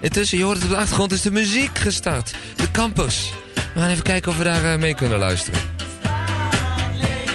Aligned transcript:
Intussen, 0.00 0.38
je 0.38 0.44
hoort 0.44 0.56
het 0.56 0.64
op 0.64 0.70
de 0.70 0.76
achtergrond, 0.76 1.12
is 1.12 1.22
de 1.22 1.30
muziek 1.30 1.78
gestart. 1.78 2.34
De 2.56 2.70
campus. 2.70 3.32
We 3.74 3.80
gaan 3.80 3.90
even 3.90 4.02
kijken 4.02 4.30
of 4.30 4.38
we 4.38 4.44
daar 4.44 4.72
eh, 4.72 4.78
mee 4.78 4.94
kunnen 4.94 5.18
luisteren. 5.18 5.60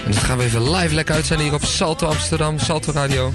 En 0.05 0.12
dan 0.12 0.21
gaan 0.21 0.38
we 0.38 0.43
even 0.43 0.71
live 0.71 0.95
lekker 0.95 1.15
uitzenden 1.15 1.45
hier 1.45 1.55
op 1.55 1.65
Salto 1.65 2.07
Amsterdam, 2.07 2.59
Salto 2.59 2.91
Radio. 2.91 3.31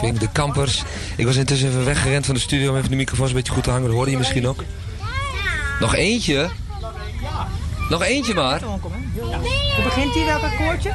De 0.00 0.28
kampers. 0.32 0.82
Ik 1.16 1.26
was 1.26 1.36
intussen 1.36 1.68
even 1.68 1.84
weggerend 1.84 2.26
van 2.26 2.34
de 2.34 2.40
studio 2.40 2.70
om 2.70 2.76
even 2.76 2.90
de 2.90 2.96
microfoons 2.96 3.30
een 3.30 3.36
beetje 3.36 3.52
goed 3.52 3.64
te 3.64 3.70
hangen. 3.70 3.86
Dat 3.86 3.94
hoorde 3.94 4.10
je 4.10 4.18
misschien 4.18 4.48
ook. 4.48 4.64
Nog 5.80 5.94
eentje? 5.94 6.48
Nog 7.88 8.02
eentje 8.02 8.34
maar. 8.34 8.60
Hoe 8.62 9.84
begint 9.84 10.14
hij? 10.14 10.24
Welk 10.24 10.42
akkoordje? 10.42 10.92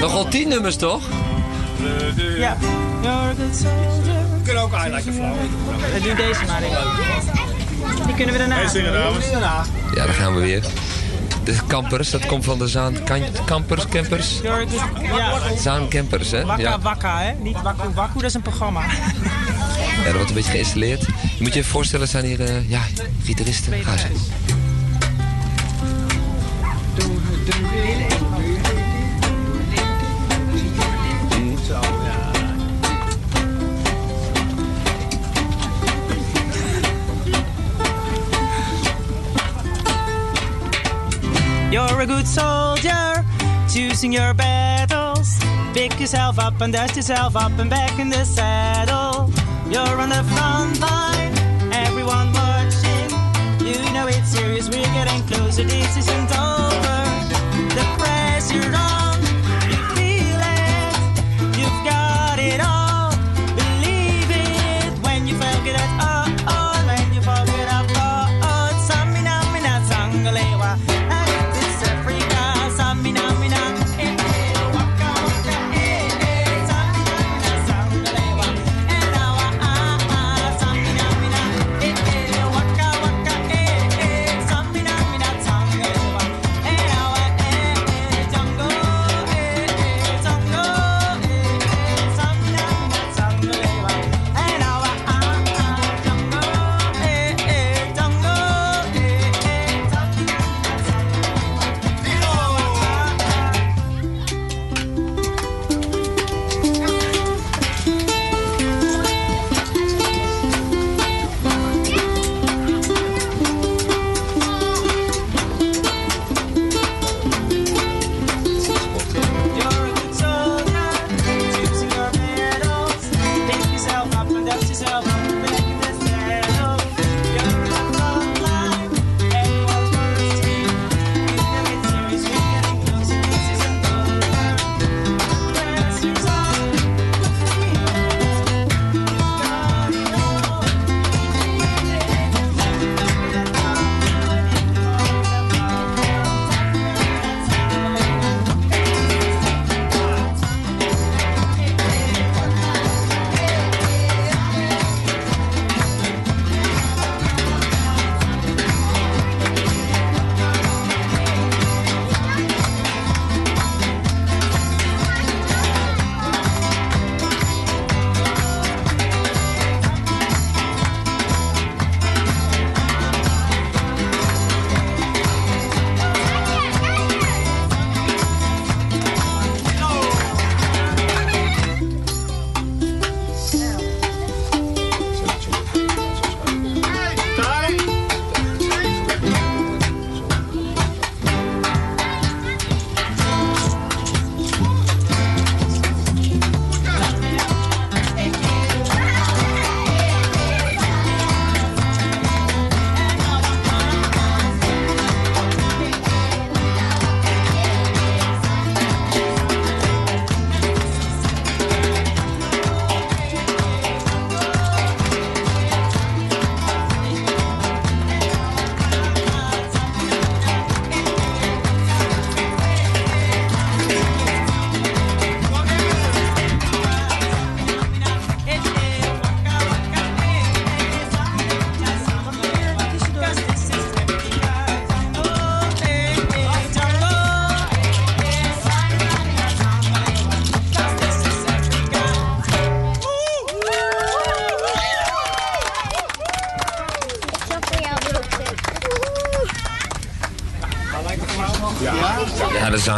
Nog 0.00 0.12
al 0.12 0.28
tien 0.28 0.48
nummers 0.48 0.76
toch? 0.76 1.02
Ja. 2.38 2.56
We 3.02 4.44
kunnen 4.44 4.62
ook 4.62 4.72
I 4.72 4.90
Like 4.90 5.02
the 5.02 5.12
Flower. 5.12 5.36
We 5.92 6.00
doen 6.00 6.16
deze 6.16 6.44
maar 6.46 6.62
even. 6.62 8.06
Die 8.06 8.14
kunnen 8.14 8.32
we 8.32 8.38
daarna. 8.38 8.54
Hey, 8.54 8.68
zingen 8.68 8.92
dames. 8.92 9.24
Ja, 9.94 10.04
daar 10.04 10.14
gaan 10.14 10.34
we 10.34 10.40
weer 10.40 10.64
de 11.52 11.58
kampers, 11.66 12.10
dat 12.10 12.26
komt 12.26 12.44
van 12.44 12.58
de 12.58 12.66
Zaan... 12.66 12.94
Kampers, 13.44 13.88
campers? 13.88 14.40
Ja. 14.42 14.64
Zaan 15.58 15.88
campers, 15.88 16.30
hè? 16.30 16.44
Wakka 16.44 16.62
ja. 16.62 16.80
Wakka, 16.80 17.20
hè? 17.20 17.32
Niet 17.32 17.62
Wakku 17.62 17.88
Wakku, 17.94 18.14
dat 18.14 18.24
is 18.24 18.34
een 18.34 18.42
programma. 18.42 18.80
Ja, 19.98 20.04
dat 20.04 20.12
wordt 20.12 20.28
een 20.28 20.34
beetje 20.34 20.50
geïnstalleerd. 20.50 21.00
Je 21.00 21.38
moet 21.38 21.52
je 21.52 21.58
even 21.58 21.70
voorstellen, 21.70 22.08
zijn 22.08 22.24
hier, 22.24 22.40
uh, 22.40 22.70
ja, 22.70 22.80
gitaristen. 23.24 23.72
Ga 23.82 23.96
ze. 23.96 24.06
You're 41.70 42.00
a 42.00 42.06
good 42.06 42.26
soldier, 42.26 43.24
choosing 43.70 44.10
your 44.10 44.32
battles. 44.32 45.38
Pick 45.74 46.00
yourself 46.00 46.38
up 46.38 46.60
and 46.62 46.72
dust 46.72 46.96
yourself 46.96 47.36
up 47.36 47.52
and 47.58 47.68
back 47.68 47.98
in 47.98 48.08
the 48.08 48.24
saddle. 48.24 49.30
You're 49.70 50.00
on 50.00 50.08
the 50.08 50.24
front 50.32 50.80
line, 50.80 51.32
everyone 51.74 52.32
watching. 52.32 53.10
You 53.66 53.92
know 53.92 54.06
it's 54.08 54.30
serious, 54.30 54.70
we're 54.70 54.92
getting 54.94 55.22
closer, 55.26 55.64
this 55.64 55.98
isn't 55.98 56.38
over. 56.38 56.57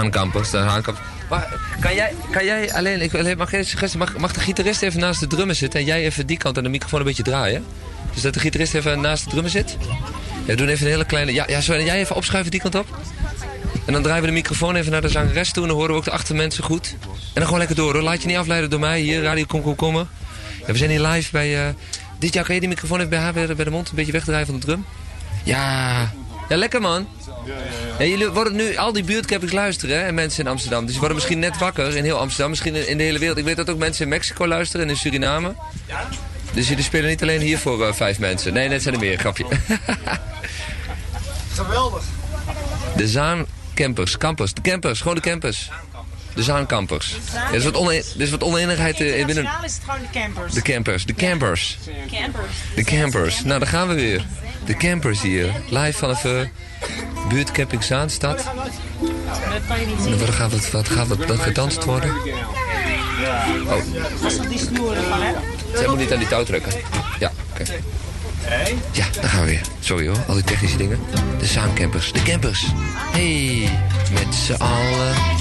Zaankampers, 0.00 0.50
de 0.50 0.58
Zaankampers. 0.58 1.06
Maar 1.28 1.48
kan 1.80 1.94
jij, 1.94 2.14
kan 2.30 2.44
jij 2.44 2.72
alleen, 2.72 3.00
ik, 3.00 3.10
wil- 3.12 3.24
jij- 3.24 3.36
mag, 3.98 4.16
mag 4.16 4.32
de 4.32 4.40
gitarist 4.40 4.82
even 4.82 5.00
naast 5.00 5.20
de 5.20 5.26
drummer 5.26 5.54
zitten 5.54 5.80
en 5.80 5.86
jij 5.86 6.04
even 6.04 6.26
die 6.26 6.36
kant 6.36 6.56
en 6.56 6.62
de 6.62 6.68
microfoon 6.68 7.00
een 7.00 7.06
beetje 7.06 7.22
draaien? 7.22 7.64
Dus 8.12 8.22
dat 8.22 8.34
de 8.34 8.40
gitarist 8.40 8.74
even 8.74 9.00
naast 9.00 9.24
de 9.24 9.30
drummer 9.30 9.50
zit? 9.50 9.76
Ja, 10.44 10.54
doen 10.54 10.68
even 10.68 10.86
een 10.86 10.92
hele 10.92 11.04
kleine, 11.04 11.32
ja, 11.32 11.44
ja 11.48 11.60
jij 11.60 11.98
even 11.98 12.16
opschuiven 12.16 12.50
die 12.50 12.60
kant 12.60 12.74
op? 12.74 12.98
En 13.86 13.92
dan 13.92 14.02
draaien 14.02 14.20
we 14.22 14.28
de 14.28 14.34
microfoon 14.34 14.76
even 14.76 14.92
naar 14.92 15.00
de 15.00 15.08
zangeres 15.08 15.52
toe 15.52 15.62
en 15.62 15.68
dan 15.68 15.76
horen 15.78 15.92
we 15.92 15.98
ook 15.98 16.04
de 16.04 16.10
achtermensen 16.10 16.64
goed. 16.64 16.94
En 17.02 17.10
dan 17.34 17.44
gewoon 17.44 17.58
lekker 17.58 17.76
door 17.76 17.92
hoor, 17.92 18.02
laat 18.02 18.20
je 18.20 18.26
niet 18.28 18.36
afleiden 18.36 18.70
door 18.70 18.80
mij, 18.80 19.00
hier, 19.00 19.22
Radio 19.22 19.44
Kom 19.44 19.62
Kom 19.62 19.74
Kommen. 19.74 20.08
Ja, 20.66 20.72
we 20.72 20.78
zijn 20.78 20.90
hier 20.90 21.00
live 21.06 21.30
bij, 21.32 21.66
eh 21.66 21.74
dit 22.18 22.34
jaar 22.34 22.44
kan 22.44 22.54
je 22.54 22.60
die 22.60 22.68
microfoon 22.68 22.98
even 22.98 23.10
bij 23.10 23.18
haar 23.18 23.32
bij 23.32 23.64
de 23.64 23.70
mond 23.70 23.88
een 23.88 23.94
beetje 23.94 24.12
wegdraaien 24.12 24.46
van 24.46 24.54
de 24.54 24.66
drum? 24.66 24.84
Ja, 25.44 26.12
ja 26.50 26.56
lekker 26.56 26.80
man. 26.80 27.08
Ja, 27.98 28.04
jullie 28.04 28.28
worden 28.28 28.56
nu 28.56 28.76
al 28.76 28.92
die 28.92 29.04
buurtcampings 29.04 29.52
luisteren 29.54 29.96
hè, 29.96 30.02
en 30.06 30.14
mensen 30.14 30.44
in 30.44 30.50
Amsterdam. 30.50 30.80
Dus 30.80 30.90
die 30.90 30.98
worden 30.98 31.16
misschien 31.16 31.38
net 31.38 31.58
wakker 31.58 31.96
in 31.96 32.04
heel 32.04 32.18
Amsterdam, 32.18 32.50
misschien 32.50 32.74
in, 32.74 32.88
in 32.88 32.98
de 32.98 33.04
hele 33.04 33.18
wereld. 33.18 33.38
Ik 33.38 33.44
weet 33.44 33.56
dat 33.56 33.70
ook 33.70 33.78
mensen 33.78 34.02
in 34.02 34.08
Mexico 34.08 34.46
luisteren 34.46 34.86
en 34.86 34.92
in 34.92 34.96
Suriname. 34.96 35.54
Dus 36.52 36.68
jullie 36.68 36.84
spelen 36.84 37.08
niet 37.08 37.22
alleen 37.22 37.40
hier 37.40 37.58
voor 37.58 37.86
eh, 37.86 37.92
vijf 37.92 38.18
mensen. 38.18 38.52
Nee, 38.52 38.68
net 38.68 38.82
zijn 38.82 38.94
er 38.94 39.00
meer, 39.00 39.18
grapje. 39.18 39.46
Geweldig. 41.54 42.02
De 42.96 43.08
Zaancampers, 43.08 44.16
campers, 44.16 44.54
de 44.54 44.60
campers, 44.60 45.00
gewoon 45.00 45.14
de 45.14 45.20
campers. 45.20 45.70
De 46.34 46.42
Zaancampers. 46.42 47.16
Ja, 47.32 47.48
er 47.48 47.54
is 47.54 47.64
wat, 47.64 47.74
one, 47.74 47.94
er 47.94 48.20
is 48.20 48.30
wat 48.30 48.42
oneenigheid 48.42 49.00
eh, 49.00 49.26
binnen 49.26 49.44
Nationaal 49.44 49.64
is 49.64 49.74
het 49.74 49.82
gewoon 49.84 50.00
de 50.00 50.18
campers. 50.20 50.54
de 50.54 50.62
campers. 50.62 51.06
De 51.06 51.14
campers. 51.14 51.78
campers. 52.10 52.46
De 52.74 52.84
campers. 52.84 53.42
Nou, 53.44 53.58
daar 53.58 53.68
gaan 53.68 53.88
we 53.88 53.94
weer. 53.94 54.24
De 54.64 54.76
campers 54.76 55.22
hier. 55.22 55.52
Live 55.68 55.98
vanaf 55.98 56.24
uh, 56.24 56.40
buurtcamping 57.28 57.82
Zaanstad. 57.82 58.44
En 60.06 60.18
wat 60.18 60.30
gaat, 60.30 60.52
wat, 60.52 60.70
wat 60.70 60.88
gaat 60.88 61.08
wat, 61.08 61.26
dat 61.26 61.40
gedanst 61.40 61.84
worden? 61.84 62.10
Oh, 63.66 63.82
moet 65.88 65.98
niet 65.98 66.12
aan 66.12 66.18
die 66.18 66.28
touw 66.28 66.44
trekken. 66.44 66.72
Ja, 67.18 67.32
oké. 67.50 67.64
Ja, 68.92 69.06
daar 69.20 69.30
gaan 69.30 69.44
we 69.44 69.50
weer. 69.50 69.62
Sorry 69.80 70.06
hoor, 70.06 70.18
al 70.28 70.34
die 70.34 70.44
technische 70.44 70.76
dingen. 70.76 70.98
De 71.38 71.46
Zaancampers. 71.46 72.12
De 72.12 72.22
campers. 72.22 72.66
Hey, 73.12 73.68
met 74.12 74.34
z'n 74.34 74.52
allen. 74.52 75.39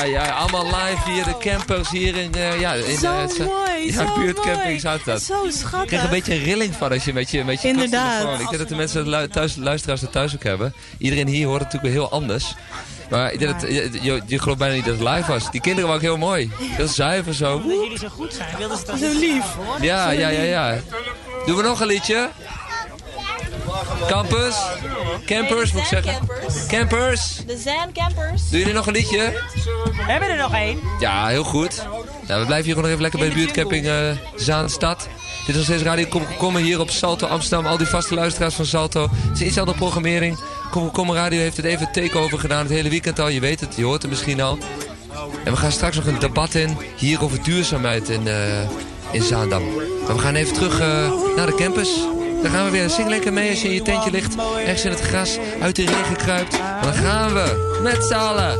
Ja, 0.00 0.24
ja, 0.24 0.30
allemaal 0.30 0.64
live 0.64 1.10
hier, 1.10 1.24
de 1.24 1.36
campers 1.38 1.90
hier 1.90 2.16
in, 2.16 2.34
eh, 2.34 2.60
ja, 2.60 2.72
in 2.74 2.98
Zo 2.98 3.12
eh, 3.12 3.20
het- 3.20 3.38
mooi, 3.38 3.86
ja, 3.86 3.92
zo 4.06 4.14
buurtcamping 4.14 4.64
mooi. 4.64 4.78
Zuidstad. 4.78 5.22
Zo 5.22 5.44
Ik 5.44 5.52
schattig. 5.52 5.86
krijg 5.88 6.02
een 6.04 6.10
beetje 6.10 6.34
een 6.34 6.42
rilling 6.42 6.74
van 6.74 6.92
als 6.92 7.04
je 7.04 7.12
met 7.12 7.30
je, 7.30 7.44
met 7.44 7.62
je 7.62 7.68
Inderdaad. 7.68 8.32
Ik 8.32 8.38
denk 8.48 8.58
dat 8.58 8.68
de 8.68 8.74
mensen 8.74 9.08
lu- 9.08 9.28
thuis, 9.28 9.56
luisteraars 9.56 10.00
het 10.00 10.12
thuis 10.12 10.34
ook 10.34 10.42
hebben. 10.42 10.74
Iedereen 10.98 11.26
hier 11.28 11.46
hoort 11.46 11.60
het 11.62 11.72
natuurlijk 11.72 11.94
weer 11.94 12.02
heel 12.02 12.10
anders. 12.18 12.54
Maar 13.10 13.32
ik 13.32 13.38
denk 13.38 13.60
dat, 13.60 13.70
je, 13.70 13.90
je, 14.02 14.22
je 14.26 14.38
gelooft 14.38 14.58
bijna 14.58 14.74
niet 14.74 14.84
dat 14.84 14.98
het 14.98 15.08
live 15.08 15.32
was. 15.32 15.50
Die 15.50 15.60
kinderen 15.60 15.88
waren 15.88 16.02
ook 16.02 16.08
heel 16.08 16.26
mooi. 16.26 16.50
Heel 16.60 16.88
zuiver 16.88 17.34
zo. 17.34 17.62
Dat 17.62 17.70
jullie 17.82 17.98
zo 17.98 18.08
goed 18.08 18.34
zijn, 18.34 18.48
wilden 18.58 18.78
ze 18.78 18.84
dat 18.86 18.98
Zo 18.98 19.18
lief. 19.18 19.44
Ja, 19.80 20.10
ja, 20.10 20.28
ja, 20.28 20.42
ja. 20.42 20.78
Doen 21.46 21.56
we 21.56 21.62
nog 21.62 21.80
een 21.80 21.86
liedje? 21.86 22.28
Campus? 24.08 24.56
Campers, 25.26 25.72
moet 25.72 25.82
ik 25.82 25.88
zeggen. 25.88 26.28
Campers? 26.68 27.42
De 27.46 27.58
Zen 27.58 27.92
Campers. 27.92 28.50
Doen 28.50 28.58
jullie 28.58 28.74
nog 28.74 28.86
een 28.86 28.92
liedje? 28.92 29.18
We 29.84 30.12
hebben 30.12 30.28
er 30.28 30.36
nog 30.36 30.54
één. 30.54 30.78
Ja, 31.00 31.26
heel 31.26 31.44
goed. 31.44 31.86
Ja, 32.26 32.38
we 32.38 32.46
blijven 32.46 32.64
hier 32.64 32.74
gewoon 32.74 32.80
nog 32.82 32.90
even 32.90 33.00
lekker 33.00 33.18
bij 33.18 33.28
de 33.28 33.34
buurtcamping 33.34 33.86
eh 33.86 34.10
Zaanstad. 34.36 35.08
Dit 35.46 35.48
is 35.48 35.54
nog 35.54 35.64
steeds 35.64 35.82
Radio 35.82 36.06
Kom 36.06 36.22
Kom 36.38 36.56
hier 36.56 36.80
op 36.80 36.90
Salto 36.90 37.26
Amsterdam. 37.26 37.66
Al 37.66 37.76
die 37.76 37.86
vaste 37.86 38.14
luisteraars 38.14 38.54
van 38.54 38.64
Salto. 38.64 39.08
Het 39.12 39.40
is 39.40 39.46
iets 39.46 39.58
andere 39.58 39.78
programmering. 39.78 40.38
Kom 40.70 40.90
Kom 40.90 41.12
Radio 41.12 41.38
heeft 41.38 41.56
het 41.56 41.66
even 41.66 41.92
takeover 41.92 42.38
gedaan. 42.38 42.62
Het 42.62 42.70
hele 42.70 42.88
weekend 42.88 43.18
al. 43.18 43.28
Je 43.28 43.40
weet 43.40 43.60
het, 43.60 43.76
je 43.76 43.84
hoort 43.84 44.02
het 44.02 44.10
misschien 44.10 44.40
al. 44.40 44.58
En 45.44 45.52
we 45.52 45.58
gaan 45.58 45.72
straks 45.72 45.96
nog 45.96 46.06
een 46.06 46.18
debat 46.18 46.54
in. 46.54 46.76
Hier 46.96 47.22
over 47.22 47.42
duurzaamheid 47.42 48.08
in, 48.08 48.28
eh, 48.28 48.62
in 49.10 49.22
Zaandam. 49.22 49.62
Maar 50.06 50.16
we 50.16 50.22
gaan 50.22 50.34
even 50.34 50.54
terug 50.54 50.80
eh, 50.80 51.12
naar 51.36 51.46
de 51.46 51.54
campus. 51.54 51.88
Dan 52.42 52.50
gaan 52.50 52.64
we 52.64 52.70
weer. 52.70 52.88
Zing 52.90 53.08
lekker 53.08 53.32
mee 53.32 53.50
als 53.50 53.62
je 53.62 53.68
in 53.68 53.74
je 53.74 53.82
tentje 53.82 54.10
ligt. 54.10 54.34
Ergens 54.58 54.84
in 54.84 54.90
het 54.90 55.00
gras, 55.00 55.38
uit 55.60 55.76
de 55.76 55.84
regen 55.84 56.16
kruipt. 56.16 56.58
Dan 56.82 56.92
gaan 56.94 57.32
we 57.32 57.78
met 57.82 58.04
z'n 58.04 58.14
allen. 58.14 58.58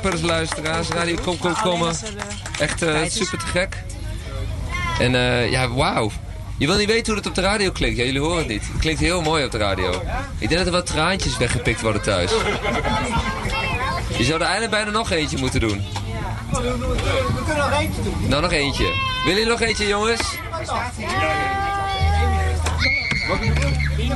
Campers, 0.00 0.22
luisteraars. 0.22 0.88
Radio 0.88 1.16
Kom 1.22 1.38
Kom 1.38 1.54
Komen. 1.62 1.94
Echt 2.58 2.82
eh, 2.82 3.00
super 3.08 3.38
te 3.38 3.46
gek. 3.46 3.76
En 4.98 5.14
eh, 5.14 5.50
ja, 5.50 5.68
wauw. 5.68 6.10
Je 6.58 6.66
wil 6.66 6.76
niet 6.76 6.86
weten 6.86 7.06
hoe 7.06 7.16
het 7.16 7.26
op 7.26 7.34
de 7.34 7.40
radio 7.40 7.70
klinkt. 7.70 7.98
Ja, 7.98 8.04
jullie 8.04 8.20
horen 8.20 8.38
het 8.38 8.48
niet. 8.48 8.62
Het 8.72 8.80
klinkt 8.80 9.00
heel 9.00 9.22
mooi 9.22 9.44
op 9.44 9.50
de 9.50 9.58
radio. 9.58 10.02
Ik 10.38 10.48
denk 10.48 10.50
dat 10.50 10.66
er 10.66 10.72
wat 10.72 10.86
traantjes 10.86 11.36
weggepikt 11.36 11.80
worden 11.80 12.02
thuis. 12.02 12.30
Je 14.16 14.24
zou 14.24 14.34
er 14.40 14.46
eigenlijk 14.46 14.70
bijna 14.70 14.90
nog 14.90 15.10
eentje 15.10 15.38
moeten 15.38 15.60
doen. 15.60 15.84
We 16.50 16.60
kunnen 16.60 16.78
nog 17.56 17.80
eentje 17.80 18.02
doen. 18.02 18.28
Nou, 18.28 18.42
nog 18.42 18.52
eentje. 18.52 18.84
Willen 19.24 19.38
jullie 19.38 19.46
nog 19.46 19.60
eentje, 19.60 19.86
jongens? 19.86 20.22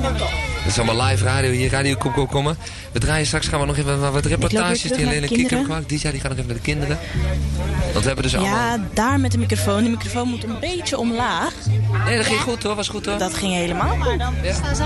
Dat 0.02 0.43
is 0.74 0.80
allemaal 0.80 1.06
live 1.06 1.24
radio 1.24 1.50
hier, 1.50 1.70
Radio 1.70 1.96
Kom 1.96 2.12
Kom 2.12 2.26
Komen. 2.26 2.56
We 2.92 2.98
draaien 2.98 3.26
straks, 3.26 3.46
gaan 3.46 3.60
we 3.60 3.66
nog 3.66 3.76
even 3.76 4.12
wat 4.12 4.24
reportages 4.24 4.82
die 4.82 4.92
alleen 4.92 5.08
de 5.08 5.14
een 5.14 5.20
kick 5.20 5.28
hebben 5.28 5.46
kinderen. 5.46 5.64
gemaakt. 5.64 5.88
DJ 5.88 6.10
die 6.10 6.20
gaat 6.20 6.30
nog 6.30 6.38
even 6.38 6.46
naar 6.46 6.56
de 6.56 6.62
kinderen. 6.62 6.98
Want 7.92 8.00
we 8.00 8.06
hebben 8.06 8.22
dus 8.22 8.36
allemaal... 8.36 8.76
Ja, 8.76 8.84
daar 8.94 9.20
met 9.20 9.32
de 9.32 9.38
microfoon. 9.38 9.82
De 9.84 9.90
microfoon 9.90 10.28
moet 10.28 10.44
een 10.44 10.58
beetje 10.60 10.98
omlaag. 10.98 11.52
Nee, 12.04 12.16
dat 12.16 12.26
ging 12.26 12.40
goed 12.40 12.62
hoor, 12.62 12.74
was 12.74 12.88
goed 12.88 13.06
hoor. 13.06 13.18
Dat 13.18 13.34
ging 13.34 13.52
helemaal. 13.52 13.96
Maar 13.96 14.18
dan 14.18 14.34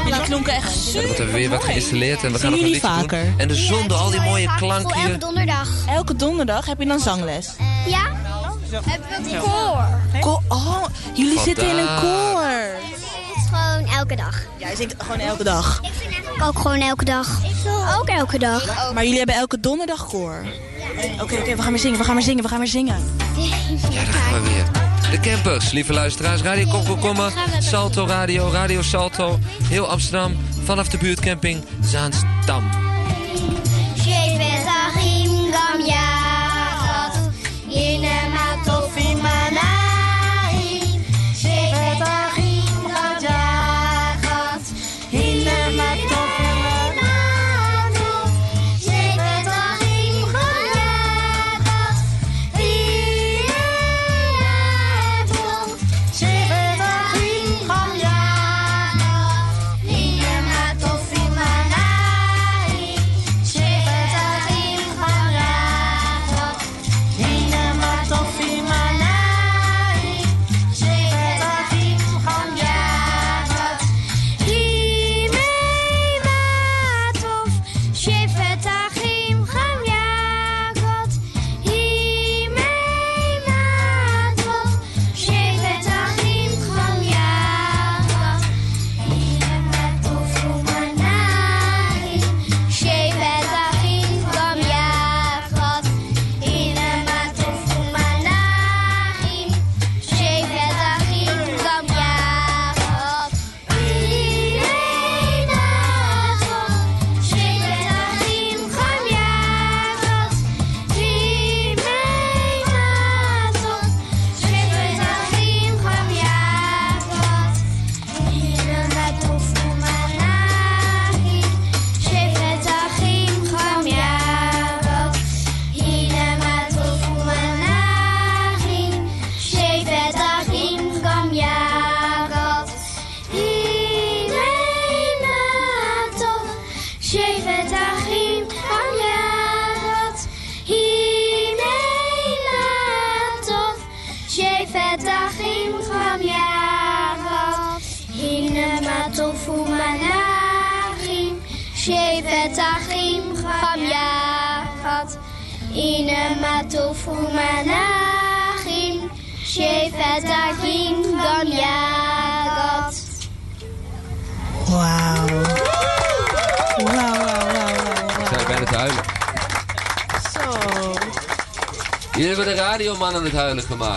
jullie 0.05 0.23
klonken 0.23 0.53
echt 0.53 0.77
super. 0.77 1.09
hebben 1.09 1.27
we 1.27 1.33
weer 1.33 1.49
wat 1.51 1.65
geïnstalleerd 1.65 2.25
en 2.25 2.33
we 2.33 2.39
gaan 2.39 2.51
nog 2.51 2.61
een 2.61 2.67
liedje 2.67 2.81
vaker? 2.81 3.25
doen. 3.25 3.35
En 3.39 3.49
de 3.49 3.55
zon 3.55 3.89
door 3.89 3.99
al 3.99 4.11
die 4.11 4.21
mooie 4.21 4.47
Elke 4.47 4.59
klankjes. 4.59 5.19
donderdag. 5.19 5.69
Elke 5.89 6.17
donderdag 6.17 6.67
heb 6.67 6.79
je 6.81 6.87
dan 6.87 7.01
zangles. 7.01 7.49
Ja? 7.87 8.01
Hebben 8.71 9.31
we 9.33 9.39
koor? 9.39 10.21
Ko- 10.21 10.43
oh, 10.49 10.85
jullie 11.15 11.41
zitten 11.41 11.69
in 11.69 11.77
een 11.79 11.97
koor. 12.01 12.98
Gewoon 13.53 13.87
elke 13.87 14.17
dag. 14.17 14.43
Jij 14.57 14.75
zingt 14.77 14.95
gewoon 14.99 15.19
elke 15.19 15.45
dag. 15.45 15.79
Ik 15.83 15.93
vind 15.93 16.13
eigenlijk 16.13 16.45
ook 16.45 16.59
gewoon 16.59 16.81
elke 16.81 17.05
dag. 17.05 17.41
Ook 17.99 18.09
elke 18.09 18.39
dag. 18.39 18.93
Maar 18.93 19.03
jullie 19.03 19.19
hebben 19.19 19.37
elke 19.37 19.61
donderdag 19.61 20.07
koor. 20.07 20.47
Oké, 21.21 21.35
oké, 21.35 21.57
we 21.57 21.63
gaan 21.63 21.73
weer 21.73 21.81
zingen, 21.81 21.99
we 21.99 22.05
gaan 22.05 22.15
weer 22.15 22.25
zingen, 22.25 22.43
we 22.43 22.49
gaan 22.49 22.59
weer 22.59 22.69
zingen. 22.69 22.97
Ja, 23.37 24.05
daar 24.05 24.07
gaan 24.07 24.43
we 24.43 24.49
weer. 24.49 24.87
De 25.11 25.21
campers, 25.21 25.71
lieve 25.71 25.93
luisteraars. 25.93 26.43
Radio 26.43 26.69
Kom 26.69 26.85
Kom 26.85 27.01
Komen. 27.01 27.33
Salto 27.59 28.07
Radio, 28.07 28.51
Radio 28.51 28.83
Salto. 28.83 29.39
Heel 29.63 29.89
Amsterdam. 29.91 30.37
Vanaf 30.65 30.89
de 30.89 30.99
buurtcamping 30.99 31.65
Zaanstam. 31.81 32.88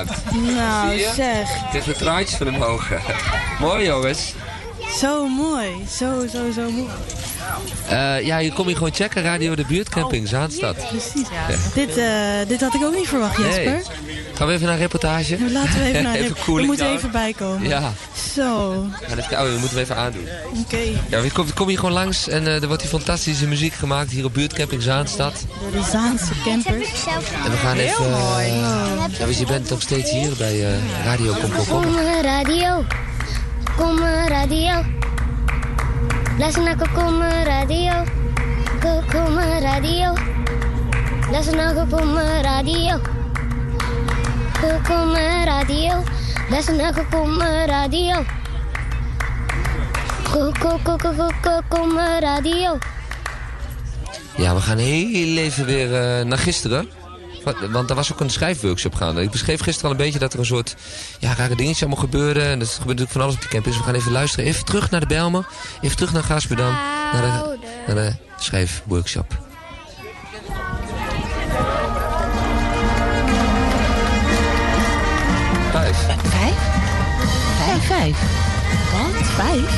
Gemaakt. 0.07 0.55
Nou, 0.55 0.99
zeg. 1.15 1.49
De 1.85 1.93
traantjes 1.93 2.37
van 2.37 2.47
hem 2.47 2.61
ogen. 2.61 3.01
Mooi 3.59 3.85
jongens. 3.85 4.33
Zo 4.97 5.27
mooi. 5.27 5.69
Zo, 5.97 6.27
zo, 6.31 6.51
zo 6.51 6.71
mooi. 6.71 6.89
Eh, 7.87 8.25
ja, 8.25 8.37
je 8.37 8.53
kom 8.53 8.69
je 8.69 8.75
gewoon 8.75 8.93
checken. 8.93 9.23
Radio 9.23 9.55
de 9.55 9.65
Buurtcamping, 9.65 10.27
Zaanstad. 10.27 10.75
Precies. 10.89 11.27
Dit, 11.73 11.97
eh, 11.97 12.47
dit 12.47 12.61
had 12.61 12.73
ik 12.73 12.83
ook 12.83 12.95
niet 12.95 13.07
verwacht, 13.07 13.37
Jesper. 13.37 13.63
Nee. 13.63 13.81
Gaan 14.33 14.47
we 14.47 14.53
even 14.53 14.65
naar 14.65 14.75
een 14.75 14.81
reportage? 14.81 15.37
Nou, 15.37 15.51
Laten 15.51 15.73
we 15.73 15.83
even 15.83 16.03
naar 16.07 16.15
Even 16.15 16.55
We 16.55 16.61
moeten 16.61 16.91
even 16.91 17.11
bijkomen. 17.11 17.67
Ja. 17.67 17.91
Zo. 18.33 18.85
Ga 18.91 19.15
even, 19.15 19.39
oh, 19.39 19.51
dat 19.51 19.59
moeten 19.59 19.75
we 19.77 19.79
even 19.83 19.95
aandoen. 19.95 20.27
Oké. 20.65 20.77
Ja, 21.09 21.19
je 21.19 21.31
komt 21.31 21.53
kom 21.53 21.67
hier 21.67 21.77
gewoon 21.79 21.93
langs 21.93 22.27
en 22.27 22.47
eh, 22.47 22.61
er 22.61 22.67
wordt 22.67 22.81
hier 22.81 22.91
fantastische 22.91 23.47
muziek 23.47 23.73
gemaakt 23.73 24.11
hier 24.11 24.25
op 24.25 24.33
Buurtcamping 24.33 24.81
Zaanstad. 24.81 25.45
Door 25.61 25.71
de 25.71 25.87
Zaanse 25.91 26.33
campers. 26.43 27.05
En 27.45 27.51
we 27.51 27.57
gaan 27.57 27.77
even... 27.77 28.05
eh, 28.05 29.17
ja, 29.19 29.25
dus 29.25 29.37
je 29.39 29.45
bent 29.45 29.69
nog 29.69 29.81
steeds 29.81 30.11
hier 30.11 30.31
bij 30.37 30.65
eh, 30.65 31.05
Radio 31.05 31.33
Kom 31.33 31.51
Kom 31.55 31.65
Kom. 31.67 31.83
Kom 31.83 31.95
radio, 32.21 32.85
kom 33.77 33.99
radio. 34.27 34.83
Luister 36.37 36.63
naar 36.63 36.89
Kom 36.93 37.21
radio, 37.21 37.91
Kom 39.11 39.37
radio. 39.59 40.13
Luister 41.31 41.55
naar 41.55 41.85
Kom 41.89 42.17
radio, 42.41 42.99
Kom 44.87 45.15
radio. 45.43 46.03
Luister 46.51 46.75
naar 46.75 47.05
Kom 47.09 47.41
radio. 47.65 48.25
Kom 51.69 51.97
radio. 52.19 52.77
Ja, 54.37 54.55
we 54.55 54.61
gaan 54.61 54.77
heel 54.77 55.37
even 55.37 55.65
weer 55.65 55.95
eh, 55.95 56.25
naar 56.25 56.37
gisteren. 56.37 56.89
Want 57.71 57.89
er 57.89 57.95
was 57.95 58.11
ook 58.11 58.19
een 58.19 58.29
schrijfworkshop 58.29 58.93
gaande. 58.95 59.21
Ik 59.21 59.31
beschreef 59.31 59.61
gisteren 59.61 59.89
al 59.89 59.97
een 59.97 60.03
beetje 60.03 60.19
dat 60.19 60.33
er 60.33 60.39
een 60.39 60.45
soort 60.45 60.75
ja, 61.19 61.33
rare 61.33 61.55
dingetje 61.55 61.85
allemaal 61.85 62.03
gebeurde. 62.03 62.41
En 62.41 62.59
dat 62.59 62.67
gebeurt 62.67 62.87
natuurlijk 62.87 63.11
van 63.11 63.21
alles 63.21 63.35
op 63.35 63.41
die 63.41 63.49
campus. 63.49 63.77
We 63.77 63.83
gaan 63.83 63.95
even 63.95 64.11
luisteren. 64.11 64.45
Even 64.45 64.65
terug 64.65 64.89
naar 64.89 64.99
de 64.99 65.07
Belmen. 65.07 65.45
Even 65.81 65.95
terug 65.95 66.13
naar 66.13 66.23
Gaasperdam. 66.23 66.73
Naar 67.13 67.21
de, 67.21 67.57
naar 67.87 67.95
de 67.95 68.15
schrijfworkshop. 68.37 69.50
Vijf. 78.01 78.19
Wat? 78.91 79.25
Vijf? 79.25 79.69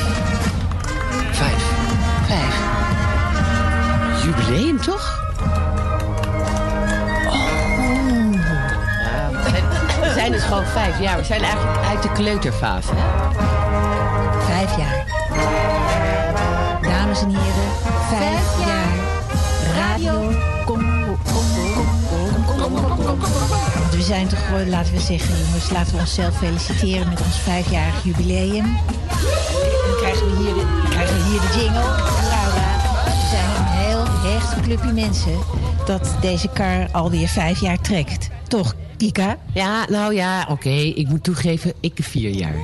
Vijf. 1.32 1.64
Vijf. 2.28 2.56
Jubileum, 4.24 4.82
toch? 4.82 5.22
Oh. 7.28 7.46
we, 9.32 9.50
zijn, 9.50 9.64
we 10.02 10.12
zijn 10.16 10.32
dus 10.32 10.44
gewoon 10.44 10.66
vijf 10.66 11.00
jaar. 11.00 11.18
We 11.18 11.24
zijn 11.24 11.42
eigenlijk 11.42 11.86
uit 11.86 12.02
de 12.04 12.12
kleuterfase. 12.12 12.92
hè? 12.96 13.32
Vijf 14.46 14.78
jaar. 14.78 15.06
Dames 16.82 17.22
en 17.22 17.30
heren, 17.30 17.72
vijf 18.10 18.68
jaar. 18.68 18.94
Radio 19.76 20.32
Kom, 20.66 20.80
kom, 20.80 21.16
kom, 21.24 21.46
kom, 21.74 22.46
kom, 22.48 22.56
kom, 22.58 22.74
kom, 22.74 22.98
kom, 22.98 23.20
kom. 23.20 23.50
Want 23.50 23.63
we 23.96 24.02
zijn 24.02 24.28
toch 24.28 24.68
laten 24.68 24.94
we 24.94 25.00
zeggen, 25.00 25.36
jongens, 25.46 25.70
laten 25.70 25.94
we 25.94 26.00
onszelf 26.00 26.38
feliciteren 26.38 27.10
met 27.10 27.22
ons 27.22 27.40
vijfjarig 27.40 28.04
jubileum. 28.04 28.64
Dan 29.86 29.96
krijgen 29.98 30.30
we 30.30 30.44
hier 30.44 30.54
de, 30.54 30.88
krijgen 30.90 31.24
hier 31.26 31.40
de 31.40 31.60
jingle. 31.60 31.82
Laura, 32.30 33.04
we 33.06 33.28
zijn 33.30 33.50
een 33.58 33.66
heel 33.66 34.32
hecht 34.32 34.62
clubje 34.62 34.92
mensen 34.92 35.38
dat 35.86 36.16
deze 36.22 36.50
kar 36.50 36.92
alweer 36.92 37.28
vijf 37.28 37.60
jaar 37.60 37.82
trekt. 37.82 38.30
Toch, 38.48 38.76
Kika? 38.98 39.38
Ja, 39.54 39.86
nou 39.90 40.14
ja, 40.14 40.48
oké. 40.50 40.70
Ik 40.70 41.08
moet 41.08 41.24
toegeven, 41.24 41.74
ik 41.80 41.98
vier 42.02 42.30
jaar. 42.30 42.56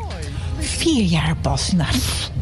Vier 0.79 1.03
jaar 1.03 1.35
pas. 1.41 1.71
Nou, 1.71 1.89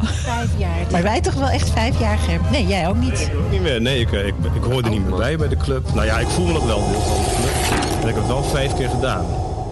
vijf 0.02 0.50
jaar. 0.56 0.86
Maar 0.90 1.02
wij 1.02 1.20
toch 1.20 1.34
wel 1.34 1.48
echt 1.48 1.70
vijf 1.70 2.00
jaar, 2.00 2.18
Gerb? 2.18 2.50
Nee, 2.50 2.66
jij 2.66 2.88
ook 2.88 2.96
niet. 2.96 3.30
Niet 3.50 3.60
meer, 3.60 3.80
nee, 3.80 4.00
ik, 4.00 4.10
ik, 4.10 4.34
ik 4.54 4.62
hoor 4.62 4.82
er 4.82 4.90
niet 4.90 5.06
meer 5.06 5.16
bij 5.16 5.36
bij 5.36 5.48
de 5.48 5.56
club. 5.56 5.94
Nou 5.94 6.06
ja, 6.06 6.18
ik 6.18 6.26
voel 6.26 6.46
me 6.46 6.52
nog 6.52 6.66
wel 6.66 6.90
deel 6.90 7.00
van 7.00 7.16
de 7.16 7.30
club. 7.36 8.02
En 8.02 8.08
ik 8.08 8.14
heb 8.14 8.16
het 8.16 8.26
wel 8.26 8.42
vijf 8.42 8.74
keer 8.74 8.88
gedaan. 8.88 9.26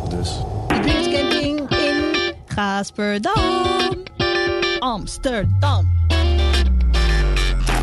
Dus 0.08 0.30
De 0.68 0.80
buurtcamping 0.80 1.70
in 1.70 2.34
Gaasperdam. 2.46 3.32
Amsterdam. 4.78 5.94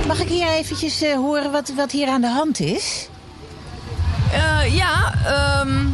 Mag 0.07 0.19
ik 0.19 0.27
hier 0.27 0.47
eventjes 0.47 1.01
eh, 1.01 1.15
horen 1.15 1.51
wat, 1.51 1.71
wat 1.75 1.91
hier 1.91 2.07
aan 2.07 2.21
de 2.21 2.29
hand 2.29 2.59
is? 2.59 3.09
Eh, 4.31 4.75
ja, 4.75 5.13
ehm, 5.25 5.85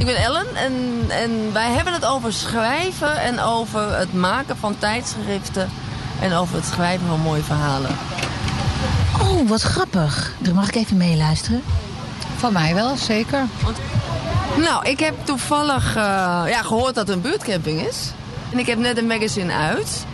ik 0.00 0.06
ben 0.06 0.16
Ellen 0.16 0.56
en, 0.56 1.04
en 1.08 1.52
wij 1.52 1.70
hebben 1.70 1.92
het 1.92 2.04
over 2.04 2.32
schrijven 2.32 3.20
en 3.20 3.40
over 3.40 3.98
het 3.98 4.12
maken 4.12 4.56
van 4.56 4.78
tijdschriften 4.78 5.70
en 6.20 6.32
over 6.32 6.54
het 6.54 6.64
schrijven 6.64 7.06
van 7.06 7.20
mooie 7.20 7.42
verhalen. 7.42 7.90
Oh, 9.20 9.48
wat 9.48 9.62
grappig. 9.62 10.34
Dan 10.38 10.54
mag 10.54 10.68
ik 10.68 10.74
even 10.74 10.96
meeluisteren. 10.96 11.62
Van 12.36 12.52
mij 12.52 12.74
wel, 12.74 12.96
zeker. 12.96 13.46
Nou, 14.56 14.88
ik 14.88 15.00
heb 15.00 15.14
toevallig 15.24 15.88
eh, 15.88 16.02
ja, 16.46 16.62
gehoord 16.62 16.94
dat 16.94 17.08
er 17.08 17.14
een 17.14 17.20
buurtcamping 17.20 17.80
is. 17.80 18.12
En 18.52 18.58
ik 18.58 18.66
heb 18.66 18.78
net 18.78 18.98
een 18.98 19.06
magazine 19.06 19.52
uit, 19.52 20.04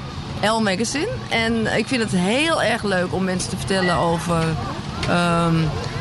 L 0.42 0.61
Magazine. 0.61 1.09
En 1.29 1.77
ik 1.77 1.87
vind 1.87 2.03
het 2.03 2.12
heel 2.12 2.62
erg 2.62 2.83
leuk 2.83 3.12
om 3.12 3.25
mensen 3.25 3.51
te 3.51 3.57
vertellen 3.57 3.96
over 3.96 4.44
ehm, 5.09 5.57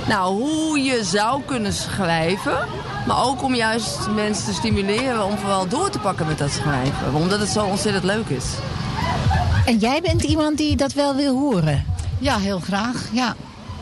nou, 0.08 0.41
hoe 0.41 0.80
je 0.80 1.04
zou 1.04 1.41
kunnen 1.45 1.74
schrijven. 1.74 2.58
Maar 3.07 3.25
ook 3.25 3.43
om 3.43 3.55
juist 3.55 4.07
mensen 4.15 4.45
te 4.45 4.53
stimuleren 4.53 5.25
om 5.25 5.37
vooral 5.37 5.67
door 5.67 5.89
te 5.89 5.99
pakken 5.99 6.27
met 6.27 6.37
dat 6.37 6.51
schrijven. 6.51 7.13
Omdat 7.13 7.39
het 7.39 7.49
zo 7.49 7.65
ontzettend 7.65 8.03
leuk 8.03 8.27
is. 8.27 8.45
En 9.65 9.77
jij 9.77 10.01
bent 10.01 10.23
iemand 10.23 10.57
die 10.57 10.75
dat 10.75 10.93
wel 10.93 11.15
wil 11.15 11.35
horen. 11.39 11.85
Ja, 12.19 12.37
heel 12.37 12.59
graag. 12.59 13.03
Ja. 13.11 13.35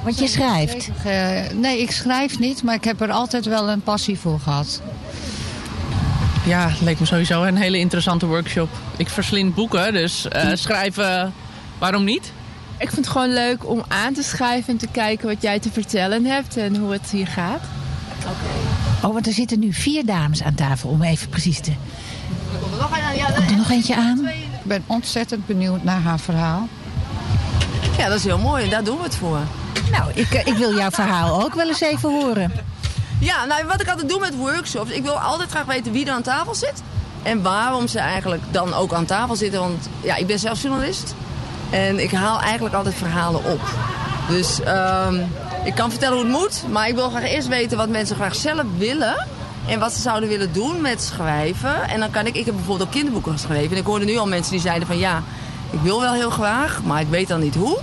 Want 0.04 0.20
je 0.20 0.28
schrijft. 0.28 0.90
Eh, 1.04 1.52
nee, 1.54 1.82
ik 1.82 1.92
schrijf 1.92 2.40
niet, 2.40 2.64
maar 2.64 2.76
ik 2.76 2.84
heb 2.84 3.02
er 3.02 3.12
altijd 3.12 3.46
wel 3.46 3.70
een 3.70 3.82
passie 3.82 4.20
voor 4.20 4.40
gehad. 4.40 4.82
Ja, 6.46 6.70
het 6.70 6.82
leek 6.82 7.00
me 7.00 7.06
sowieso 7.06 7.44
een 7.44 7.56
hele 7.56 7.78
interessante 7.78 8.26
workshop. 8.26 8.70
Ik 8.98 9.10
verslind 9.10 9.56
boeken, 9.56 9.94
dus 9.94 10.28
eh, 10.28 10.50
schrijven, 10.54 11.34
waarom 11.78 12.04
niet? 12.04 12.32
Ik 12.78 12.90
vind 12.90 13.06
het 13.06 13.08
gewoon 13.08 13.34
leuk 13.34 13.70
om 13.70 13.84
aan 13.88 14.14
te 14.14 14.24
schrijven 14.24 14.74
en 14.74 14.78
te 14.78 14.88
kijken 14.92 15.28
wat 15.28 15.42
jij 15.42 15.60
te 15.60 15.72
vertellen 15.72 16.26
hebt 16.26 16.58
en 16.58 16.76
hoe 16.76 16.92
het 16.92 17.10
hier 17.12 17.28
gaat. 17.28 17.62
Oh, 19.04 19.14
want 19.14 19.28
er 19.28 19.34
zitten 19.34 19.60
nu 19.60 19.74
vier 19.74 20.06
dames 20.06 20.44
aan 20.44 20.56
tafel, 20.56 20.90
om 20.90 21.02
even 21.02 21.30
precies 21.30 21.60
te... 21.60 21.72
Komt 22.60 22.72
er 22.72 23.58
nog 23.58 23.70
eentje 23.70 23.96
aan? 23.96 24.28
Ik 24.28 24.64
ben 24.64 24.84
ontzettend 24.88 25.46
benieuwd 25.46 25.84
naar 25.84 26.02
haar 26.02 26.20
verhaal. 26.20 26.68
Ja, 27.98 28.08
dat 28.08 28.18
is 28.18 28.24
heel 28.24 28.38
mooi 28.38 28.64
en 28.64 28.70
daar 28.70 28.84
doen 28.84 28.98
we 28.98 29.04
het 29.04 29.16
voor. 29.16 29.40
Nou, 29.92 30.12
ik, 30.14 30.34
eh, 30.34 30.48
ik 30.48 30.54
wil 30.54 30.76
jouw 30.76 30.90
verhaal 30.90 31.44
ook 31.44 31.54
wel 31.54 31.68
eens 31.68 31.82
even 31.82 32.10
horen. 32.10 32.52
Ja, 33.20 33.46
nou 33.46 33.66
wat 33.66 33.82
ik 33.82 33.88
altijd 33.88 34.10
doe 34.10 34.20
met 34.20 34.36
workshops, 34.36 34.92
ik 34.92 35.04
wil 35.04 35.20
altijd 35.20 35.50
graag 35.50 35.66
weten 35.66 35.92
wie 35.92 36.06
er 36.06 36.12
aan 36.12 36.22
tafel 36.22 36.56
zit. 36.56 36.82
En 37.24 37.42
waarom 37.42 37.88
ze 37.88 38.00
eigenlijk 38.00 38.42
dan 38.52 38.74
ook 38.74 38.94
aan 38.94 39.06
tafel 39.06 39.36
zitten. 39.36 39.60
Want 39.60 39.90
ja, 40.04 40.16
ik 40.16 40.28
ben 40.28 40.40
zelf 40.40 40.62
journalist. 40.62 41.16
En 41.70 42.00
ik 42.00 42.12
haal 42.12 42.42
eigenlijk 42.42 42.76
altijd 42.76 42.96
verhalen 42.96 43.44
op. 43.44 43.62
Dus 44.28 44.62
ehm, 44.62 45.22
ik 45.64 45.76
kan 45.76 45.90
vertellen 45.90 46.16
hoe 46.16 46.26
het 46.26 46.34
moet. 46.34 46.64
Maar 46.72 46.88
ik 46.88 46.96
wil 46.96 47.10
graag 47.10 47.24
eerst 47.24 47.48
weten 47.48 47.78
wat 47.78 47.90
mensen 47.90 48.16
graag 48.16 48.36
zelf 48.36 48.64
willen. 48.78 49.28
En 49.68 49.80
wat 49.80 49.94
ze 49.94 50.02
zouden 50.02 50.30
willen 50.30 50.54
doen 50.54 50.82
met 50.82 51.02
schrijven. 51.02 51.90
En 51.90 52.00
dan 52.00 52.12
kan 52.12 52.26
ik, 52.26 52.36
ik 52.36 52.46
heb 52.46 52.56
bijvoorbeeld 52.56 52.88
ook 52.88 52.94
kinderboeken 52.94 53.32
geschreven. 53.32 53.72
En 53.72 53.78
ik 53.78 53.86
hoorde 53.86 54.06
nu 54.06 54.18
al 54.18 54.28
mensen 54.28 54.52
die 54.52 54.62
zeiden 54.62 54.88
van 54.88 54.98
ja, 54.98 55.24
ik 55.72 55.80
wil 55.82 56.02
wel 56.02 56.14
heel 56.14 56.30
graag, 56.30 56.82
maar 56.84 57.02
ik 57.02 57.08
weet 57.08 57.28
dan 57.28 57.40
niet 57.40 57.56
hoe. 57.56 57.78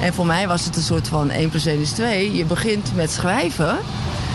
En 0.00 0.14
voor 0.14 0.26
mij 0.26 0.48
was 0.48 0.64
het 0.64 0.76
een 0.76 0.82
soort 0.82 1.08
van 1.08 1.30
1 1.30 1.48
plus 1.48 1.66
1 1.66 1.80
is 1.80 1.90
2. 1.90 2.36
Je 2.36 2.44
begint 2.44 2.94
met 2.94 3.10
schrijven. 3.10 3.78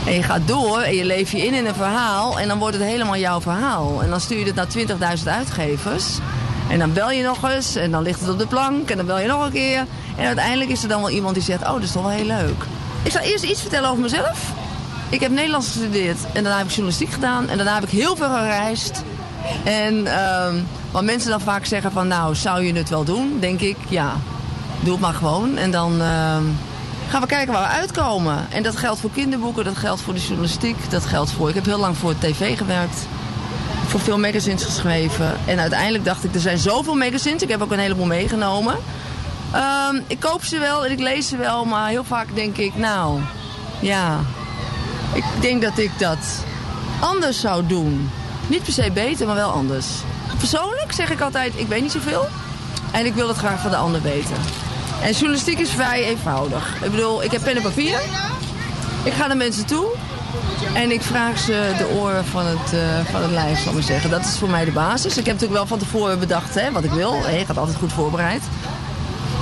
En 0.05 0.13
je 0.13 0.23
gaat 0.23 0.47
door 0.47 0.79
en 0.79 0.95
je 0.95 1.05
leeft 1.05 1.31
je 1.31 1.45
in 1.45 1.53
in 1.53 1.65
een 1.65 1.75
verhaal. 1.75 2.39
En 2.39 2.47
dan 2.47 2.59
wordt 2.59 2.75
het 2.77 2.85
helemaal 2.85 3.17
jouw 3.17 3.41
verhaal. 3.41 4.01
En 4.01 4.09
dan 4.09 4.19
stuur 4.19 4.39
je 4.39 4.45
het 4.45 4.55
naar 4.55 5.17
20.000 5.17 5.23
uitgevers. 5.23 6.17
En 6.69 6.79
dan 6.79 6.93
bel 6.93 7.11
je 7.11 7.23
nog 7.23 7.49
eens 7.49 7.75
en 7.75 7.91
dan 7.91 8.03
ligt 8.03 8.19
het 8.19 8.29
op 8.29 8.39
de 8.39 8.47
plank 8.47 8.89
en 8.89 8.97
dan 8.97 9.05
bel 9.05 9.19
je 9.19 9.27
nog 9.27 9.45
een 9.45 9.51
keer. 9.51 9.85
En 10.17 10.25
uiteindelijk 10.25 10.69
is 10.69 10.83
er 10.83 10.89
dan 10.89 11.01
wel 11.01 11.09
iemand 11.09 11.33
die 11.33 11.43
zegt, 11.43 11.63
oh, 11.63 11.73
dat 11.73 11.83
is 11.83 11.91
toch 11.91 12.03
wel 12.03 12.11
heel 12.11 12.25
leuk. 12.25 12.63
Ik 13.03 13.11
zal 13.11 13.21
eerst 13.21 13.43
iets 13.43 13.61
vertellen 13.61 13.89
over 13.89 14.01
mezelf. 14.01 14.51
Ik 15.09 15.19
heb 15.19 15.31
Nederlands 15.31 15.67
gestudeerd 15.67 16.17
en 16.33 16.43
daarna 16.43 16.57
heb 16.57 16.65
ik 16.65 16.71
journalistiek 16.71 17.11
gedaan. 17.11 17.49
En 17.49 17.57
daarna 17.57 17.73
heb 17.73 17.83
ik 17.83 17.89
heel 17.89 18.15
veel 18.15 18.29
gereisd. 18.29 19.03
En 19.63 20.07
ehm 20.07 20.55
wat 20.91 21.03
mensen 21.03 21.29
dan 21.29 21.41
vaak 21.41 21.65
zeggen 21.65 21.91
van, 21.91 22.07
nou, 22.07 22.35
zou 22.35 22.63
je 22.63 22.73
het 22.73 22.89
wel 22.89 23.03
doen? 23.03 23.37
Denk 23.39 23.59
ik, 23.59 23.77
ja, 23.89 24.15
doe 24.79 24.91
het 24.91 25.01
maar 25.01 25.13
gewoon. 25.13 25.57
En 25.57 25.71
dan 25.71 25.91
ehm, 25.91 26.43
gaan 27.09 27.21
we 27.21 27.27
kijken 27.27 27.53
waar 27.53 27.67
we 27.67 27.77
uitkomen. 27.77 28.45
En 28.49 28.63
dat 28.63 28.77
geldt 28.77 28.99
voor 28.99 29.11
kinderboeken, 29.11 29.63
dat 29.63 29.77
geldt 29.77 30.01
voor 30.01 30.13
de 30.13 30.19
journalistiek, 30.19 30.89
dat 30.89 31.05
geldt 31.05 31.31
voor... 31.31 31.49
Ik 31.49 31.55
heb 31.55 31.65
heel 31.65 31.79
lang 31.79 31.97
voor 31.97 32.17
tv 32.17 32.57
gewerkt, 32.57 33.07
voor 33.89 33.99
veel 33.99 34.19
magazines 34.19 34.63
geschreven. 34.63 35.37
En 35.45 35.59
uiteindelijk 35.59 36.05
dacht 36.05 36.23
ik, 36.23 36.33
er 36.33 36.39
zijn 36.39 36.57
zoveel 36.57 36.95
magazines. 36.95 37.41
Ik 37.41 37.49
heb 37.49 37.61
ook 37.61 37.71
een 37.71 37.79
heleboel 37.79 38.05
meegenomen. 38.05 38.75
Ehm, 39.51 39.95
ik 40.07 40.19
koop 40.19 40.43
ze 40.43 40.59
wel 40.59 40.85
en 40.85 40.91
ik 40.91 40.99
lees 40.99 41.27
ze 41.27 41.37
wel, 41.37 41.65
maar 41.65 41.89
heel 41.89 42.03
vaak 42.03 42.35
denk 42.35 42.57
ik, 42.57 42.75
nou, 42.75 43.19
ja... 43.79 44.19
Ik 45.13 45.23
denk 45.39 45.61
dat 45.61 45.77
ik 45.77 45.91
dat 45.97 46.43
anders 46.99 47.39
zou 47.39 47.65
doen. 47.67 48.09
Niet 48.47 48.63
per 48.63 48.73
se 48.73 48.91
beter, 48.91 49.25
maar 49.27 49.35
wel 49.35 49.51
anders. 49.51 49.85
Persoonlijk 50.37 50.91
zeg 50.91 51.11
ik 51.11 51.21
altijd, 51.21 51.53
ik 51.55 51.67
weet 51.67 51.81
niet 51.81 51.91
zoveel. 51.91 52.27
En 52.91 53.05
ik 53.05 53.13
wil 53.13 53.27
het 53.27 53.37
graag 53.37 53.61
van 53.61 53.71
de 53.71 53.77
ander 53.77 54.01
weten. 54.01 54.35
En 55.01 55.11
journalistiek 55.11 55.59
is 55.59 55.69
vrij 55.69 56.03
eenvoudig. 56.03 56.75
Ik 56.83 56.91
bedoel, 56.91 57.23
ik 57.23 57.31
heb 57.31 57.43
pen 57.43 57.55
en 57.55 57.61
papier. 57.61 57.99
Ik 59.03 59.13
ga 59.13 59.27
naar 59.27 59.37
mensen 59.37 59.65
toe. 59.65 59.85
En 60.73 60.91
ik 60.91 61.01
vraag 61.01 61.37
ze 61.39 61.73
de 61.77 61.87
oren 61.87 62.25
van 62.25 62.45
het, 62.45 62.73
eh, 62.73 63.11
van 63.11 63.21
het 63.21 63.31
lijf, 63.31 63.59
zal 63.59 63.67
ik 63.67 63.73
maar 63.73 63.83
zeggen. 63.83 64.09
Dat 64.09 64.25
is 64.25 64.37
voor 64.37 64.49
mij 64.49 64.65
de 64.65 64.71
basis. 64.71 65.17
Ik 65.17 65.25
heb 65.25 65.33
natuurlijk 65.33 65.53
wel 65.53 65.65
van 65.65 65.79
tevoren 65.79 66.19
bedacht 66.19 66.55
hè, 66.55 66.71
wat 66.71 66.83
ik 66.83 66.91
wil. 66.91 67.13
Je 67.13 67.45
gaat 67.45 67.57
altijd 67.57 67.77
goed 67.77 67.93
voorbereid. 67.93 68.41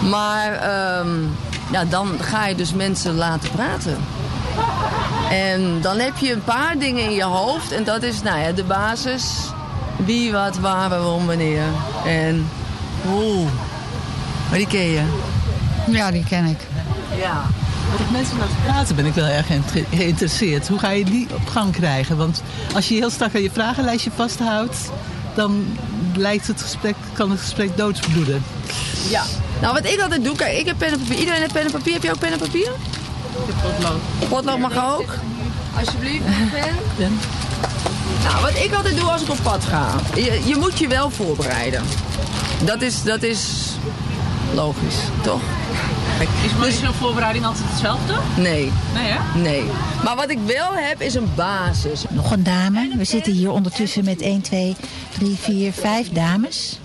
Maar 0.10 0.54
ehm, 0.54 1.10
ja, 1.72 1.86
dan 1.86 2.08
ga 2.22 2.48
je 2.48 2.56
dus 2.56 2.74
mensen 2.74 3.16
laten 3.16 3.52
praten. 3.52 3.98
En 5.30 5.82
dan 5.82 6.00
heb 6.00 6.18
je 6.18 6.34
een 6.34 6.44
paar 6.44 6.78
dingen 6.78 7.04
in 7.04 7.14
je 7.14 7.24
hoofd. 7.24 7.72
En 7.72 7.84
dat 7.84 8.04
is 8.04 8.22
nou 8.22 8.40
ja, 8.40 8.52
de 8.52 8.64
basis. 8.64 9.24
Wie, 9.96 10.32
wat, 10.32 10.58
waar, 10.58 10.90
waarom, 10.90 11.26
wanneer. 11.26 11.64
En 12.06 12.50
oeh. 13.08 13.50
Maar 14.50 14.58
die 14.58 14.68
ken 14.68 14.90
je. 14.90 15.02
Ja, 15.88 16.12
die 16.12 16.24
ken 16.24 16.46
ik. 16.46 16.60
Ja. 17.18 17.42
Wat 17.92 18.00
ik 18.00 18.12
mensen 18.12 18.38
laat 18.38 18.64
praten 18.66 18.96
ben 18.96 19.06
ik 19.06 19.14
wel 19.14 19.26
erg 19.26 19.46
ge- 19.48 19.86
geïnteresseerd. 19.96 20.68
Hoe 20.68 20.80
ga 20.80 20.90
je 20.90 21.06
die 21.06 21.28
op 21.34 21.48
gang 21.48 21.72
krijgen? 21.72 22.18
Want 22.18 22.42
als 22.76 22.88
je 22.88 22.96
heel 22.96 23.10
strak 23.10 23.36
aan 23.36 23.42
je 23.42 23.52
vragenlijstje 23.54 24.12
vasthoudt, 24.16 24.78
dan 25.36 25.78
lijkt 26.16 26.48
het 26.48 26.62
gesprek, 26.62 26.96
kan 27.14 27.32
het 27.32 27.40
gesprek 27.40 27.78
doodsbloeden. 27.78 28.44
Ja. 29.10 29.24
Nou, 29.62 29.74
wat 29.74 29.86
ik 29.86 30.02
altijd 30.02 30.24
doe, 30.24 30.36
kijk, 30.36 30.58
ik 30.58 30.66
heb 30.66 30.78
pen 30.78 30.92
en 30.92 31.00
papier. 31.00 31.18
Iedereen 31.20 31.40
heeft 31.42 31.54
pen 31.54 31.66
en 31.66 31.72
papier. 31.72 31.94
Heb 31.94 32.04
je 32.04 32.12
ook 32.12 32.20
pen 32.20 32.32
en 32.32 32.38
papier? 32.40 32.72
Potlood. 33.62 34.30
Potlood 34.30 34.60
mag 34.60 34.98
ook. 35.00 35.14
Alsjeblieft, 35.80 36.24
pen. 36.98 37.18
Nou, 38.24 38.42
wat 38.42 38.64
ik 38.64 38.74
altijd 38.74 38.98
doe 39.00 39.10
als 39.12 39.22
ik 39.22 39.30
op 39.30 39.38
pad 39.44 39.66
ga. 39.66 39.88
Je, 40.16 40.42
je 40.46 40.56
moet 40.56 40.80
je 40.80 40.88
wel 40.88 41.10
voorbereiden. 41.10 41.84
Dat 42.66 42.82
is, 42.82 43.04
dat 43.04 43.24
is 43.24 43.48
logisch, 44.54 44.96
toch? 45.22 45.40
Is 46.68 46.82
mijn 46.82 46.94
voorbereiding 46.94 47.46
altijd 47.46 47.66
hetzelfde? 47.70 48.14
Nee. 48.38 48.72
Nee, 48.94 49.12
hè? 49.12 49.40
Nee. 49.40 49.64
Maar 50.04 50.16
wat 50.16 50.30
ik 50.30 50.40
wel 50.46 50.74
heb 50.74 51.02
is 51.02 51.14
een 51.14 51.30
basis. 51.36 52.04
Nog 52.10 52.32
een 52.32 52.44
dame. 52.44 52.94
We 52.98 53.04
zitten 53.04 53.34
hier 53.34 53.52
ondertussen 53.52 54.06
met 54.06 54.22
1, 54.22 54.42
2, 54.42 54.76
3, 55.18 55.36
4, 55.36 55.72
5 55.72 56.12
dames. 56.12 56.80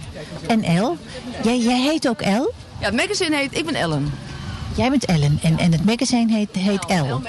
En 0.47 0.63
El. 0.63 0.97
Jij, 1.43 1.59
jij 1.59 1.81
heet 1.81 2.09
ook 2.09 2.21
El? 2.21 2.53
Ja, 2.79 2.87
het 2.87 2.95
magazine 2.95 3.37
heet 3.37 3.59
Ik 3.59 3.65
ben 3.65 3.75
Ellen. 3.75 4.13
Jij 4.75 4.91
bent 4.91 5.05
Ellen 5.05 5.39
en, 5.43 5.59
en 5.59 5.73
het 5.73 5.85
magazine 5.85 6.33
heet, 6.33 6.49
heet 6.59 6.85
El. 6.87 7.23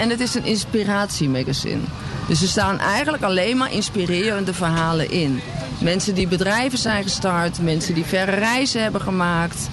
En 0.00 0.10
het 0.10 0.20
is 0.20 0.34
een 0.34 0.44
inspiratiemagazine. 0.44 1.80
Dus 2.28 2.42
er 2.42 2.48
staan 2.48 2.78
eigenlijk 2.78 3.22
alleen 3.22 3.56
maar 3.56 3.72
inspirerende 3.72 4.54
verhalen 4.54 5.10
in. 5.10 5.40
Mensen 5.78 6.14
die 6.14 6.28
bedrijven 6.28 6.78
zijn 6.78 7.02
gestart, 7.02 7.62
mensen 7.62 7.94
die 7.94 8.04
verre 8.04 8.30
reizen 8.34 8.82
hebben 8.82 9.00
gemaakt. 9.00 9.68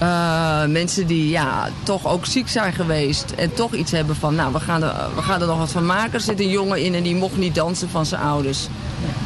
Eh, 0.00 0.64
mensen 0.64 1.06
die 1.06 1.28
ja, 1.28 1.68
toch 1.82 2.06
ook 2.06 2.26
ziek 2.26 2.48
zijn 2.48 2.72
geweest 2.72 3.30
en 3.30 3.54
toch 3.54 3.72
iets 3.72 3.90
hebben 3.90 4.16
van, 4.16 4.34
nou, 4.34 4.52
we 4.52 4.60
gaan, 4.60 4.82
er, 4.82 4.94
we 5.14 5.22
gaan 5.22 5.40
er 5.40 5.46
nog 5.46 5.58
wat 5.58 5.70
van 5.70 5.86
maken. 5.86 6.12
Er 6.12 6.20
zit 6.20 6.40
een 6.40 6.48
jongen 6.48 6.82
in 6.82 6.94
en 6.94 7.02
die 7.02 7.14
mocht 7.14 7.36
niet 7.36 7.54
dansen 7.54 7.90
van 7.90 8.06
zijn 8.06 8.20
ouders. 8.20 8.68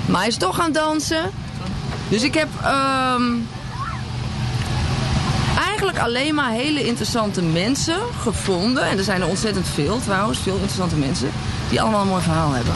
Maar 0.06 0.18
hij 0.18 0.28
is 0.28 0.36
toch 0.36 0.56
gaan 0.56 0.72
dansen. 0.72 1.30
Dus 2.08 2.22
ik 2.22 2.34
heb 2.34 2.48
ehm, 2.62 3.22
eigenlijk 5.56 5.98
alleen 5.98 6.34
maar 6.34 6.50
hele 6.50 6.86
interessante 6.86 7.42
mensen 7.42 7.96
gevonden. 8.20 8.84
En 8.84 8.98
er 8.98 9.04
zijn 9.04 9.20
er 9.20 9.28
ontzettend 9.28 9.66
veel 9.68 10.00
trouwens, 10.00 10.38
veel 10.38 10.54
interessante 10.54 10.96
mensen. 10.96 11.30
Die 11.68 11.80
allemaal 11.80 12.00
een 12.00 12.08
mooi 12.08 12.22
verhaal 12.22 12.52
hebben. 12.52 12.74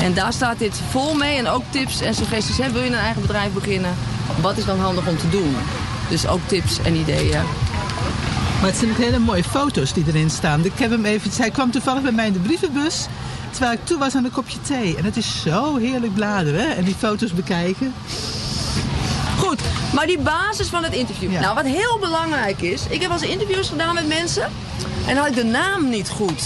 En 0.00 0.14
daar 0.14 0.32
staat 0.32 0.58
dit 0.58 0.80
vol 0.90 1.14
mee 1.14 1.36
en 1.36 1.48
ook 1.48 1.62
tips 1.70 2.00
en 2.00 2.14
suggesties. 2.14 2.58
Hè, 2.58 2.70
wil 2.70 2.82
je 2.82 2.88
een 2.88 2.94
eigen 2.94 3.22
bedrijf 3.22 3.52
beginnen? 3.52 3.94
Wat 4.40 4.56
is 4.56 4.64
dan 4.64 4.80
handig 4.80 5.06
om 5.06 5.18
te 5.18 5.28
doen? 5.28 5.56
Dus 6.08 6.26
ook 6.26 6.40
tips 6.46 6.78
en 6.78 6.94
ideeën. 6.94 7.42
Maar 8.60 8.72
het 8.72 8.76
zijn 8.76 8.94
hele 8.94 9.18
mooie 9.18 9.44
foto's 9.44 9.92
die 9.92 10.04
erin 10.06 10.30
staan. 10.30 10.64
Ik 10.64 10.72
heb 10.74 10.90
hem 10.90 11.04
even, 11.04 11.30
hij 11.36 11.50
kwam 11.50 11.70
toevallig 11.70 12.02
bij 12.02 12.12
mij 12.12 12.26
in 12.26 12.32
de 12.32 12.38
brievenbus. 12.38 13.06
Terwijl 13.50 13.72
ik 13.72 13.84
toe 13.84 13.98
was 13.98 14.14
aan 14.14 14.24
een 14.24 14.30
kopje 14.30 14.60
thee. 14.60 14.96
En 14.96 15.04
het 15.04 15.16
is 15.16 15.42
zo 15.42 15.76
heerlijk 15.76 16.14
bladeren 16.14 16.76
en 16.76 16.84
die 16.84 16.94
foto's 16.94 17.32
bekijken. 17.32 17.94
Goed, 19.38 19.60
maar 19.92 20.06
die 20.06 20.18
basis 20.18 20.68
van 20.68 20.84
het 20.84 20.92
interview. 20.92 21.30
Nou, 21.30 21.54
wat 21.54 21.64
heel 21.64 21.98
belangrijk 22.00 22.60
is. 22.60 22.82
Ik 22.88 23.02
heb 23.02 23.10
eens 23.10 23.22
interviews 23.22 23.68
gedaan 23.68 23.94
met 23.94 24.06
mensen. 24.06 24.42
En 25.06 25.14
dan 25.14 25.16
had 25.16 25.26
ik 25.26 25.34
de 25.34 25.44
naam 25.44 25.88
niet 25.88 26.08
goed. 26.08 26.42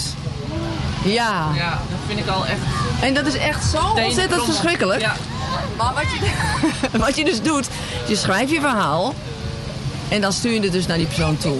Ja. 1.03 1.47
Ja, 1.55 1.69
dat 1.69 1.99
vind 2.07 2.19
ik 2.19 2.27
al 2.27 2.45
echt... 2.45 2.59
En 3.01 3.13
dat 3.13 3.25
is 3.25 3.35
echt 3.35 3.69
zo 3.69 4.03
ontzettend 4.03 4.43
verschrikkelijk. 4.43 5.01
Ja. 5.01 5.15
Maar 5.77 5.93
wat 5.93 6.03
je, 6.03 6.29
wat 7.05 7.15
je 7.15 7.25
dus 7.25 7.41
doet, 7.41 7.67
je 8.07 8.15
schrijft 8.15 8.51
je 8.51 8.59
verhaal. 8.59 9.13
En 10.09 10.21
dan 10.21 10.33
stuur 10.33 10.53
je 10.53 10.61
het 10.61 10.71
dus 10.71 10.87
naar 10.87 10.97
die 10.97 11.05
persoon 11.05 11.37
toe. 11.37 11.57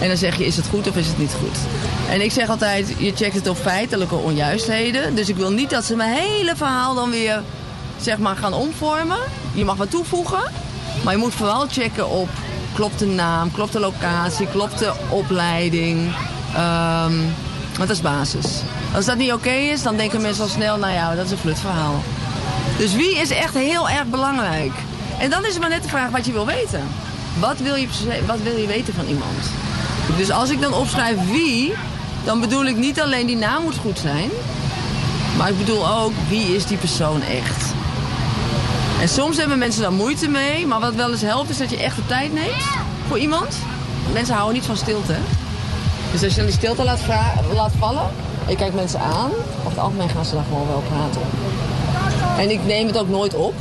En 0.00 0.08
dan 0.08 0.16
zeg 0.16 0.36
je, 0.36 0.46
is 0.46 0.56
het 0.56 0.66
goed 0.66 0.88
of 0.88 0.96
is 0.96 1.06
het 1.06 1.18
niet 1.18 1.34
goed? 1.40 1.58
En 2.10 2.20
ik 2.20 2.32
zeg 2.32 2.48
altijd, 2.48 2.94
je 2.98 3.12
checkt 3.14 3.34
het 3.34 3.48
op 3.48 3.56
feitelijke 3.56 4.14
onjuistheden. 4.14 5.14
Dus 5.14 5.28
ik 5.28 5.36
wil 5.36 5.50
niet 5.50 5.70
dat 5.70 5.84
ze 5.84 5.96
mijn 5.96 6.12
hele 6.12 6.56
verhaal 6.56 6.94
dan 6.94 7.10
weer, 7.10 7.42
zeg 8.00 8.18
maar, 8.18 8.36
gaan 8.36 8.52
omvormen. 8.52 9.18
Je 9.54 9.64
mag 9.64 9.76
wat 9.76 9.90
toevoegen. 9.90 10.42
Maar 11.04 11.12
je 11.12 11.18
moet 11.18 11.34
vooral 11.34 11.66
checken 11.68 12.08
op, 12.08 12.28
klopt 12.74 12.98
de 12.98 13.06
naam, 13.06 13.52
klopt 13.52 13.72
de 13.72 13.80
locatie, 13.80 14.46
klopt 14.46 14.78
de 14.78 14.92
opleiding. 15.08 16.12
Ehm, 16.54 17.16
want 17.76 17.88
dat 17.88 17.90
is 17.90 18.00
basis. 18.00 18.46
Als 18.94 19.04
dat 19.04 19.16
niet 19.16 19.32
oké 19.32 19.50
is, 19.50 19.82
dan 19.82 19.96
denken 19.96 20.20
mensen 20.20 20.42
al 20.42 20.48
snel, 20.48 20.76
nou 20.76 20.92
ja, 20.92 21.14
dat 21.14 21.24
is 21.24 21.30
een 21.30 21.38
flutverhaal. 21.38 22.02
Dus 22.78 22.94
wie 22.94 23.16
is 23.16 23.30
echt 23.30 23.54
heel 23.54 23.88
erg 23.88 24.04
belangrijk? 24.06 24.72
En 25.18 25.30
dan 25.30 25.44
is 25.44 25.52
het 25.52 25.60
maar 25.60 25.70
net 25.70 25.82
de 25.82 25.88
vraag 25.88 26.10
wat 26.10 26.26
je 26.26 26.32
wil 26.32 26.46
weten. 26.46 26.82
Wat 27.38 27.58
wil 27.58 27.74
je, 27.74 27.88
wat 28.26 28.40
wil 28.42 28.56
je 28.56 28.66
weten 28.66 28.94
van 28.94 29.06
iemand? 29.06 29.50
Dus 30.16 30.30
als 30.30 30.50
ik 30.50 30.60
dan 30.60 30.74
opschrijf 30.74 31.16
wie, 31.30 31.72
dan 32.24 32.40
bedoel 32.40 32.64
ik 32.64 32.76
niet 32.76 33.00
alleen 33.00 33.26
die 33.26 33.36
naam 33.36 33.62
moet 33.62 33.76
goed 33.76 33.98
zijn. 33.98 34.30
Maar 35.36 35.48
ik 35.48 35.58
bedoel 35.58 35.88
ook 35.88 36.12
wie 36.28 36.54
is 36.56 36.66
die 36.66 36.76
persoon 36.76 37.22
echt. 37.22 37.64
En 39.00 39.08
soms 39.08 39.36
hebben 39.36 39.58
mensen 39.58 39.82
daar 39.82 39.92
moeite 39.92 40.28
mee. 40.28 40.66
Maar 40.66 40.80
wat 40.80 40.94
wel 40.94 41.10
eens 41.10 41.20
helpt 41.20 41.50
is 41.50 41.58
dat 41.58 41.70
je 41.70 41.76
echt 41.76 41.96
de 41.96 42.06
tijd 42.06 42.32
neemt 42.32 42.64
voor 43.08 43.18
iemand. 43.18 43.56
Mensen 44.12 44.34
houden 44.34 44.54
niet 44.54 44.66
van 44.66 44.76
stilte. 44.76 45.16
Dus 46.12 46.22
als 46.22 46.30
je 46.30 46.36
dan 46.36 46.46
die 46.46 46.58
stilte 46.58 46.84
laat, 47.54 47.72
vallen. 47.78 48.02
En 48.44 48.50
je 48.50 48.56
kijkt 48.56 48.74
mensen 48.74 49.00
aan. 49.00 49.30
Over 49.58 49.70
het 49.70 49.78
algemeen 49.78 50.08
gaan 50.08 50.24
ze 50.24 50.34
daar 50.34 50.44
gewoon 50.48 50.66
wel 50.66 50.82
praten. 50.88 51.22
En 52.38 52.50
ik 52.50 52.64
neem 52.64 52.86
het 52.86 52.98
ook 52.98 53.08
nooit 53.08 53.34
op. 53.34 53.54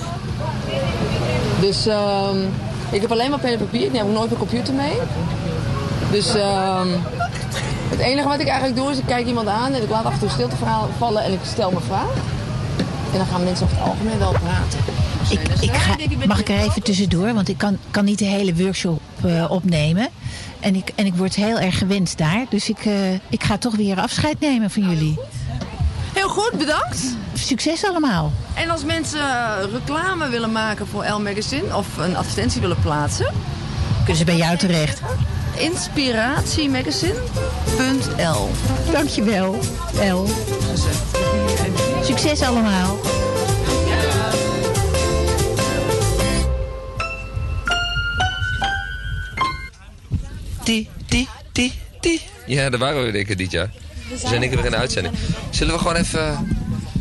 Dus 1.59 1.87
ehm, 1.87 2.37
ik 2.91 3.01
heb 3.01 3.11
alleen 3.11 3.29
maar 3.29 3.39
pen 3.39 3.51
en 3.51 3.57
papier. 3.57 3.93
Ik 3.93 4.03
ook 4.03 4.11
nooit 4.11 4.29
mijn 4.29 4.37
computer 4.37 4.73
mee. 4.73 4.93
Dus 6.11 6.35
ehm, 6.35 6.87
het 7.89 7.99
enige 7.99 8.27
wat 8.27 8.39
ik 8.39 8.47
eigenlijk 8.47 8.79
doe 8.79 8.91
is 8.91 8.97
ik 8.97 9.05
kijk 9.05 9.27
iemand 9.27 9.47
aan 9.47 9.73
en 9.73 9.81
ik 9.81 9.89
laat 9.89 10.05
af 10.05 10.13
en 10.13 10.19
toe 10.19 10.29
stilte 10.29 10.55
vallen 10.97 11.23
en 11.23 11.33
ik 11.33 11.39
stel 11.43 11.71
mijn 11.71 11.83
vraag. 11.83 12.13
En 13.11 13.17
dan 13.17 13.25
gaan 13.25 13.43
mensen 13.43 13.65
over 13.65 13.77
het 13.77 13.87
algemeen 13.87 14.19
wel 14.19 14.31
praten. 14.31 14.79
Ik, 15.29 15.39
ik 15.61 15.73
ga, 15.73 15.95
mag 16.27 16.39
ik 16.39 16.49
er 16.49 16.59
even 16.59 16.83
tussendoor? 16.83 17.33
Want 17.33 17.49
ik 17.49 17.57
kan, 17.57 17.77
kan 17.91 18.05
niet 18.05 18.19
de 18.19 18.25
hele 18.25 18.55
workshop 18.55 19.01
eh, 19.23 19.51
opnemen. 19.51 20.09
En 20.59 20.75
ik, 20.75 20.91
en 20.95 21.05
ik 21.05 21.15
word 21.15 21.35
heel 21.35 21.59
erg 21.59 21.77
gewend 21.77 22.17
daar. 22.17 22.45
Dus 22.49 22.69
ik, 22.69 22.85
eh, 22.85 23.13
ik 23.13 23.43
ga 23.43 23.57
toch 23.57 23.75
weer 23.75 23.99
afscheid 23.99 24.39
nemen 24.39 24.69
van 24.69 24.89
jullie. 24.89 25.19
Nou, 26.29 26.41
goed, 26.41 26.57
bedankt. 26.59 27.15
Succes 27.33 27.85
allemaal. 27.85 28.31
En 28.55 28.69
als 28.69 28.83
mensen 28.83 29.19
reclame 29.71 30.29
willen 30.29 30.51
maken 30.51 30.87
voor 30.87 31.05
L 31.05 31.19
Magazine 31.19 31.75
of 31.75 31.97
een 31.97 32.15
advertentie 32.15 32.61
willen 32.61 32.79
plaatsen... 32.81 33.33
Kunnen 33.97 34.15
ze 34.15 34.23
bij 34.23 34.37
jou 34.37 34.57
terecht. 34.57 35.01
Inspiratiemagazine.l 35.57 38.49
Dankjewel, 38.91 39.59
L. 40.13 40.25
Succes 42.03 42.41
allemaal. 42.41 42.99
Ti, 50.63 50.89
ti, 51.07 51.27
ti, 51.51 51.73
ti. 51.99 52.21
Ja, 52.45 52.69
daar 52.69 52.79
waren 52.79 53.05
we 53.05 53.11
denk 53.11 53.27
ik 53.27 53.37
dit 53.37 53.51
jaar. 53.51 53.69
We 54.09 54.17
zijn 54.17 54.41
keer 54.41 54.49
weer 54.49 54.65
in 54.65 54.71
de 54.71 54.77
uitzending. 54.77 55.15
Zullen 55.49 55.73
we 55.73 55.79
gewoon 55.79 55.95
even... 55.95 56.57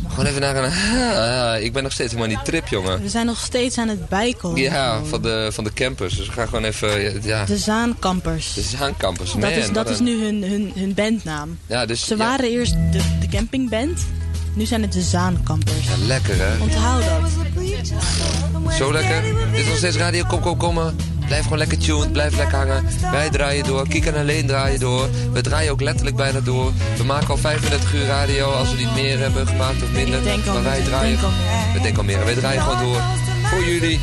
Gewoon 0.08 0.26
even 0.26 0.40
naar 0.40 0.56
een... 0.56 0.72
Ah, 1.18 1.62
ik 1.62 1.72
ben 1.72 1.82
nog 1.82 1.92
steeds 1.92 2.12
helemaal 2.12 2.30
in 2.32 2.36
die 2.36 2.52
trip, 2.52 2.68
jongen. 2.68 3.02
We 3.02 3.08
zijn 3.08 3.26
nog 3.26 3.38
steeds 3.38 3.78
aan 3.78 3.88
het 3.88 4.08
bijkomen. 4.08 4.60
Ja, 4.60 5.00
van 5.04 5.22
de, 5.22 5.48
van 5.52 5.64
de 5.64 5.72
campers. 5.72 6.16
Dus 6.16 6.26
we 6.26 6.32
gaan 6.32 6.48
gewoon 6.48 6.64
even... 6.64 7.22
Ja, 7.22 7.44
De 7.44 7.58
Zaankampers. 7.58 8.54
de 8.54 8.62
Zaancampers. 8.62 9.32
Dat 9.32 9.50
is, 9.50 9.70
dat 9.72 9.90
is 9.90 9.98
nu 9.98 10.24
hun, 10.24 10.42
hun, 10.42 10.72
hun 10.74 10.94
bandnaam. 10.94 11.58
Ja, 11.66 11.86
dus... 11.86 12.06
Ze 12.06 12.16
ja. 12.16 12.24
waren 12.24 12.50
eerst 12.50 12.72
de, 12.72 13.00
de 13.20 13.28
campingband. 13.28 14.00
Nu 14.54 14.64
zijn 14.66 14.82
het 14.82 14.92
de 14.92 15.02
Zaankampers. 15.02 15.86
Ja, 15.86 16.06
lekker, 16.06 16.34
hè? 16.38 16.62
Onthoud 16.62 17.02
dat. 17.04 18.72
Zo 18.74 18.92
lekker. 18.92 19.22
Dit 19.50 19.60
is 19.60 19.66
nog 19.66 19.76
steeds 19.76 19.96
radio. 19.96 20.24
Kom, 20.24 20.40
kom, 20.40 20.56
kom. 20.56 20.78
Blijf 21.28 21.42
gewoon 21.42 21.58
lekker 21.58 21.78
tuned. 21.78 22.12
Blijf 22.12 22.36
lekker 22.36 22.56
hangen. 22.56 22.84
Wij 23.10 23.30
draaien 23.30 23.64
door. 23.64 23.88
Kiek 23.88 24.06
en 24.06 24.14
alleen 24.14 24.46
draaien 24.46 24.80
door. 24.80 25.08
We 25.32 25.40
draaien 25.40 25.72
ook 25.72 25.80
letterlijk 25.80 26.16
bijna 26.16 26.40
door. 26.40 26.72
We 26.96 27.04
maken 27.04 27.28
al 27.28 27.36
35 27.36 27.94
uur 27.94 28.06
radio 28.06 28.50
als 28.50 28.70
we 28.70 28.76
niet 28.76 28.94
meer 28.94 29.18
hebben 29.18 29.46
gemaakt 29.46 29.82
of 29.82 29.90
minder. 29.92 30.20
maar 30.46 30.62
wij 30.62 30.82
draaien. 30.82 31.18
We 31.72 31.80
denken 31.80 31.98
al 31.98 32.04
meer. 32.04 32.24
Wij 32.24 32.34
draaien 32.34 32.62
gewoon 32.62 32.82
door. 32.82 33.02
Voor 33.50 33.64
jullie. 33.64 34.00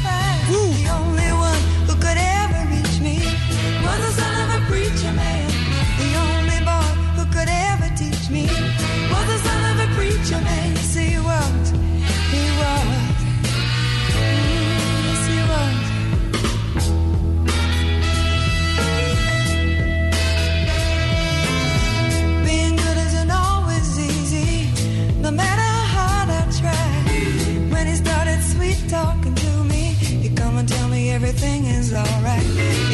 Everything 31.35 31.65
is 31.65 31.93
alright. 31.93 32.84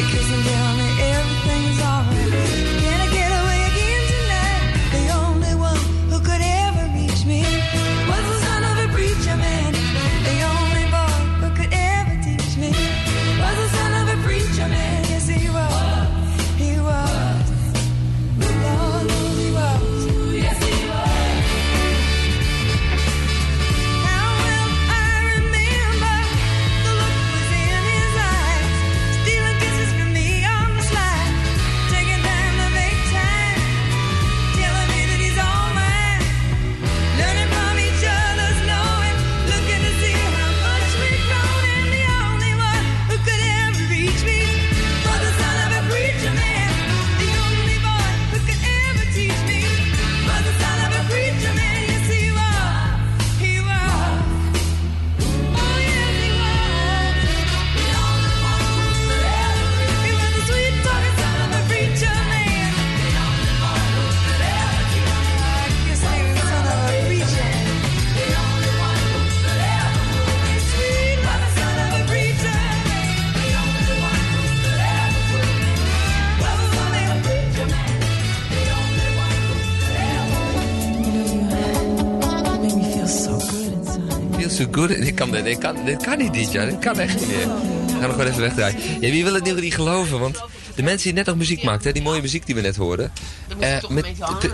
Dit 85.52 85.60
kan, 85.60 85.84
dit 85.84 86.02
kan, 86.02 86.18
niet 86.18 86.34
dit 86.34 86.52
jaar. 86.52 86.66
Dit 86.66 86.78
kan 86.78 86.98
echt 86.98 87.20
niet 87.20 87.28
meer. 87.28 87.46
We 87.46 87.92
gaan 87.92 88.00
nog 88.00 88.10
gewoon 88.10 88.26
even 88.26 88.40
wegdraaien. 88.40 88.78
Ja, 89.00 89.10
wie 89.10 89.24
wil 89.24 89.34
het 89.34 89.44
nu 89.44 89.60
niet 89.60 89.74
geloven? 89.74 90.18
Want 90.20 90.42
de 90.74 90.82
mensen 90.82 91.04
die 91.06 91.12
net 91.12 91.26
nog 91.26 91.36
muziek 91.36 91.62
maakten, 91.62 91.86
hè, 91.86 91.92
die 91.92 92.02
mooie 92.02 92.20
muziek 92.20 92.46
die 92.46 92.54
we 92.54 92.60
net 92.60 92.76
hoorden. 92.76 93.12
eh, 93.58 93.82
met 93.88 94.04
de- 94.40 94.50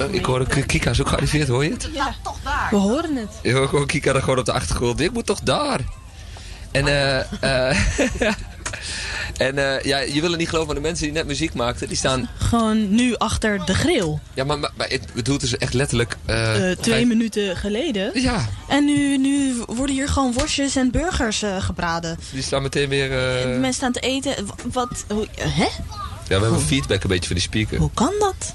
Oh, 0.00 0.14
ik 0.14 0.24
hoorde 0.24 0.64
Kika 0.66 0.90
is 0.90 1.00
ook 1.00 1.08
gearriveerd, 1.08 1.48
hoor 1.48 1.64
je 1.64 1.70
het? 1.70 1.88
Ja, 1.92 2.14
toch 2.22 2.38
daar. 2.44 2.68
We 2.70 2.76
horen 2.76 3.16
het. 3.16 3.28
Ik 3.42 3.52
hoor 3.52 3.86
Kika 3.86 4.12
er 4.14 4.20
gewoon 4.22 4.38
op 4.38 4.44
de 4.44 4.52
achtergrond. 4.52 5.00
Ik 5.00 5.12
moet 5.12 5.26
toch 5.26 5.40
daar? 5.40 5.80
En 6.70 6.86
eh... 6.86 7.70
eh 7.70 7.76
en 9.38 9.58
eh, 9.58 9.84
ja, 9.84 9.98
je 9.98 10.20
wil 10.20 10.30
het 10.30 10.38
niet 10.38 10.48
geloven, 10.48 10.66
maar 10.72 10.82
de 10.82 10.88
mensen 10.88 11.04
die 11.04 11.14
net 11.14 11.26
muziek 11.26 11.54
maakten, 11.54 11.88
die 11.88 11.96
staan... 11.96 12.28
Gewoon 12.38 12.94
nu 12.94 13.14
achter 13.16 13.64
de 13.66 13.74
grill. 13.74 14.18
Ja, 14.34 14.44
maar, 14.44 14.58
maar, 14.58 14.70
maar 14.76 14.88
het 14.88 15.12
bedoelt 15.14 15.40
dus 15.40 15.56
echt 15.56 15.74
letterlijk... 15.74 16.16
eh, 16.24 16.70
Eh, 16.70 16.78
twee 16.78 16.94
vijf- 16.94 17.08
minuten 17.08 17.56
geleden. 17.56 18.20
Ja. 18.22 18.48
En 18.68 18.84
nu, 18.84 19.18
nu 19.18 19.54
worden 19.66 19.94
hier 19.96 20.08
gewoon 20.08 20.32
worstjes 20.32 20.76
en 20.76 20.90
burgers 20.90 21.42
gebraden. 21.58 22.18
Die 22.32 22.42
staan 22.42 22.62
meteen 22.62 22.88
weer... 22.88 23.08
Mensen 23.48 23.72
staan 23.72 23.92
te 23.92 24.00
eten. 24.00 24.34
Wat? 24.72 25.04
Hoe, 25.08 25.26
hè? 25.40 25.66
Ja, 26.28 26.36
we 26.36 26.42
hebben 26.44 26.60
feedback 26.60 27.02
een 27.02 27.08
beetje 27.08 27.26
van 27.26 27.36
die 27.36 27.44
speaker. 27.44 27.78
Hoe 27.78 27.90
kan 27.94 28.12
dat? 28.18 28.54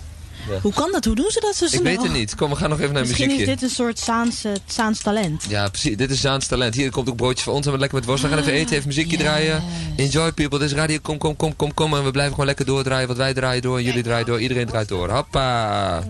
Ja. 0.49 0.59
Hoe 0.61 0.73
kan 0.73 0.91
dat? 0.91 1.05
Hoe 1.05 1.15
doen 1.15 1.29
ze 1.31 1.39
dat 1.39 1.55
zo 1.55 1.65
Ik 1.65 1.71
snel? 1.71 1.83
weet 1.83 2.01
het 2.01 2.11
niet. 2.13 2.35
Kom, 2.35 2.49
we 2.49 2.55
gaan 2.55 2.69
nog 2.69 2.79
even 2.79 2.93
naar 2.93 3.01
een 3.01 3.07
Misschien 3.07 3.29
is 3.29 3.33
muziekje. 3.37 3.59
dit 3.59 3.69
een 3.69 3.75
soort 3.75 3.99
Zaans, 3.99 4.43
Zaans 4.65 4.99
talent. 5.01 5.45
Ja, 5.49 5.69
precies. 5.69 5.97
Dit 5.97 6.11
is 6.11 6.21
Zaans 6.21 6.47
talent. 6.47 6.75
Hier 6.75 6.91
komt 6.91 7.09
ook 7.09 7.15
broodjes 7.15 7.43
voor 7.43 7.53
ons 7.53 7.65
en 7.65 7.71
we 7.71 7.77
lekker 7.77 7.97
met 7.97 8.07
worst. 8.07 8.23
We 8.23 8.29
gaan 8.29 8.39
even 8.39 8.53
eten, 8.53 8.75
even 8.75 8.87
muziekje 8.87 9.17
draaien. 9.17 9.63
Enjoy 9.95 10.31
people. 10.31 10.59
Dit 10.59 10.67
is 10.69 10.75
radio. 10.75 10.97
Kom, 11.01 11.17
kom, 11.17 11.35
kom, 11.35 11.55
kom, 11.55 11.73
kom. 11.73 11.93
En 11.93 12.03
we 12.03 12.11
blijven 12.11 12.31
gewoon 12.33 12.45
lekker 12.47 12.65
doordraaien. 12.65 13.07
Want 13.07 13.19
wij 13.19 13.33
draaien 13.33 13.61
door 13.61 13.77
en 13.77 13.83
jullie 13.83 14.03
draaien 14.03 14.25
door. 14.25 14.41
Iedereen 14.41 14.67
draait 14.67 14.87
door. 14.87 15.09
Hoppa. 15.09 16.03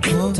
Girl, 0.00 0.32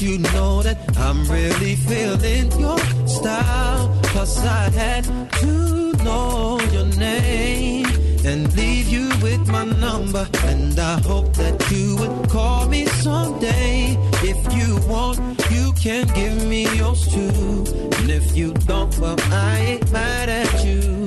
you 0.00 0.18
know 0.18 0.62
that 0.62 0.78
I'm 0.96 1.24
really 1.28 1.74
feeling 1.74 2.52
your 2.60 2.78
style. 3.06 4.00
Cause 4.04 4.44
I 4.44 4.70
had 4.70 5.04
to 5.40 5.92
know 6.04 6.60
your 6.72 6.86
name 6.96 7.86
and 8.24 8.54
leave 8.56 8.88
you 8.88 9.08
with 9.22 9.46
my 9.48 9.64
number. 9.64 10.26
And 10.44 10.78
I 10.78 11.00
hope 11.00 11.32
that 11.34 11.70
you 11.70 11.96
would 11.96 12.30
call 12.30 12.68
me 12.68 12.86
someday. 12.86 13.96
If 14.22 14.38
you 14.56 14.78
want, 14.88 15.18
you 15.50 15.72
can 15.72 16.06
give 16.14 16.46
me 16.46 16.62
yours 16.76 17.06
too. 17.08 17.64
And 17.98 18.10
if 18.10 18.36
you 18.36 18.52
don't, 18.52 18.96
well, 18.98 19.16
I 19.32 19.58
ain't 19.58 19.92
mad 19.92 20.28
at 20.28 20.64
you. 20.64 20.97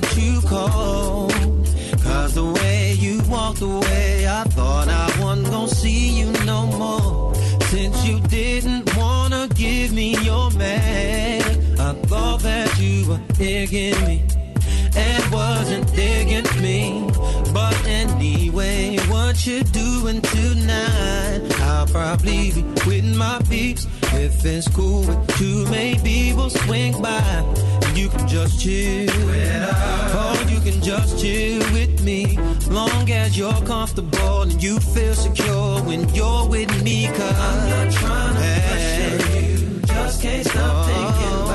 That 0.00 0.16
you 0.16 0.40
called. 0.40 1.32
Cause 2.02 2.34
the 2.34 2.44
way 2.44 2.94
you 2.94 3.22
walked 3.28 3.60
away, 3.60 4.26
I 4.26 4.42
thought 4.56 4.88
I 4.88 5.06
wasn't 5.22 5.50
gonna 5.50 5.68
see 5.68 6.18
you 6.18 6.32
no 6.44 6.66
more. 6.66 7.34
Since 7.70 8.04
you 8.04 8.18
didn't 8.20 8.96
wanna 8.96 9.48
give 9.54 9.92
me 9.92 10.16
your 10.22 10.50
man, 10.52 11.42
I 11.78 11.92
thought 12.10 12.40
that 12.40 12.68
you 12.80 13.08
were 13.08 13.20
digging 13.34 13.98
me 14.06 14.24
and 14.96 15.22
wasn't 15.32 15.86
digging 15.94 16.50
me. 16.60 17.08
But 17.52 17.76
anyway, 17.86 18.98
what 19.08 19.46
you 19.46 19.62
doing 19.62 20.20
tonight? 20.22 21.40
I'll 21.70 21.86
probably 21.86 22.50
be 22.50 22.62
with 22.86 23.16
my 23.16 23.40
peeps. 23.48 23.86
If 24.12 24.44
it's 24.44 24.66
cool 24.68 25.02
with 25.02 25.40
you, 25.40 25.66
maybe 25.70 26.32
we'll 26.32 26.50
swing 26.50 27.00
by. 27.00 27.63
You 27.94 28.08
can 28.08 28.26
just 28.26 28.60
chill. 28.60 29.08
Oh, 29.10 30.46
you 30.48 30.60
can 30.60 30.82
just 30.82 31.18
chill 31.20 31.60
with 31.72 32.02
me. 32.02 32.36
Long 32.68 33.08
as 33.10 33.38
you're 33.38 33.52
comfortable 33.64 34.42
and 34.42 34.60
you 34.60 34.80
feel 34.80 35.14
secure 35.14 35.80
when 35.82 36.08
you're 36.12 36.48
with 36.48 36.82
me. 36.82 37.06
Cause 37.06 37.38
I'm 37.38 37.70
not 37.70 37.92
trying 37.92 38.34
to 38.34 38.60
pressure 38.68 39.38
you. 39.38 39.80
Just 39.86 40.22
can't 40.22 40.44
stop 40.44 40.86
thinking 40.86 41.38
oh. 41.48 41.53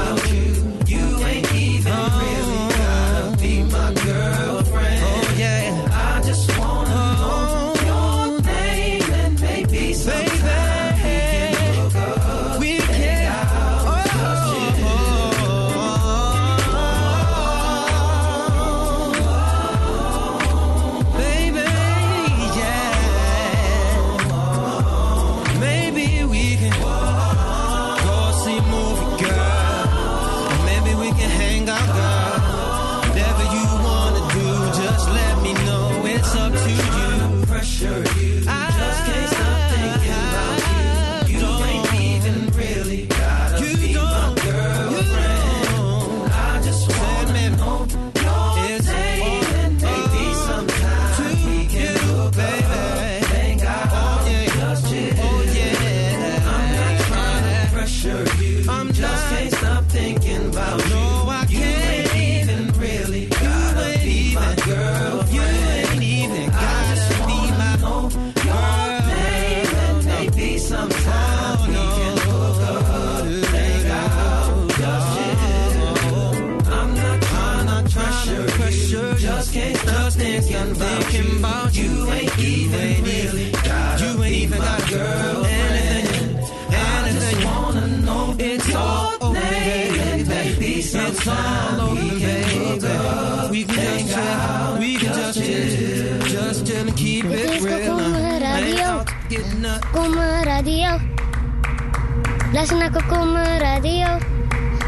Luister 102.60 102.78
naar 102.78 102.91
Kokoma 102.91 103.58
Radio. 103.58 104.17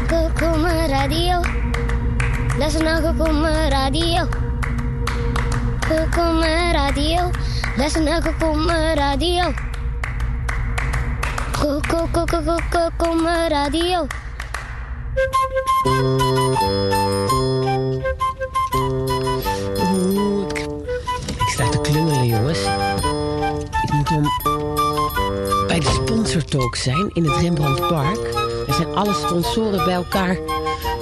Kokoma 0.06 0.86
Radio. 0.86 1.40
Luister 2.58 2.82
naar 2.82 3.00
Kokoma 3.00 3.68
Radio. 3.68 4.28
Kokoma 5.88 6.72
Radio. 6.72 7.30
Luister 7.76 8.02
naar 8.02 8.22
Kokoma 8.22 8.94
Radio. 8.94 9.52
Kokoma 12.70 13.48
Radio. 13.48 14.06
Sponsortalk 26.52 26.76
zijn 26.76 27.10
in 27.12 27.24
het 27.24 27.40
Rembrandtpark. 27.40 28.34
Er 28.66 28.74
zijn 28.74 28.94
alle 28.94 29.14
sponsoren 29.14 29.84
bij 29.84 29.94
elkaar 29.94 30.38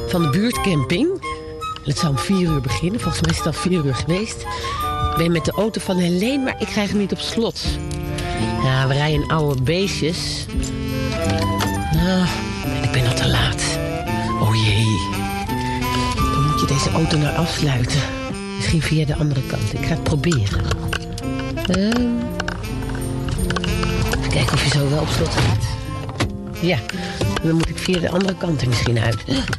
van 0.09 0.23
de 0.23 0.29
buurtcamping. 0.29 1.09
Het 1.85 1.99
zou 1.99 2.13
om 2.13 2.19
vier 2.19 2.41
uur 2.41 2.61
beginnen. 2.61 3.01
Volgens 3.01 3.23
mij 3.23 3.31
is 3.31 3.37
het 3.37 3.47
al 3.47 3.53
vier 3.53 3.85
uur 3.85 3.95
geweest. 3.95 4.41
Ik 5.11 5.17
ben 5.17 5.33
met 5.33 5.45
de 5.45 5.53
auto 5.53 5.81
van 5.81 5.97
Helene, 5.97 6.45
maar 6.45 6.61
ik 6.61 6.67
krijg 6.67 6.89
hem 6.89 6.99
niet 6.99 7.13
op 7.13 7.19
slot. 7.19 7.61
Ja, 8.63 8.87
we 8.87 8.95
rijden 8.95 9.29
oude 9.29 9.63
beestjes. 9.63 10.47
En 12.65 12.83
ik 12.83 12.93
ben 12.93 13.07
al 13.07 13.15
te 13.15 13.29
laat. 13.29 13.79
Oh 14.41 14.55
jee. 14.55 14.99
Dan 16.15 16.51
moet 16.51 16.61
je 16.61 16.67
deze 16.67 16.91
auto 16.91 17.19
nou 17.19 17.37
afsluiten. 17.37 18.01
Misschien 18.57 18.83
via 18.83 19.05
de 19.07 19.17
andere 19.17 19.43
kant. 19.47 19.73
Ik 19.73 19.87
ga 19.87 19.95
het 19.95 20.03
proberen. 20.03 20.63
Ehm. 21.67 22.20
Even 24.31 24.47
kijken 24.47 24.55
of 24.55 24.65
je 24.65 24.79
zo 24.79 24.91
wel 24.91 25.01
op 25.01 25.09
slot 25.09 25.29
gaat. 25.29 25.65
Ja, 26.61 26.79
dan 27.43 27.55
moet 27.55 27.69
ik 27.69 27.79
via 27.79 27.99
de 27.99 28.11
andere 28.11 28.35
kant 28.35 28.61
er 28.61 28.69
misschien 28.69 28.99
uit. 28.99 29.17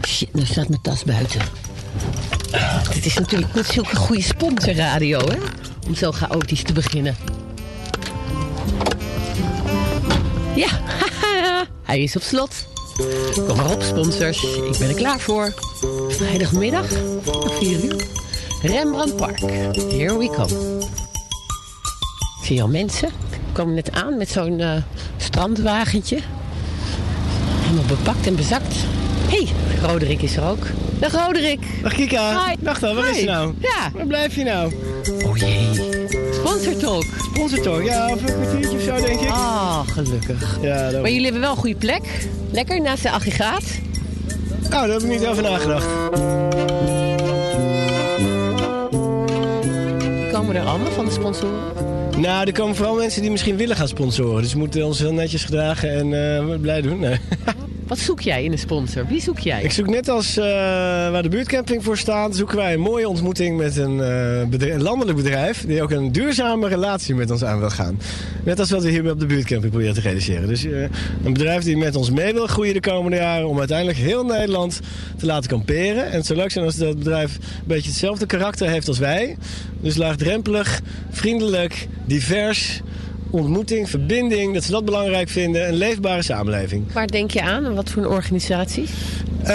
Shit, 0.08 0.34
nu 0.34 0.46
staat 0.46 0.70
mijn 0.70 0.82
tas 0.82 1.04
buiten. 1.04 1.42
Dit 2.94 3.06
is 3.06 3.14
natuurlijk 3.14 3.54
niet 3.54 3.66
zulke 3.66 3.96
goede 3.96 4.22
sponsorradio, 4.22 5.20
hè? 5.20 5.38
Om 5.88 5.96
zo 5.96 6.12
chaotisch 6.12 6.64
te 6.64 6.74
beginnen. 6.74 7.16
Ja, 10.56 10.70
hij 11.90 12.04
is 12.04 12.16
op 12.16 12.22
slot. 12.22 12.68
Kom 13.48 13.58
maar 13.58 13.72
op, 13.72 13.82
sponsors. 13.82 14.44
Ik 14.44 14.78
ben 14.80 14.90
er 14.90 14.96
klaar 14.96 15.20
voor. 15.20 15.54
Vrijdagmiddag, 16.10 16.88
4 17.60 17.84
uur. 17.84 18.06
Rembrandt 18.62 19.16
Park. 19.16 19.40
Here 19.40 20.18
we 20.18 20.30
come. 20.30 20.80
Zie 22.44 22.62
al 22.62 22.68
mensen. 22.68 23.10
Kwam 23.62 23.74
net 23.74 23.92
aan 23.92 24.18
met 24.18 24.30
zo'n 24.30 24.60
eh, 24.60 24.72
strandwagentje. 25.18 26.18
Helemaal 27.62 27.86
bepakt 27.86 28.28
en 28.28 28.36
bezakt. 28.36 28.76
Hé, 29.30 29.44
hey, 29.44 29.48
Roderick 29.90 30.22
is 30.22 30.36
er 30.36 30.44
ook. 30.44 30.66
Dag 31.00 31.26
Roderick. 31.26 31.60
Dag 31.82 31.94
Kika. 31.94 32.46
Hi. 32.48 32.56
Dag 32.60 32.80
dan, 32.80 32.96
waar 32.96 33.10
is 33.10 33.20
je 33.20 33.26
nou? 33.26 33.54
Ja. 33.60 33.92
Waar 33.94 34.06
blijf 34.06 34.36
je 34.36 34.44
nou? 34.44 34.74
Oh 35.26 35.38
jee. 35.38 35.70
Sponsor 36.34 36.78
Talk. 36.78 37.06
Sponsor 37.34 37.62
Talk, 37.62 37.84
ja, 37.84 38.10
over 38.12 38.30
een 38.30 38.42
kwartiertje 38.42 38.78
of 38.78 38.84
zo 38.84 39.06
denk 39.06 39.20
ik. 39.20 39.30
Ah, 39.30 39.80
gelukkig. 39.88 40.58
Ja, 40.62 40.90
dat... 40.90 41.02
Maar 41.02 41.10
jullie 41.10 41.24
hebben 41.24 41.42
wel 41.42 41.52
een 41.52 41.58
goede 41.58 41.76
plek. 41.76 42.28
Lekker 42.52 42.82
naast 42.82 43.04
de 43.04 43.12
aggregaat. 43.12 43.64
Oh, 44.64 44.70
daar 44.70 44.90
heb 44.90 45.02
ik 45.02 45.08
niet 45.08 45.26
over 45.26 45.44
nagedacht. 45.44 45.88
Komen 50.32 50.56
er 50.56 50.66
allemaal 50.66 50.92
van 50.92 51.06
de 51.06 51.12
sponsoren? 51.12 51.91
Nou, 52.22 52.46
er 52.46 52.54
komen 52.54 52.76
vooral 52.76 52.96
mensen 52.96 53.22
die 53.22 53.32
misschien 53.32 53.58
willen 53.58 53.76
gaan 53.76 53.88
sponsoren. 53.88 54.42
Dus 54.42 54.54
we 54.54 54.60
moeten 54.60 54.86
ons 54.86 55.00
heel 55.00 55.14
netjes 55.14 55.44
gedragen 55.44 55.90
en 55.90 56.38
eh, 56.38 56.60
blij 56.60 56.82
doen. 56.82 57.06
Wat 57.92 58.00
zoek 58.00 58.22
jij 58.22 58.44
in 58.44 58.52
een 58.52 58.60
sponsor? 58.60 59.08
Wie 59.08 59.22
zoek 59.22 59.40
jij? 59.40 59.64
Ik 59.64 59.72
zoek 59.72 59.88
net 59.88 60.10
als 60.10 60.38
eh, 60.38 60.46
waar 61.12 61.24
de 61.24 61.30
buurtcamping 61.30 61.84
voor 61.84 61.98
staat, 61.98 62.36
zoeken 62.36 62.58
wij 62.58 62.74
een 62.74 62.80
mooie 62.80 63.10
ontmoeting 63.10 63.58
met 63.58 63.78
een, 63.78 64.02
eh, 64.02 64.72
een 64.74 64.82
landelijk 64.82 65.18
bedrijf 65.18 65.66
die 65.66 65.82
ook 65.82 65.92
een 65.92 66.12
duurzame 66.12 66.68
relatie 66.68 67.16
met 67.16 67.32
ons 67.32 67.44
aan 67.44 67.60
wil 67.60 67.70
gaan. 67.70 68.00
Net 68.44 68.60
als 68.60 68.72
wat 68.72 68.84
we 68.84 68.90
hier 68.90 69.12
op 69.12 69.20
de 69.20 69.26
buurtcamping 69.26 69.72
proberen 69.72 69.94
te 69.94 70.02
realiseren. 70.02 70.48
Dus 70.48 70.66
eh, 70.66 70.82
een 71.24 71.34
bedrijf 71.34 71.64
die 71.64 71.78
met 71.78 71.96
ons 71.96 72.10
mee 72.12 72.34
wil 72.34 72.48
groeien 72.48 72.74
de 72.74 72.80
komende 72.80 73.18
jaren 73.18 73.48
om 73.48 73.60
uiteindelijk 73.60 73.98
heel 73.98 74.26
Nederland 74.26 74.80
te 75.18 75.26
laten 75.26 75.50
kamperen. 75.50 76.06
En 76.06 76.18
het 76.18 76.26
zou 76.26 76.40
leuk 76.40 76.52
zijn 76.52 76.66
als 76.66 76.76
dat 76.76 76.98
bedrijf 76.98 77.36
een 77.36 77.68
beetje 77.68 77.90
hetzelfde 77.90 78.26
karakter 78.26 78.70
heeft 78.70 78.88
als 78.88 79.00
wij. 79.00 79.38
Dus 79.82 79.96
laagdrempelig, 79.96 80.82
vriendelijk, 81.10 81.88
divers 82.06 82.82
ontmoeting, 83.32 83.90
verbinding, 83.90 84.54
dat 84.54 84.64
ze 84.64 84.72
dat 84.72 84.86
belangrijk 84.86 85.30
vinden. 85.30 85.68
Een 85.68 85.74
leefbare 85.74 86.22
samenleving. 86.22 86.92
Waar 86.94 87.08
denk 87.08 87.32
je 87.32 87.42
aan? 87.42 87.66
En 87.66 87.76
wat 87.76 87.90
voor 87.90 88.04
een 88.04 88.10
organisatie? 88.10 88.86
Eh, 89.44 89.54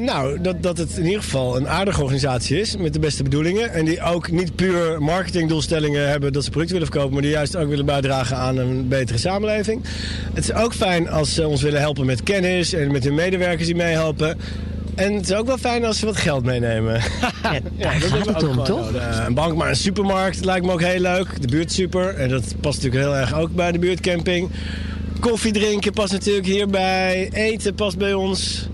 nou, 0.00 0.40
dat, 0.40 0.62
dat 0.62 0.78
het 0.78 0.96
in 0.96 1.04
ieder 1.04 1.22
geval 1.22 1.56
een 1.56 1.68
aardige 1.68 2.02
organisatie 2.02 2.60
is 2.60 2.76
met 2.76 2.92
de 2.92 2.98
beste 2.98 3.22
bedoelingen. 3.22 3.72
En 3.72 3.84
die 3.84 4.02
ook 4.02 4.30
niet 4.30 4.56
puur 4.56 5.02
marketingdoelstellingen 5.02 6.08
hebben 6.08 6.32
dat 6.32 6.44
ze 6.44 6.50
producten 6.50 6.76
willen 6.76 6.92
verkopen, 6.92 7.14
maar 7.14 7.22
die 7.22 7.32
juist 7.36 7.56
ook 7.56 7.68
willen 7.68 7.86
bijdragen 7.86 8.36
aan 8.36 8.56
een 8.56 8.88
betere 8.88 9.18
samenleving. 9.18 9.84
Het 10.34 10.44
is 10.44 10.52
ook 10.52 10.74
fijn 10.74 11.08
als 11.08 11.34
ze 11.34 11.46
ons 11.46 11.62
willen 11.62 11.80
helpen 11.80 12.06
met 12.06 12.22
kennis 12.22 12.72
en 12.72 12.92
met 12.92 13.04
hun 13.04 13.14
medewerkers 13.14 13.66
die 13.66 13.76
meehelpen. 13.76 14.38
En 14.96 15.14
het 15.14 15.30
is 15.30 15.36
ook 15.36 15.46
wel 15.46 15.58
fijn 15.58 15.84
als 15.84 15.98
ze 15.98 16.06
wat 16.06 16.16
geld 16.16 16.44
meenemen. 16.44 17.00
Ja, 17.42 17.60
daar 17.78 18.00
dat 18.00 18.10
gaat 18.10 18.26
het 18.26 18.48
om, 18.48 18.64
toch? 18.64 18.92
Eh, 18.92 19.24
Een 19.26 19.34
bank, 19.34 19.56
maar 19.56 19.68
een 19.68 19.76
supermarkt 19.76 20.44
lijkt 20.44 20.66
me 20.66 20.72
ook 20.72 20.82
heel 20.82 21.00
leuk. 21.00 21.40
De 21.42 21.48
buurtsuper. 21.48 22.14
En 22.14 22.28
dat 22.28 22.54
past 22.60 22.82
natuurlijk 22.82 23.04
heel 23.04 23.16
erg 23.16 23.34
ook 23.34 23.54
bij 23.54 23.72
de 23.72 23.78
buurtcamping. 23.78 24.50
Koffie 25.20 25.52
drinken 25.52 25.92
past 25.92 26.12
natuurlijk 26.12 26.46
hierbij. 26.46 27.28
Eten 27.32 27.74
past 27.74 27.98
bij 27.98 28.14
ons. 28.14 28.68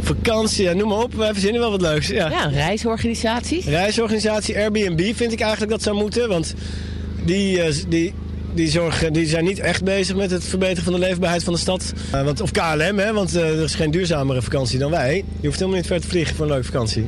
Vakantie, 0.00 0.64
ja, 0.64 0.72
noem 0.72 0.88
maar 0.88 1.02
op. 1.02 1.14
Wij 1.14 1.32
verzinnen 1.32 1.60
wel 1.60 1.70
wat 1.70 1.80
leuks. 1.80 2.06
Ja. 2.08 2.30
Ja, 2.30 2.46
reisorganisaties. 2.46 3.64
Reisorganisatie 3.64 4.56
Airbnb 4.56 5.14
vind 5.14 5.32
ik 5.32 5.40
eigenlijk 5.40 5.70
dat 5.70 5.82
zou 5.82 5.96
moeten. 5.96 6.28
Want 6.28 6.54
die, 7.24 7.62
eh, 7.62 7.74
die, 7.88 8.14
die, 8.56 8.68
zorgen, 8.70 9.12
die 9.12 9.26
zijn 9.26 9.44
niet 9.44 9.58
echt 9.58 9.84
bezig 9.84 10.16
met 10.16 10.30
het 10.30 10.44
verbeteren 10.44 10.84
van 10.84 10.92
de 10.92 10.98
leefbaarheid 10.98 11.44
van 11.44 11.52
de 11.52 11.58
stad. 11.58 11.92
Eh, 12.12 12.22
want, 12.24 12.40
of 12.40 12.50
KLM, 12.50 12.98
hè, 12.98 13.12
want 13.12 13.34
eh, 13.36 13.42
er 13.58 13.62
is 13.64 13.74
geen 13.74 13.90
duurzamere 13.90 14.42
vakantie 14.42 14.78
dan 14.78 14.90
wij. 14.90 15.24
Je 15.40 15.46
hoeft 15.46 15.58
helemaal 15.58 15.78
niet 15.80 15.86
ver 15.88 16.00
te 16.00 16.08
vliegen 16.08 16.36
voor 16.36 16.44
een 16.44 16.50
leuke 16.50 16.66
vakantie. 16.66 17.06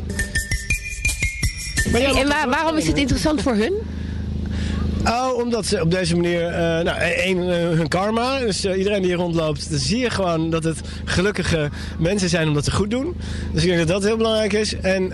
Maar 1.93 2.01
ja, 2.01 2.21
en 2.21 2.29
waar- 2.29 2.49
waarom 2.49 2.77
is 2.77 2.87
het 2.87 2.97
interessant 2.97 3.43
voor 3.43 3.55
hun? 3.55 3.73
Oh, 5.07 5.37
omdat 5.37 5.67
ze 5.67 5.81
op 5.81 5.91
deze 5.91 6.17
manier, 6.17 6.47
eh, 6.47 6.85
nou, 6.85 6.99
één, 6.99 7.39
eh, 7.39 7.69
hun 7.69 7.89
karma. 7.89 8.39
Dus 8.39 8.65
eh, 8.65 8.79
iedereen 8.79 9.01
die 9.01 9.11
hier 9.11 9.21
rondloopt, 9.21 9.71
dan 9.71 9.79
zie 9.79 9.99
je 9.99 10.11
gewoon 10.11 10.51
dat 10.51 10.65
het 10.65 10.81
gelukkige 11.05 11.71
mensen 11.99 12.29
zijn 12.29 12.49
omdat 12.49 12.65
ze 12.65 12.71
goed 12.71 12.91
doen. 12.91 13.17
Dus 13.53 13.63
ik 13.63 13.69
denk 13.69 13.79
dat 13.79 13.89
dat 13.89 14.05
heel 14.05 14.17
belangrijk 14.17 14.53
is. 14.53 14.77
En 14.77 15.11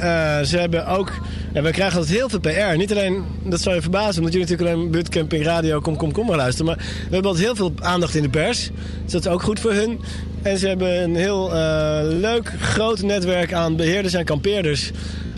ze 0.47 0.59
hebben 0.59 0.87
ook, 0.87 1.12
ja, 1.53 1.62
wij 1.62 1.72
krijgen 1.72 1.99
altijd 1.99 2.16
heel 2.16 2.28
veel 2.28 2.41
PR. 2.41 2.76
Niet 2.76 2.91
alleen, 2.91 3.24
dat 3.43 3.61
zou 3.61 3.74
je 3.74 3.80
verbazen, 3.80 4.18
omdat 4.18 4.32
jullie 4.32 4.49
natuurlijk 4.49 4.76
alleen 4.76 4.91
buurtcamping, 4.91 5.45
radio, 5.45 5.80
kom, 5.80 5.97
kom, 5.97 6.12
kom 6.12 6.26
maar 6.26 6.37
luisteren. 6.37 6.66
Maar 6.66 6.85
we 6.85 7.14
hebben 7.14 7.30
altijd 7.30 7.45
heel 7.45 7.57
veel 7.57 7.72
aandacht 7.80 8.14
in 8.14 8.22
de 8.22 8.28
pers. 8.28 8.70
Dus 9.03 9.12
dat 9.12 9.24
is 9.24 9.30
ook 9.30 9.43
goed 9.43 9.61
voor 9.61 9.72
hun. 9.72 10.01
En 10.45 10.59
ze 10.59 10.69
hebben 10.69 11.03
een 11.03 11.17
heel 11.17 11.55
eh, 11.55 11.99
leuk, 12.03 12.53
groot 12.61 13.03
netwerk 13.03 13.53
aan 13.53 13.77
beheerders 13.77 14.15
en 14.15 14.25
kampeerders. 14.25 14.91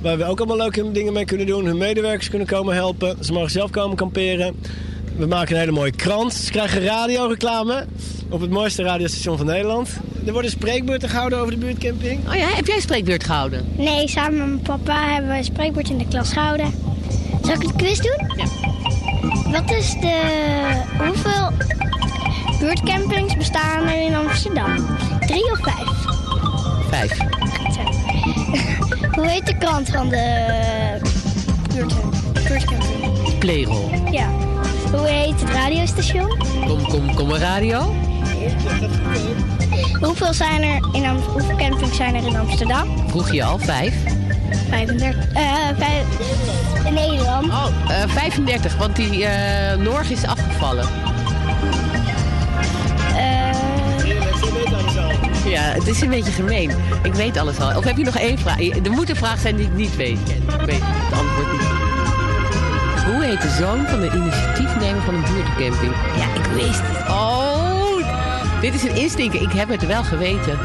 Waar 0.02 0.18
we 0.18 0.24
ook 0.24 0.38
allemaal 0.38 0.56
leuke 0.56 0.92
dingen 0.92 1.12
mee 1.12 1.24
kunnen 1.24 1.46
doen. 1.46 1.64
Hun 1.64 1.76
medewerkers 1.76 2.28
kunnen 2.28 2.46
komen 2.46 2.74
helpen. 2.74 3.24
Ze 3.24 3.32
mogen 3.32 3.50
zelf 3.50 3.70
komen 3.70 3.96
kamperen. 3.96 4.56
We 5.16 5.26
maken 5.26 5.54
een 5.54 5.60
hele 5.60 5.72
mooie 5.72 5.90
krant. 5.90 6.34
Ze 6.34 6.50
krijgen 6.50 6.84
radioreclame 6.84 7.86
op 8.30 8.40
het 8.40 8.50
mooiste 8.50 8.82
radiostation 8.82 9.36
van 9.36 9.46
Nederland. 9.46 9.88
Er 10.26 10.32
worden 10.32 10.50
spreekbeurten 10.50 11.08
gehouden 11.08 11.38
over 11.38 11.52
de 11.52 11.58
buurtcamping. 11.58 12.28
Oh 12.28 12.34
ja, 12.34 12.46
heb 12.48 12.66
jij 12.66 12.80
spreekbeurt 12.80 13.24
gehouden? 13.24 13.66
Nee, 13.76 14.08
samen 14.08 14.38
met 14.38 14.46
mijn 14.46 14.60
papa 14.60 15.12
hebben 15.12 15.30
we 15.30 15.36
een 15.36 15.44
spreekwoord 15.44 15.90
in 15.90 15.98
de 15.98 16.08
klas 16.08 16.32
gehouden. 16.32 16.74
Zal 17.42 17.54
ik 17.54 17.62
het 17.62 17.76
quiz 17.76 17.98
doen? 17.98 18.30
Ja. 18.36 18.46
Wat 19.50 19.70
is 19.70 19.90
de... 20.00 20.20
Hoeveel 20.98 21.50
buurtcampings 22.58 23.36
bestaan 23.36 23.86
er 23.88 24.00
in 24.02 24.14
Amsterdam? 24.14 24.86
Drie 25.26 25.50
of 25.52 25.58
vijf? 25.62 25.88
Vijf. 26.90 27.18
Hoe 29.12 29.26
heet 29.26 29.46
de 29.46 29.56
krant 29.58 29.88
van 29.88 30.08
de 30.08 30.44
buurt, 31.74 31.94
buurtcamping? 32.48 33.38
Playroll. 33.38 33.90
Ja. 34.10 34.28
Hoe 34.92 35.06
heet 35.08 35.40
het 35.40 35.50
radiostation? 35.50 36.38
Kom, 36.66 36.82
kom, 36.88 37.14
kom 37.14 37.30
een 37.30 37.38
radio. 37.38 37.94
Hoeveel, 40.00 40.32
zijn 40.34 40.62
er 40.62 40.88
in 40.92 41.04
Am- 41.04 41.16
hoeveel 41.32 41.56
campings 41.56 41.96
zijn 41.96 42.14
er 42.14 42.26
in 42.26 42.36
Amsterdam? 42.36 43.08
Vroeg 43.08 43.32
je 43.32 43.44
al, 43.44 43.58
vijf. 43.58 43.94
35. 44.70 45.32
Eh, 45.32 45.42
vijf, 45.78 46.04
in 46.84 46.94
Nederland. 46.94 47.46
Oh, 47.48 47.66
eh, 47.88 48.08
35, 48.08 48.76
want 48.76 48.96
die 48.96 49.24
eh 49.26 49.76
Norg 49.78 50.10
is 50.10 50.24
afgevallen. 50.26 50.88
Ja, 55.48 55.62
het 55.62 55.86
is 55.86 56.00
een 56.00 56.08
beetje 56.08 56.32
gemeen. 56.32 56.70
Ik 57.02 57.14
weet 57.14 57.36
alles 57.36 57.58
al. 57.58 57.76
Of 57.76 57.84
heb 57.84 57.96
je 57.96 58.04
nog 58.04 58.18
één 58.18 58.38
vraag? 58.38 58.60
Er 58.60 58.90
moet 58.90 59.10
een 59.10 59.16
vraag 59.16 59.40
zijn 59.40 59.56
die 59.56 59.66
ik 59.66 59.74
niet 59.74 59.96
weet. 59.96 60.18
Ik 60.60 60.66
weet 60.66 60.80
het 60.82 61.18
antwoord 61.18 61.52
niet. 61.52 61.84
Hoe 63.04 63.24
heet 63.24 63.42
de 63.42 63.48
zoon 63.58 63.86
van 63.86 64.00
de 64.00 64.10
initiatiefnemer 64.14 65.02
van 65.02 65.14
een 65.14 65.22
buurtcamping? 65.22 65.92
Ja, 66.16 66.34
ik 66.34 66.46
wist 66.54 66.80
het. 66.82 67.08
Oh, 67.08 68.60
dit 68.60 68.74
is 68.74 68.82
een 68.82 68.96
instinker. 68.96 69.42
Ik 69.42 69.52
heb 69.52 69.68
het 69.68 69.86
wel 69.86 70.04
geweten. 70.04 70.58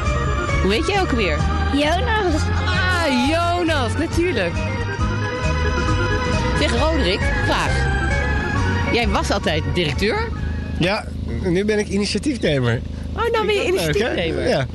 Hoe 0.62 0.74
heet 0.74 0.88
jij 0.88 1.02
ook 1.02 1.12
weer? 1.12 1.38
Jonas. 1.74 2.42
Ah, 2.66 3.30
Jonas, 3.30 3.98
natuurlijk. 3.98 4.54
Zeg, 6.60 6.80
Roderick, 6.80 7.20
vraag. 7.46 7.90
Jij 8.94 9.08
was 9.08 9.32
altijd 9.32 9.64
directeur. 9.74 10.30
Ja, 10.80 11.06
nu 11.44 11.66
ben 11.66 11.80
ik 11.80 11.88
initiatiefnemer. 11.88 12.82
Oh, 13.16 13.32
nou 13.32 13.46
ben 13.46 13.56
je 13.56 13.66
initiatiefnemer. 13.68 14.48
Ja. 14.48 14.68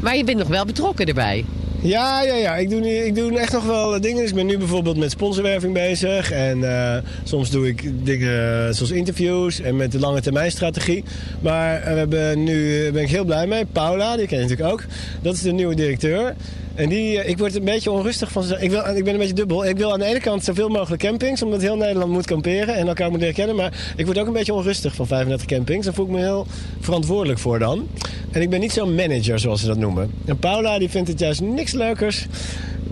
Maar 0.00 0.16
je 0.16 0.24
bent 0.24 0.38
nog 0.38 0.48
wel 0.48 0.64
betrokken 0.64 1.06
erbij. 1.06 1.44
Ja, 1.80 2.22
ja, 2.22 2.34
ja. 2.34 2.56
Ik 2.56 2.70
doe, 2.70 3.06
ik 3.06 3.14
doe 3.14 3.38
echt 3.38 3.52
nog 3.52 3.64
wel 3.64 3.94
eh, 3.94 4.00
dingen. 4.00 4.20
Dus 4.20 4.28
ik 4.28 4.34
ben 4.34 4.46
nu 4.46 4.58
bijvoorbeeld 4.58 4.96
met 4.96 5.10
sponsorwerving 5.10 5.72
bezig. 5.72 6.30
En 6.30 6.70
eh, 6.70 7.02
soms 7.24 7.50
doe 7.50 7.68
ik 7.68 7.90
dingen 8.04 8.66
eh, 8.66 8.74
zoals 8.74 8.90
interviews 8.90 9.60
en 9.60 9.76
met 9.76 9.92
de 9.92 9.98
lange 9.98 10.20
termijn 10.20 10.50
strategie. 10.50 11.04
Maar 11.40 11.80
we 11.80 11.90
hebben 11.90 12.42
nu 12.44 12.90
ben 12.92 13.02
ik 13.02 13.10
heel 13.10 13.24
blij 13.24 13.46
mee. 13.46 13.64
Paula, 13.64 14.16
die 14.16 14.26
ken 14.26 14.36
je 14.36 14.42
natuurlijk 14.42 14.72
ook. 14.72 14.84
Dat 15.22 15.34
is 15.34 15.42
de 15.42 15.52
nieuwe 15.52 15.74
directeur. 15.74 16.34
En 16.78 16.88
die, 16.88 17.20
eh, 17.20 17.28
ik 17.28 17.38
word 17.38 17.56
een 17.56 17.64
beetje 17.64 17.90
onrustig 17.90 18.32
van. 18.32 18.44
Ik, 18.58 18.70
wil, 18.70 18.96
ik 18.96 19.04
ben 19.04 19.12
een 19.12 19.18
beetje 19.18 19.34
dubbel. 19.34 19.66
Ik 19.66 19.76
wil 19.76 19.92
aan 19.92 19.98
de 19.98 20.04
ene 20.04 20.20
kant 20.20 20.44
zoveel 20.44 20.68
mogelijk 20.68 21.02
campings, 21.02 21.42
omdat 21.42 21.60
heel 21.60 21.76
Nederland 21.76 22.12
moet 22.12 22.26
kamperen 22.26 22.74
en 22.74 22.88
elkaar 22.88 23.10
moet 23.10 23.20
leren 23.20 23.34
kennen. 23.34 23.56
Maar 23.56 23.92
ik 23.96 24.04
word 24.04 24.18
ook 24.18 24.26
een 24.26 24.32
beetje 24.32 24.52
onrustig 24.52 24.94
van 24.94 25.06
35 25.06 25.46
campings. 25.46 25.84
Daar 25.84 25.94
voel 25.94 26.04
ik 26.04 26.10
me 26.10 26.18
heel 26.18 26.46
verantwoordelijk 26.80 27.38
voor 27.38 27.58
dan. 27.58 27.88
En 28.30 28.42
ik 28.42 28.50
ben 28.50 28.60
niet 28.60 28.72
zo'n 28.72 28.94
manager, 28.94 29.38
zoals 29.38 29.60
ze 29.60 29.66
dat 29.66 29.76
noemen. 29.76 30.10
En 30.24 30.38
Paula, 30.38 30.78
die 30.78 30.88
vindt 30.88 31.08
het 31.08 31.18
juist 31.18 31.40
niks 31.40 31.72
leukers 31.72 32.26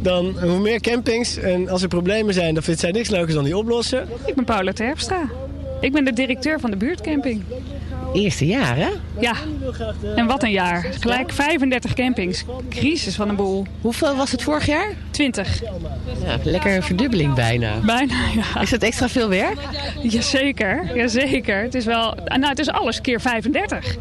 dan 0.00 0.40
hoe 0.40 0.58
meer 0.58 0.80
campings. 0.80 1.36
En 1.36 1.68
als 1.68 1.82
er 1.82 1.88
problemen 1.88 2.34
zijn, 2.34 2.54
dan 2.54 2.62
vindt 2.62 2.80
zij 2.80 2.90
niks 2.90 3.08
leukers 3.08 3.34
dan 3.34 3.44
die 3.44 3.56
oplossen. 3.56 4.08
Ik 4.24 4.34
ben 4.34 4.44
Paula 4.44 4.72
Terpstra. 4.72 5.30
Ik 5.80 5.92
ben 5.92 6.04
de 6.04 6.12
directeur 6.12 6.60
van 6.60 6.70
de 6.70 6.76
buurtcamping. 6.76 7.42
Eerste 8.12 8.46
jaar, 8.46 8.76
hè? 8.76 8.88
Ja. 9.20 9.34
En 10.16 10.26
wat 10.26 10.42
een 10.42 10.50
jaar. 10.50 10.86
Gelijk 11.00 11.32
35 11.32 11.94
campings. 11.94 12.44
Crisis 12.68 13.14
van 13.14 13.28
een 13.28 13.36
boel. 13.36 13.66
Hoeveel 13.80 14.16
was 14.16 14.32
het 14.32 14.42
vorig 14.42 14.66
jaar? 14.66 14.94
20. 15.10 15.62
Ja, 16.24 16.38
lekker 16.42 16.76
een 16.76 16.82
verdubbeling 16.82 17.34
bijna. 17.34 17.78
Bijna, 17.80 18.14
ja. 18.34 18.60
Is 18.60 18.70
dat 18.70 18.82
extra 18.82 19.08
veel 19.08 19.28
werk? 19.28 19.58
Jazeker, 20.02 20.96
jazeker. 20.96 21.62
Het 21.62 21.74
is 21.74 21.84
wel... 21.84 22.14
Nou, 22.24 22.48
het 22.48 22.58
is 22.58 22.68
alles 22.68 23.00
keer 23.00 23.20
35. 23.20 23.96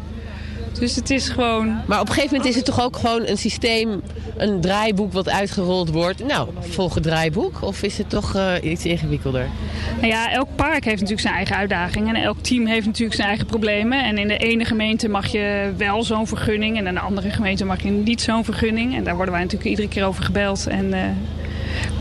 Dus 0.78 0.96
het 0.96 1.10
is 1.10 1.28
gewoon... 1.28 1.80
Maar 1.86 2.00
op 2.00 2.08
een 2.08 2.14
gegeven 2.14 2.36
moment 2.36 2.50
is 2.50 2.56
het 2.56 2.64
toch 2.64 2.84
ook 2.84 2.96
gewoon 2.96 3.26
een 3.26 3.38
systeem, 3.38 4.02
een 4.36 4.60
draaiboek 4.60 5.12
wat 5.12 5.28
uitgerold 5.28 5.90
wordt. 5.90 6.26
Nou, 6.26 6.48
volg 6.60 6.94
het 6.94 7.02
draaiboek. 7.02 7.62
Of 7.62 7.82
is 7.82 7.98
het 7.98 8.10
toch 8.10 8.34
eh, 8.34 8.52
iets 8.62 8.84
ingewikkelder? 8.84 9.48
Nou 9.96 10.06
ja, 10.06 10.32
elk 10.32 10.48
park 10.54 10.84
heeft 10.84 11.00
natuurlijk 11.00 11.20
zijn 11.20 11.34
eigen 11.34 11.56
uitdagingen. 11.56 12.14
En 12.14 12.22
elk 12.22 12.38
team 12.38 12.66
heeft 12.66 12.86
natuurlijk 12.86 13.16
zijn 13.16 13.28
eigen 13.28 13.46
problemen. 13.46 14.04
En 14.04 14.18
in 14.18 14.28
de 14.28 14.36
ene 14.36 14.64
gemeente 14.64 15.08
mag 15.08 15.26
je 15.26 15.72
wel 15.76 16.02
zo'n 16.02 16.26
vergunning. 16.26 16.78
En 16.78 16.86
in 16.86 16.94
de 16.94 17.00
andere 17.00 17.30
gemeente 17.30 17.64
mag 17.64 17.82
je 17.82 17.90
niet 17.90 18.20
zo'n 18.20 18.44
vergunning. 18.44 18.96
En 18.96 19.04
daar 19.04 19.16
worden 19.16 19.34
wij 19.34 19.42
natuurlijk 19.42 19.70
iedere 19.70 19.88
keer 19.88 20.04
over 20.04 20.24
gebeld. 20.24 20.66
En 20.66 20.92
eh, 20.92 21.00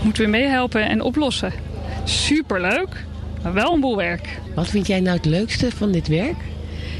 moeten 0.03 0.23
we 0.23 0.29
meehelpen 0.29 0.89
en 0.89 1.01
oplossen. 1.01 1.53
Superleuk, 2.03 3.05
maar 3.43 3.53
wel 3.53 3.73
een 3.73 3.79
boel 3.79 3.97
werk. 3.97 4.39
Wat 4.55 4.67
vind 4.67 4.87
jij 4.87 4.99
nou 4.99 5.15
het 5.17 5.25
leukste 5.25 5.71
van 5.71 5.91
dit 5.91 6.07
werk? 6.07 6.35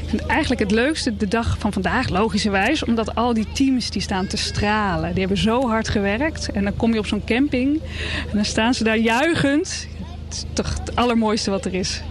Ik 0.06 0.12
vind 0.12 0.26
eigenlijk 0.26 0.60
het 0.60 0.70
leukste 0.70 1.16
de 1.16 1.28
dag 1.28 1.56
van 1.58 1.72
vandaag, 1.72 2.08
logischerwijs. 2.08 2.84
Omdat 2.84 3.14
al 3.14 3.34
die 3.34 3.46
teams 3.52 3.90
die 3.90 4.02
staan 4.02 4.26
te 4.26 4.36
stralen. 4.36 5.10
Die 5.10 5.18
hebben 5.18 5.38
zo 5.38 5.68
hard 5.68 5.88
gewerkt. 5.88 6.50
En 6.52 6.64
dan 6.64 6.76
kom 6.76 6.92
je 6.92 6.98
op 6.98 7.06
zo'n 7.06 7.24
camping. 7.24 7.80
En 8.30 8.36
dan 8.36 8.44
staan 8.44 8.74
ze 8.74 8.84
daar 8.84 8.98
juichend. 8.98 9.88
Het 10.24 10.34
is 10.34 10.44
toch 10.52 10.78
het 10.78 10.96
allermooiste 10.96 11.50
wat 11.50 11.64
er 11.64 11.74
is. 11.74 12.02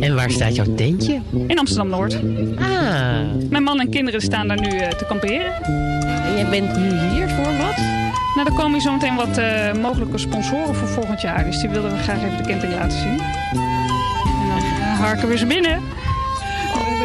En 0.00 0.14
waar 0.14 0.30
staat 0.30 0.54
jouw 0.54 0.74
tentje? 0.74 1.20
In 1.46 1.58
Amsterdam-Noord. 1.58 2.14
Ah. 2.58 2.70
Mijn 3.50 3.62
man 3.62 3.80
en 3.80 3.90
kinderen 3.90 4.20
staan 4.20 4.48
daar 4.48 4.60
nu 4.60 4.68
eh, 4.68 4.88
te 4.88 5.04
kamperen. 5.04 5.62
En 6.02 6.34
jij 6.36 6.48
bent 6.50 6.76
nu 6.76 6.98
hier 6.98 7.28
voor 7.28 7.56
wat? 7.56 7.76
Nou, 8.34 8.46
er 8.46 8.54
komen 8.54 8.72
hier 8.72 8.80
zometeen 8.80 9.14
wat 9.14 9.38
eh, 9.38 9.72
mogelijke 9.72 10.18
sponsoren 10.18 10.74
voor 10.74 10.88
volgend 10.88 11.20
jaar. 11.20 11.44
Dus 11.44 11.60
die 11.60 11.68
wilden 11.68 11.90
we 11.90 11.96
graag 11.96 12.22
even 12.22 12.36
de 12.36 12.48
camping 12.48 12.72
laten 12.72 12.98
zien. 12.98 13.20
En 13.20 14.48
dan 14.48 14.58
eh, 14.58 14.98
harken 15.00 15.28
we 15.28 15.38
ze 15.38 15.46
binnen. 15.46 15.82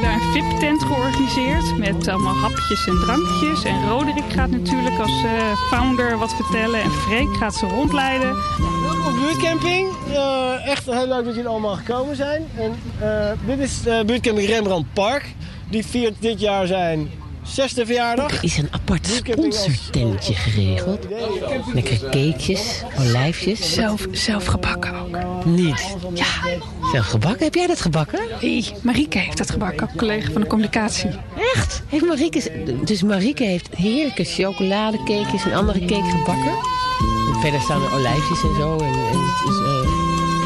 Daar 0.10 0.22
een 0.22 0.32
VIP-tent 0.32 0.84
georganiseerd 0.84 1.78
met 1.78 2.08
allemaal 2.08 2.36
hapjes 2.36 2.88
en 2.88 3.00
drankjes. 3.00 3.64
En 3.64 3.90
Roderick 3.90 4.32
gaat 4.32 4.50
natuurlijk 4.50 5.00
als 5.00 5.24
eh, 5.24 5.54
founder 5.70 6.18
wat 6.18 6.34
vertellen 6.34 6.82
en 6.82 6.92
Freek 6.92 7.36
gaat 7.38 7.56
ze 7.56 7.66
rondleiden. 7.66 8.30
Op 9.08 9.14
buurtcamping. 9.20 9.90
Eh, 10.14 10.68
echt 10.68 10.86
heel 10.86 11.08
leuk 11.08 11.26
dat 11.26 11.36
jullie 11.36 11.50
allemaal 11.50 11.76
gekomen 11.76 12.16
zijn. 12.16 12.48
En, 12.56 12.76
eh, 13.00 13.32
dit 13.46 13.60
is 13.60 13.82
buurtcamping 14.06 14.48
Rembrandt 14.48 14.94
Park. 14.94 15.26
Die 15.70 15.86
viert 15.86 16.22
dit 16.22 16.40
jaar 16.40 16.68
zijn 16.68 17.10
zesde 17.54 17.86
verjaardag. 17.86 18.32
Er 18.32 18.44
is 18.44 18.58
een 18.58 18.68
apart 18.72 19.08
sponsortentje 19.08 20.34
geregeld. 20.34 21.08
Lekker 21.74 22.00
cakejes, 22.00 22.84
olijfjes. 23.00 23.74
Zelf, 23.74 24.08
zelf 24.12 24.46
gebakken 24.46 24.96
ook. 24.96 25.46
Niet. 25.46 25.96
Ja, 26.14 26.26
zelf 26.92 27.06
gebakken. 27.06 27.44
Heb 27.44 27.56
jij 27.56 27.68
dat 27.68 27.82
gebakken? 27.82 28.20
Nee, 28.42 28.74
Marieke 28.82 29.18
heeft 29.18 29.38
dat 29.38 29.50
gebakken, 29.50 29.90
collega 29.98 30.32
van 30.32 30.42
de 30.42 30.48
communicatie. 30.48 31.10
Echt? 31.56 31.82
Heeft 31.88 32.06
Marieke, 32.06 32.52
dus 32.86 33.04
Marieke 33.04 33.44
heeft 33.44 33.76
heerlijke 33.76 34.24
chocoladecakejes 34.24 35.44
en 35.44 35.54
andere 35.54 35.80
cake 35.80 36.10
gebakken. 36.10 36.54
En 37.34 37.40
verder 37.42 37.62
staan 37.62 37.84
er 37.84 37.94
olijfjes 37.94 38.42
en 38.44 38.56
zo. 38.56 38.78
En, 38.78 38.86
en 38.86 39.20
het 39.20 39.50
is, 39.50 39.58
eh, 39.58 39.79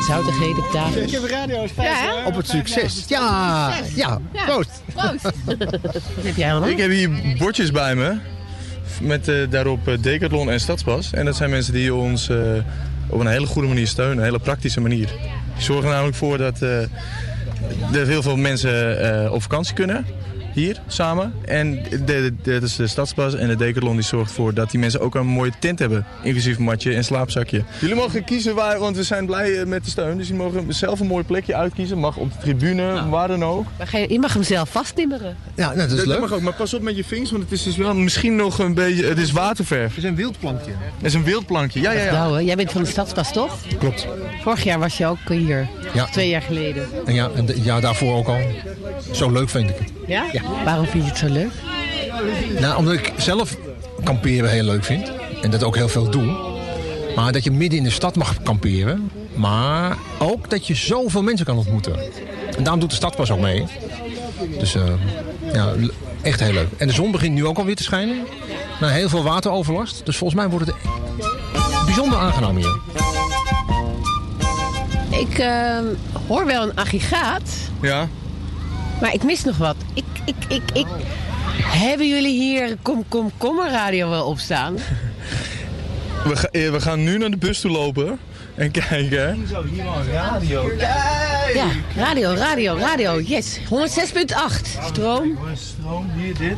zoutigheden 0.04 0.58
op 0.58 0.72
tafel. 0.72 1.02
Ik 1.02 1.12
heb 1.12 1.24
radio. 1.24 1.66
Op 2.26 2.36
het 2.36 2.48
succes. 2.48 3.06
Ja, 3.08 3.74
ja. 3.96 4.20
Proost. 4.46 4.84
heb 6.28 6.36
jij 6.36 6.52
allemaal? 6.52 6.70
Ik 6.70 6.78
heb 6.78 6.92
hier 6.92 7.36
bordjes 7.38 7.72
bij 7.72 7.96
me. 7.96 8.18
Met 9.02 9.28
eh, 9.28 9.36
daarop 9.50 9.88
eh, 9.88 10.02
Decathlon 10.02 10.50
en 10.50 10.60
Stadspas. 10.60 11.14
En 11.14 11.26
dat 11.26 11.36
zijn 11.36 11.50
mensen 11.50 11.74
die 11.74 11.94
ons 11.94 12.30
eh, 12.30 12.38
op 13.10 13.20
een 13.20 13.28
hele 13.28 13.46
goede 13.46 13.68
manier 13.68 13.88
steunen. 13.88 14.18
Een 14.18 14.24
hele 14.24 14.40
praktische 14.40 14.82
manier. 14.82 15.08
Die 15.54 15.64
zorgen 15.64 15.86
er 15.86 15.92
namelijk 15.92 16.18
voor 16.18 16.38
dat 16.38 16.62
eh, 16.62 16.82
er 17.94 18.08
heel 18.08 18.22
veel 18.22 18.38
mensen 18.38 19.00
eh, 19.24 19.32
op 19.32 19.42
vakantie 19.42 19.74
kunnen. 19.74 20.06
Hier, 20.54 20.82
samen. 20.88 21.34
En 21.46 21.84
dat 22.44 22.62
is 22.64 22.76
de 22.76 22.88
Stadspas 22.88 23.36
en 23.36 23.48
de 23.48 23.56
Decathlon 23.56 23.94
die 23.96 24.04
zorgt 24.06 24.30
ervoor 24.30 24.54
dat 24.54 24.72
die 24.72 24.80
mensen 24.80 25.00
ook 25.02 25.16
een 25.16 25.26
mooie 25.28 25.52
tent 25.60 25.80
hebben. 25.80 26.06
Inclusief 26.24 26.58
matje 26.58 26.94
en 26.94 27.04
slaapzakje. 27.04 27.64
Jullie 27.80 27.96
mogen 27.96 28.24
kiezen 28.24 28.56
waar, 28.56 28.80
want 28.80 28.96
we 28.96 29.04
zijn 29.04 29.26
blij 29.26 29.60
eh, 29.60 29.66
met 29.66 29.84
de 29.84 29.90
steun. 29.90 30.18
Dus 30.18 30.28
jullie 30.28 30.44
mogen 30.44 30.74
zelf 30.74 31.00
een 31.00 31.08
mooi 31.08 31.24
plekje 31.24 31.56
uitkiezen. 31.56 31.98
Mag 31.98 32.18
op 32.18 32.32
de 32.32 32.38
tribune, 32.38 33.10
waar 33.10 33.28
dan 33.28 33.44
ook. 33.44 33.66
Maar 33.78 34.00
je, 34.12 34.20
mag 34.20 34.34
hem 34.34 34.44
zelf 34.44 34.70
vasttimmeren. 34.70 35.36
Ja, 35.56 35.74
nou, 35.74 35.90
dat 35.90 35.98
is 35.98 36.06
leuk. 36.06 36.20
mag 36.20 36.34
ook, 36.34 36.42
maar 36.42 36.54
pas 36.54 36.74
op 36.74 36.82
met 36.82 36.96
je 36.96 37.04
vingers, 37.04 37.32
want 37.32 37.44
het 37.44 37.52
is 37.52 37.64
dus 37.64 37.78
wel 37.78 37.94
misschien 37.96 38.36
nog 38.36 38.60
een 38.60 38.74
beetje... 38.74 39.06
Het 39.06 39.18
is 39.18 39.32
waterverf. 39.32 39.88
Het 39.96 40.04
is 40.04 40.10
een 40.10 40.16
wildplankje. 40.16 40.72
Het 40.98 41.06
is 41.06 41.14
een 41.14 41.24
wildplankje, 41.24 41.82
ja, 41.82 41.92
ja, 41.92 42.04
ja. 42.04 42.12
Nou, 42.12 42.34
hè, 42.34 42.40
jij 42.40 42.56
bent 42.56 42.72
van 42.72 42.82
de 42.84 42.88
Stadspas, 42.90 43.32
toch? 43.34 43.58
Klopt. 43.80 44.08
Vorig 44.42 44.64
jaar 44.64 44.80
was 44.80 44.98
je 44.98 45.06
ook 45.06 45.18
hier. 45.30 45.68
Ja. 45.94 46.06
Twee 46.06 46.30
jaar 46.30 46.42
geleden. 46.42 46.88
En 47.06 47.14
ja, 47.14 47.30
en 47.36 47.46
de- 47.46 47.64
ja, 47.64 47.80
daarvoor 47.80 48.16
ook 48.16 48.28
al. 48.28 48.40
Zo 49.12 49.32
leuk 49.32 49.50
vind 49.50 49.70
ik 49.70 49.76
het. 49.80 49.92
Ja? 50.08 50.24
Waarom 50.66 50.86
vind 50.86 51.04
je 51.04 51.10
het 51.10 51.20
zo 51.20 51.28
leuk? 51.28 51.52
Nou, 52.60 52.78
omdat 52.78 52.94
ik 52.94 53.14
zelf 53.18 53.58
kamperen 54.04 54.50
heel 54.50 54.64
leuk 54.64 54.84
vind. 54.84 55.12
En 55.42 55.52
dat 55.52 55.64
ook 55.64 55.76
heel 55.76 55.90
veel 55.90 56.10
doe. 56.10 56.52
Maar 57.16 57.32
dat 57.32 57.44
je 57.44 57.52
midden 57.52 57.78
in 57.78 57.84
de 57.84 57.90
stad 57.90 58.16
mag 58.16 58.42
kamperen. 58.44 59.12
Maar 59.36 59.98
ook 60.20 60.50
dat 60.50 60.68
je 60.68 60.76
zoveel 60.76 61.24
mensen 61.24 61.46
kan 61.46 61.58
ontmoeten. 61.58 61.96
En 62.58 62.64
daarom 62.64 62.80
doet 62.80 62.90
de 62.90 62.96
stad 62.96 63.16
pas 63.16 63.32
ook 63.32 63.40
mee. 63.40 63.66
Dus 64.60 64.76
eh, 64.76 64.84
ja, 65.54 65.74
echt 66.22 66.40
heel 66.40 66.54
leuk. 66.54 66.68
En 66.78 66.88
de 66.88 66.94
zon 66.94 67.12
begint 67.12 67.34
nu 67.34 67.46
ook 67.46 67.58
alweer 67.58 67.76
te 67.76 67.84
schijnen. 67.84 68.18
Na 68.80 68.88
heel 68.88 69.10
veel 69.10 69.24
wateroverlast. 69.24 70.06
Dus 70.06 70.18
volgens 70.18 70.40
mij 70.40 70.50
wordt 70.50 70.66
het 70.66 70.76
bijzonder 71.86 72.18
aangenaam 72.20 72.58
hier. 72.58 72.80
Ik 75.20 75.38
ehm, 75.38 75.84
hoor 76.28 76.46
wel 76.46 76.64
een 76.64 76.76
aggregaat, 76.76 77.50
Ja. 77.82 78.08
Maar 79.02 79.14
ik 79.14 79.24
mis 79.24 79.44
nog 79.44 79.58
wat. 79.58 79.76
Ik, 79.94 80.04
ik, 80.26 80.36
ik, 80.48 80.62
ik... 80.74 80.86
Hebben 81.62 82.08
jullie 82.08 82.40
hier 82.40 82.78
Kom 82.82 83.04
Kom 83.08 83.32
Kommer 83.38 83.70
radio 83.72 84.10
wel 84.10 84.26
op 84.26 84.40
staan? 84.40 84.78
We, 86.28 86.36
ga- 86.36 86.48
eh, 86.52 86.70
we 86.72 86.82
gaan 86.82 87.04
nu 87.04 87.18
naar 87.18 87.30
de 87.30 87.38
bus 87.38 87.60
toe 87.60 87.72
lopen 87.72 88.20
en 88.56 88.72
kijken. 88.72 89.48
Zo, 89.50 89.64
hier 89.72 89.84
al 89.88 90.04
radio. 90.12 90.72
Ja, 91.54 91.66
radio, 91.96 92.34
radio, 92.34 92.78
radio. 92.78 93.22
Yes, 93.22 93.60
106.8. 93.60 93.66
Stroom. 94.86 95.38
Stroom, 95.56 96.12
hier 96.18 96.38
dit. 96.38 96.58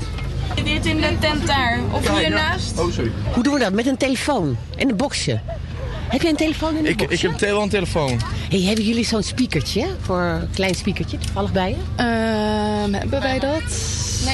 Dit 0.64 0.86
in 0.86 0.98
de 1.02 1.18
tent 1.20 1.48
daar. 1.48 1.80
Of 1.92 2.18
hiernaast. 2.20 2.80
Oh, 2.80 2.92
sorry. 2.92 3.12
Hoe 3.34 3.44
doen 3.44 3.54
we 3.54 3.60
dat? 3.60 3.74
Met 3.74 3.88
een 3.88 3.98
telefoon 3.98 4.58
en 4.78 4.90
een 4.90 4.96
boxje. 4.98 5.40
Heb 6.16 6.24
jij 6.24 6.32
een 6.32 6.38
telefoon 6.38 6.78
in 6.78 6.86
een 6.86 6.92
Ik, 6.92 7.02
ik 7.02 7.20
heb 7.20 7.40
wel 7.40 7.62
een 7.62 7.70
telefoon. 7.70 8.20
Hey, 8.50 8.62
hebben 8.62 8.86
jullie 8.86 9.06
zo'n 9.06 9.24
speakertje? 9.24 9.86
Voor 10.02 10.22
een 10.22 10.50
klein 10.54 10.76
speakertje, 10.76 11.18
toevallig 11.18 11.52
bij 11.52 11.70
je? 11.70 11.76
Ehm, 11.96 12.94
hebben 12.94 13.22
wij 13.22 13.40
dat? 13.40 13.62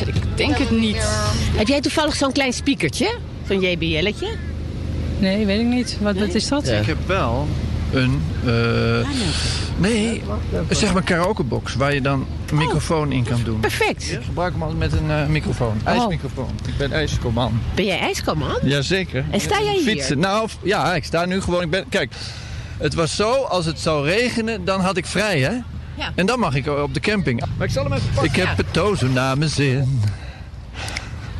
Ik 0.06 0.38
denk 0.38 0.58
het 0.58 0.72
niet. 0.72 0.98
Heb 1.56 1.68
jij 1.68 1.82
toevallig 1.82 2.16
zo'n 2.16 2.32
klein 2.32 2.54
speakertje? 2.54 3.18
Zo'n 3.48 3.62
JBL'tje? 3.62 4.28
Nee, 5.20 5.46
weet 5.46 5.60
ik 5.60 5.66
niet. 5.66 5.98
Wat, 6.02 6.18
wat 6.18 6.34
is 6.34 6.48
dat? 6.48 6.68
Ik 6.68 6.86
heb 6.86 7.08
wel 7.08 7.48
een, 7.94 8.22
eh, 8.46 9.10
nee, 9.82 10.24
zeg 10.70 10.94
maar 10.94 11.04
karaokebox 11.04 11.76
waar 11.76 11.94
je 11.94 12.02
dan 12.02 12.28
een 12.50 12.58
microfoon 12.58 13.12
in 13.12 13.24
kan 13.24 13.44
doen. 13.44 13.60
Perfect. 13.60 14.12
Ik 14.12 14.24
gebruik 14.24 14.54
hem 14.54 14.62
altijd 14.62 14.80
met 14.80 14.94
een 14.94 15.12
eh, 15.12 15.26
microfoon, 15.26 15.82
ijsmicrofoon. 15.84 16.50
Ik 16.68 16.78
ben 16.78 16.92
ijskoman. 16.92 17.62
Ben 17.76 17.86
jij 17.86 18.00
ijskoman? 18.00 18.58
Jazeker. 18.64 19.26
En 19.32 19.40
sta 19.40 19.62
jij 19.62 19.74
hier? 19.74 19.84
Fietsen. 19.84 20.20
Nou, 20.20 20.50
ja, 20.64 20.96
ik 20.96 21.04
sta 21.04 21.26
nu 21.26 21.42
gewoon. 21.42 21.62
Ik 21.62 21.70
ben, 21.70 21.90
kijk, 21.90 22.14
het 22.78 22.94
was 22.94 23.16
zo, 23.16 23.32
als 23.32 23.66
het 23.66 23.80
zou 23.80 24.06
regenen, 24.06 24.66
dan 24.66 24.80
had 24.80 24.98
ik 24.98 25.06
vrij, 25.06 25.40
hè? 25.40 25.52
Ja. 25.96 26.12
En 26.16 26.26
dan 26.26 26.40
mag 26.40 26.56
ik 26.56 26.68
op 26.68 26.94
de 26.94 27.00
camping. 27.00 27.44
Maar 27.58 27.68
ik 27.68 27.74
zal 27.74 27.84
hem 27.84 27.94
even 27.94 28.10
pakken. 28.14 28.32
Ik 28.32 28.48
heb 28.48 28.58
het 28.58 28.98
zo 29.00 29.08
naar 29.08 29.38
mijn 29.38 29.50
zin. 29.50 30.02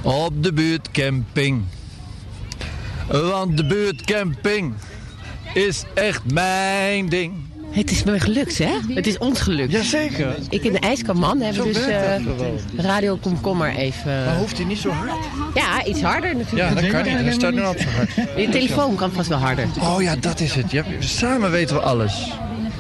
Op 0.02 0.44
de 0.44 0.54
buurtcamping. 0.54 1.64
Want 3.08 3.58
de 3.58 3.66
buurtcamping 3.66 4.74
is 5.54 5.84
echt 5.94 6.22
mijn 6.32 7.10
ding. 7.10 7.51
Het 7.72 7.92
is 7.92 8.04
me 8.04 8.20
gelukt, 8.20 8.58
hè? 8.58 8.78
Het 8.88 9.08
is 9.08 9.18
ons 9.18 9.40
gelukt. 9.42 9.72
Jazeker. 9.72 10.36
Ik 10.50 10.66
en 10.66 10.72
de 10.72 10.80
ijskoman 10.80 11.42
hebben 11.42 11.64
dus 11.64 11.86
eh, 11.86 12.12
dat 12.12 12.22
gewoon. 12.22 12.60
radio 12.76 13.16
komkommer 13.16 13.76
even... 13.76 14.26
Maar 14.26 14.38
hoeft 14.38 14.58
hij 14.58 14.66
niet 14.66 14.78
zo 14.78 14.90
hard? 14.90 15.12
Ja, 15.54 15.86
iets 15.86 16.02
harder 16.02 16.36
natuurlijk. 16.36 16.70
Ja, 16.70 16.82
dat 16.82 16.90
kan 16.90 17.04
niet. 17.04 17.22
Hij 17.22 17.32
staat 17.32 17.54
nu 17.54 17.62
al 17.62 17.72
op 17.72 17.80
zo 17.80 17.90
hard. 17.90 18.10
Je 18.38 18.50
telefoon 18.50 18.96
kan 18.96 19.12
vast 19.12 19.30
wel 19.30 19.38
harder. 19.38 19.68
Oh 19.80 20.02
ja, 20.02 20.16
dat 20.16 20.40
is 20.40 20.54
het. 20.54 20.72
Ja, 20.72 20.84
samen 21.00 21.52
weten 21.52 21.76
we 21.76 21.82
alles. 21.82 22.32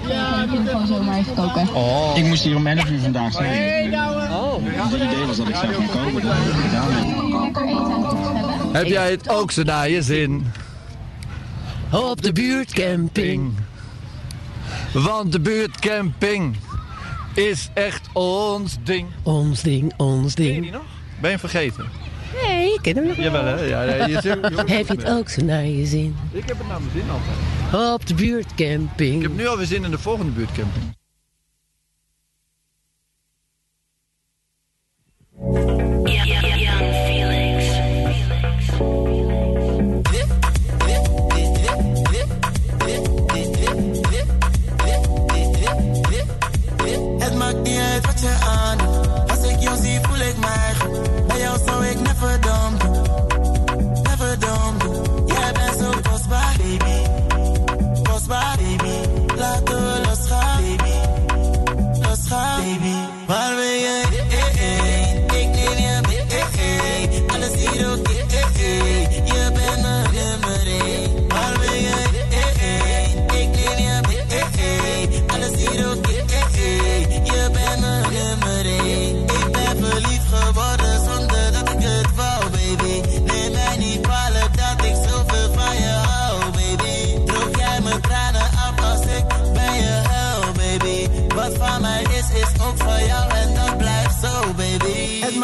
Ja, 0.07 0.43
ik 0.43 0.49
gewoon 0.69 0.87
zomaar 0.87 1.17
even 1.17 1.33
koken. 1.33 1.67
Oh. 1.73 2.11
Ik 2.15 2.25
moest 2.25 2.43
hier 2.43 2.55
om 2.55 2.67
11 2.67 2.89
uur 2.89 2.99
vandaag 2.99 3.33
zijn. 3.33 3.93
Oh. 3.93 4.53
Het 4.63 5.01
idee 5.01 5.25
was 5.25 5.37
dat 5.37 5.47
ik 5.47 5.55
zou 5.55 5.73
gaan 5.73 5.87
koken. 5.87 6.21
Dat 6.21 6.33
heb 6.35 6.53
ik 6.53 6.61
gedaan. 6.69 6.89
Heb 8.71 8.85
jij 8.85 9.11
het 9.11 9.29
ook 9.29 9.51
zo 9.51 9.63
naar 9.63 9.89
je 9.89 10.01
zin? 10.01 10.45
Op 11.91 12.21
de 12.21 12.31
buurtcamping. 12.31 13.53
Want 14.93 15.31
de 15.31 15.39
buurtcamping 15.39 16.55
is 17.33 17.69
echt 17.73 18.09
ons 18.13 18.77
ding. 18.83 19.07
Ons 19.23 19.61
ding, 19.61 19.93
ons 19.97 20.33
Ken 20.33 20.45
je 20.45 20.51
ding. 20.51 20.63
die 20.63 20.71
nog? 20.71 20.81
Ben 21.21 21.31
je 21.31 21.37
hem 21.37 21.39
vergeten? 21.39 21.85
Nee, 22.43 22.73
ik 22.73 22.79
ken 22.81 22.95
hem 22.95 23.07
nog 23.07 23.15
wel. 23.15 23.25
Jawel 23.25 23.45
hè? 23.45 23.65
Ja, 23.65 23.83
ja, 23.83 24.05
je 24.05 24.15
Heb 24.55 24.87
je 24.87 24.93
het 24.93 25.09
ook 25.09 25.29
zo 25.29 25.43
naar 25.43 25.65
je 25.65 25.85
zin? 25.85 26.15
Ik 26.31 26.47
heb 26.47 26.57
het 26.57 26.67
naar 26.67 26.81
mijn 26.81 26.91
zin 26.93 27.09
altijd. 27.09 27.93
Op 27.93 28.07
de 28.07 28.13
buurtcamping. 28.13 29.15
Ik 29.15 29.21
heb 29.21 29.35
nu 29.35 29.47
alweer 29.47 29.65
zin 29.65 29.83
in 29.83 29.91
de 29.91 29.97
volgende 29.99 30.31
buurtcamping. 30.31 30.83
Het 36.03 36.40
niet 48.21 48.60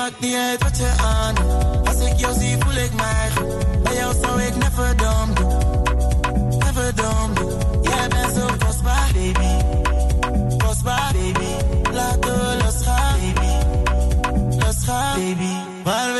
maakt 0.10 0.20
niet 0.20 0.36
uit 0.36 0.64
wat 0.64 0.78
je 0.78 0.94
aan 1.02 1.36
Als 1.86 2.00
ik 2.00 2.20
jou 2.20 2.40
zie, 2.40 2.58
voel 2.60 2.74
ik 2.74 2.94
mij. 2.94 3.30
Bij 3.84 3.96
jou 3.96 4.16
zou 4.22 4.42
ik 4.42 4.56
never 4.56 4.72
verdomd 4.72 5.38
doen. 5.38 5.58
Net 6.58 6.74
verdomd 6.74 7.36
doen. 7.36 7.82
Jij 7.82 8.08
bent 8.08 8.36
zo 8.36 8.48
kostbaar, 8.66 9.10
baby. 9.14 9.64
Kostbaar, 10.58 11.14
baby. 11.14 11.52
Laat 11.92 12.26
los 12.64 12.86
gaan, 12.86 13.20
baby. 13.20 14.56
Los 14.58 14.76
gaan, 14.86 15.20
baby. 15.20 15.54
Maar 15.84 16.14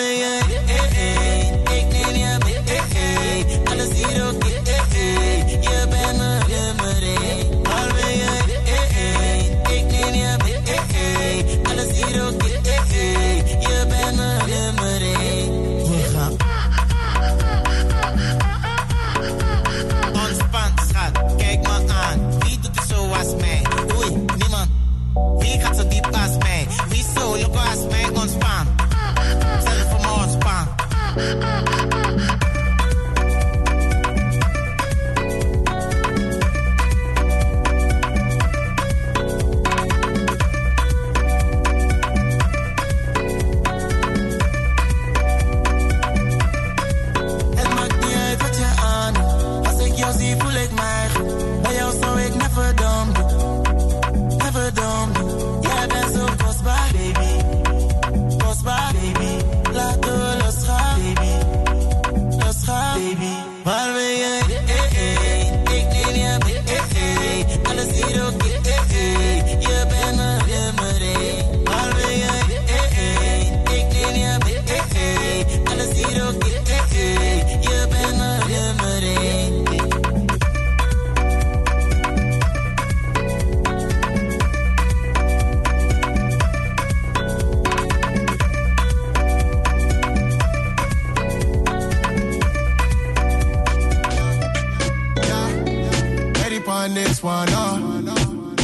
on 96.88 97.22
one, 97.22 97.52
one, 97.52 98.10
oh. 98.10 98.56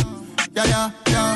Yeah, 0.55 0.65
yeah, 0.65 0.91
yeah. 1.07 1.32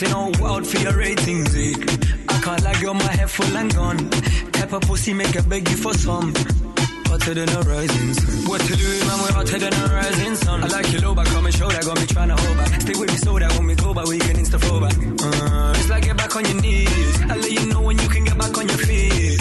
waiting 0.00 0.16
all 0.16 0.32
world 0.40 0.66
for 0.66 0.78
your 0.78 0.96
ratings, 0.96 1.54
eh? 1.56 1.74
I 2.28 2.40
can't 2.40 2.62
lie, 2.64 2.80
your 2.80 2.94
my 2.94 3.12
head 3.12 3.30
full 3.30 3.56
and 3.56 3.74
gone. 3.74 4.10
Type 4.52 4.72
of 4.72 4.82
pussy 4.82 5.12
make 5.12 5.34
a 5.36 5.42
beg 5.42 5.68
you 5.68 5.76
for 5.76 5.92
some. 5.94 6.32
Hotter 7.06 7.34
than 7.34 7.48
a 7.48 7.60
rising 7.62 8.14
sun. 8.14 8.48
What 8.48 8.60
to 8.62 8.76
do, 8.76 8.88
man, 9.06 9.18
we're 9.22 9.32
hotter 9.32 9.58
than 9.58 9.74
a 9.74 9.94
rising 9.94 10.34
sun. 10.36 10.62
I 10.62 10.66
like 10.68 10.92
your 10.92 11.02
low 11.02 11.14
back, 11.14 11.26
come 11.26 11.46
and 11.46 11.54
show 11.54 11.68
that. 11.68 11.84
got 11.84 12.00
me 12.00 12.06
trying 12.06 12.28
to 12.28 12.36
hold 12.36 12.56
back. 12.56 12.80
Stay 12.80 12.98
with 12.98 13.10
me 13.10 13.16
so 13.16 13.38
that 13.38 13.52
when 13.58 13.66
we 13.66 13.74
go 13.74 13.92
back, 13.92 14.06
we 14.06 14.18
can 14.18 14.36
insta 14.36 14.60
flow 14.60 14.80
back. 14.80 14.96
Uh, 14.96 15.74
it's 15.76 15.90
like 15.90 16.04
get 16.04 16.16
back 16.16 16.34
on 16.36 16.44
your 16.44 16.60
knees. 16.60 17.22
I 17.22 17.36
let 17.36 17.50
you 17.50 17.66
know 17.66 17.82
when 17.82 17.98
you 17.98 18.08
can 18.08 18.24
get 18.24 18.38
back 18.38 18.56
on 18.56 18.68
your 18.68 18.78
feet. 18.78 19.40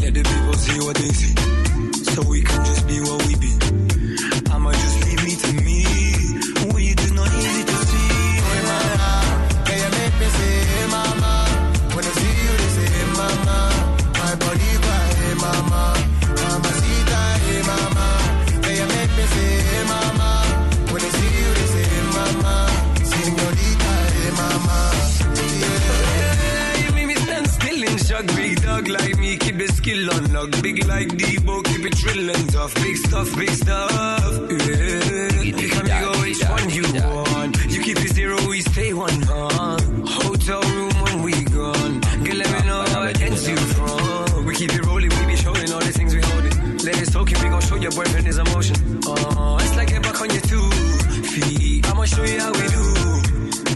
Let 0.00 0.14
the 0.14 0.22
people 0.22 0.54
see 0.54 0.78
what 0.80 0.96
they 0.96 1.08
see. 1.10 1.41
skill 29.82 30.10
unlocked. 30.16 30.62
Big 30.62 30.86
like 30.86 31.08
Debo, 31.08 31.64
keep 31.64 31.84
it 31.84 31.96
real 32.04 32.46
tough. 32.54 32.74
Big 32.76 32.96
stuff, 32.96 33.28
big 33.36 33.50
stuff. 33.50 33.90
Yeah. 34.50 35.42
You 35.42 35.68
can 35.74 35.86
go 36.02 36.10
which 36.22 36.42
one 36.56 36.70
you 36.70 36.84
want. 37.02 37.52
You 37.72 37.80
keep 37.82 37.98
it 37.98 38.12
zero, 38.14 38.36
we 38.48 38.60
stay 38.60 38.92
one 38.92 39.22
huh? 39.22 39.78
Hotel 40.06 40.62
room 40.74 40.94
when 41.04 41.22
we 41.22 41.32
gone. 41.44 42.00
get 42.24 42.36
let 42.40 42.50
me 42.54 42.60
know 42.68 42.82
how 42.92 43.02
it 43.10 43.18
you 43.20 43.56
from. 43.74 44.46
We 44.46 44.54
keep 44.54 44.72
it 44.72 44.84
rolling, 44.86 45.10
we 45.18 45.26
be 45.26 45.36
showing 45.36 45.72
all 45.72 45.80
the 45.88 45.92
things 45.98 46.14
we 46.14 46.20
holding. 46.30 46.56
Ladies 46.86 47.10
talking, 47.12 47.38
we 47.42 47.48
gon' 47.48 47.62
show 47.62 47.76
your 47.76 47.92
boyfriend 47.92 48.26
his 48.26 48.38
emotion. 48.38 48.76
Uh, 49.06 49.58
it's 49.62 49.76
like 49.76 49.92
a 49.96 50.00
back 50.00 50.20
on 50.20 50.30
your 50.30 50.44
two 50.50 50.66
feet. 51.32 51.88
I'ma 51.88 52.04
show 52.04 52.24
you 52.24 52.38
how 52.38 52.52
we 52.52 52.66
do. 52.76 52.84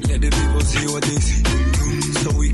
Let 0.08 0.20
the 0.22 0.30
people 0.38 0.60
see 0.60 0.86
what 0.92 1.02
they 1.02 1.18
see. 1.26 1.42
So 2.22 2.30
we 2.38 2.50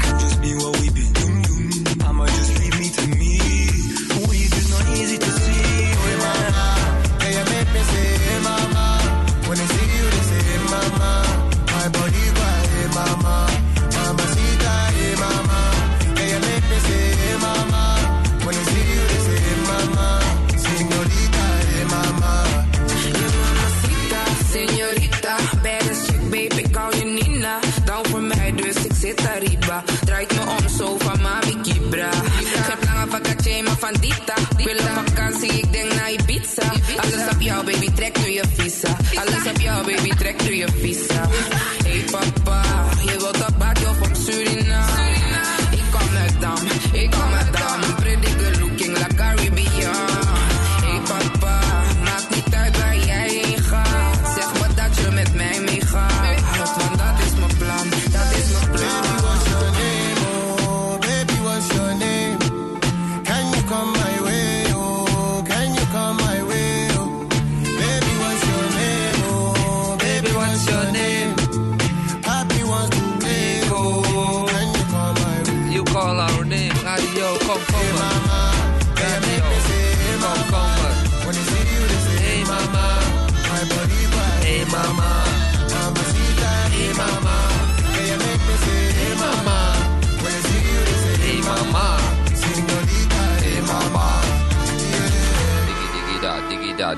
through 40.39 40.55
your 40.55 40.69
feet. 40.69 41.12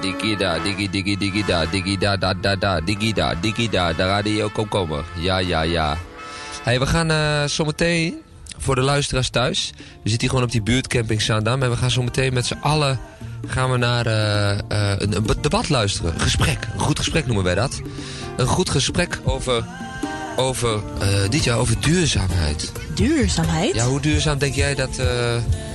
Digi 0.04 0.36
da, 0.36 0.58
digi 0.58 0.86
digi 0.90 1.16
digi 1.16 1.42
da, 1.46 1.64
digi 1.64 1.96
da 1.96 2.16
da 2.16 2.32
da 2.34 2.52
da, 2.56 2.80
digi 2.80 3.12
da, 3.12 3.34
digi 3.34 3.68
da, 3.68 3.92
de 3.92 4.04
radio 4.04 4.48
komkommer. 4.48 5.04
Ja, 5.20 5.38
ja, 5.38 5.62
ja. 5.62 5.96
Hey, 6.62 6.78
we 6.78 6.86
gaan 6.86 7.10
eh, 7.10 7.44
zometeen, 7.44 8.14
voor 8.58 8.74
de 8.74 8.80
luisteraars 8.80 9.30
thuis, 9.30 9.72
we 9.76 10.08
zitten 10.08 10.20
hier 10.20 10.28
gewoon 10.28 10.44
op 10.44 10.50
die 10.50 10.62
buurtcamping 10.62 11.22
Zaandam 11.22 11.62
en 11.62 11.70
we 11.70 11.76
gaan 11.76 11.90
zometeen 11.90 12.32
met 12.32 12.46
z'n 12.46 12.58
allen 12.60 13.00
gaan 13.46 13.70
we 13.70 13.76
naar 13.76 14.06
eh, 14.06 14.50
eh, 14.52 14.98
een, 14.98 15.16
een 15.16 15.26
debat 15.40 15.68
luisteren. 15.68 16.14
Een 16.14 16.20
gesprek, 16.20 16.68
een 16.72 16.80
goed 16.80 16.98
gesprek 16.98 17.26
noemen 17.26 17.44
wij 17.44 17.54
dat. 17.54 17.80
Een 18.36 18.46
goed 18.46 18.70
gesprek 18.70 19.20
over, 19.24 19.64
over 20.36 20.80
dit 21.30 21.44
jaar, 21.44 21.58
over 21.58 21.80
duurzaamheid. 21.80 22.72
Duurzaamheid? 22.94 23.74
Ja, 23.74 23.84
hoe 23.84 24.00
duurzaam 24.00 24.38
denk 24.38 24.54
jij 24.54 24.74
dat 24.74 25.00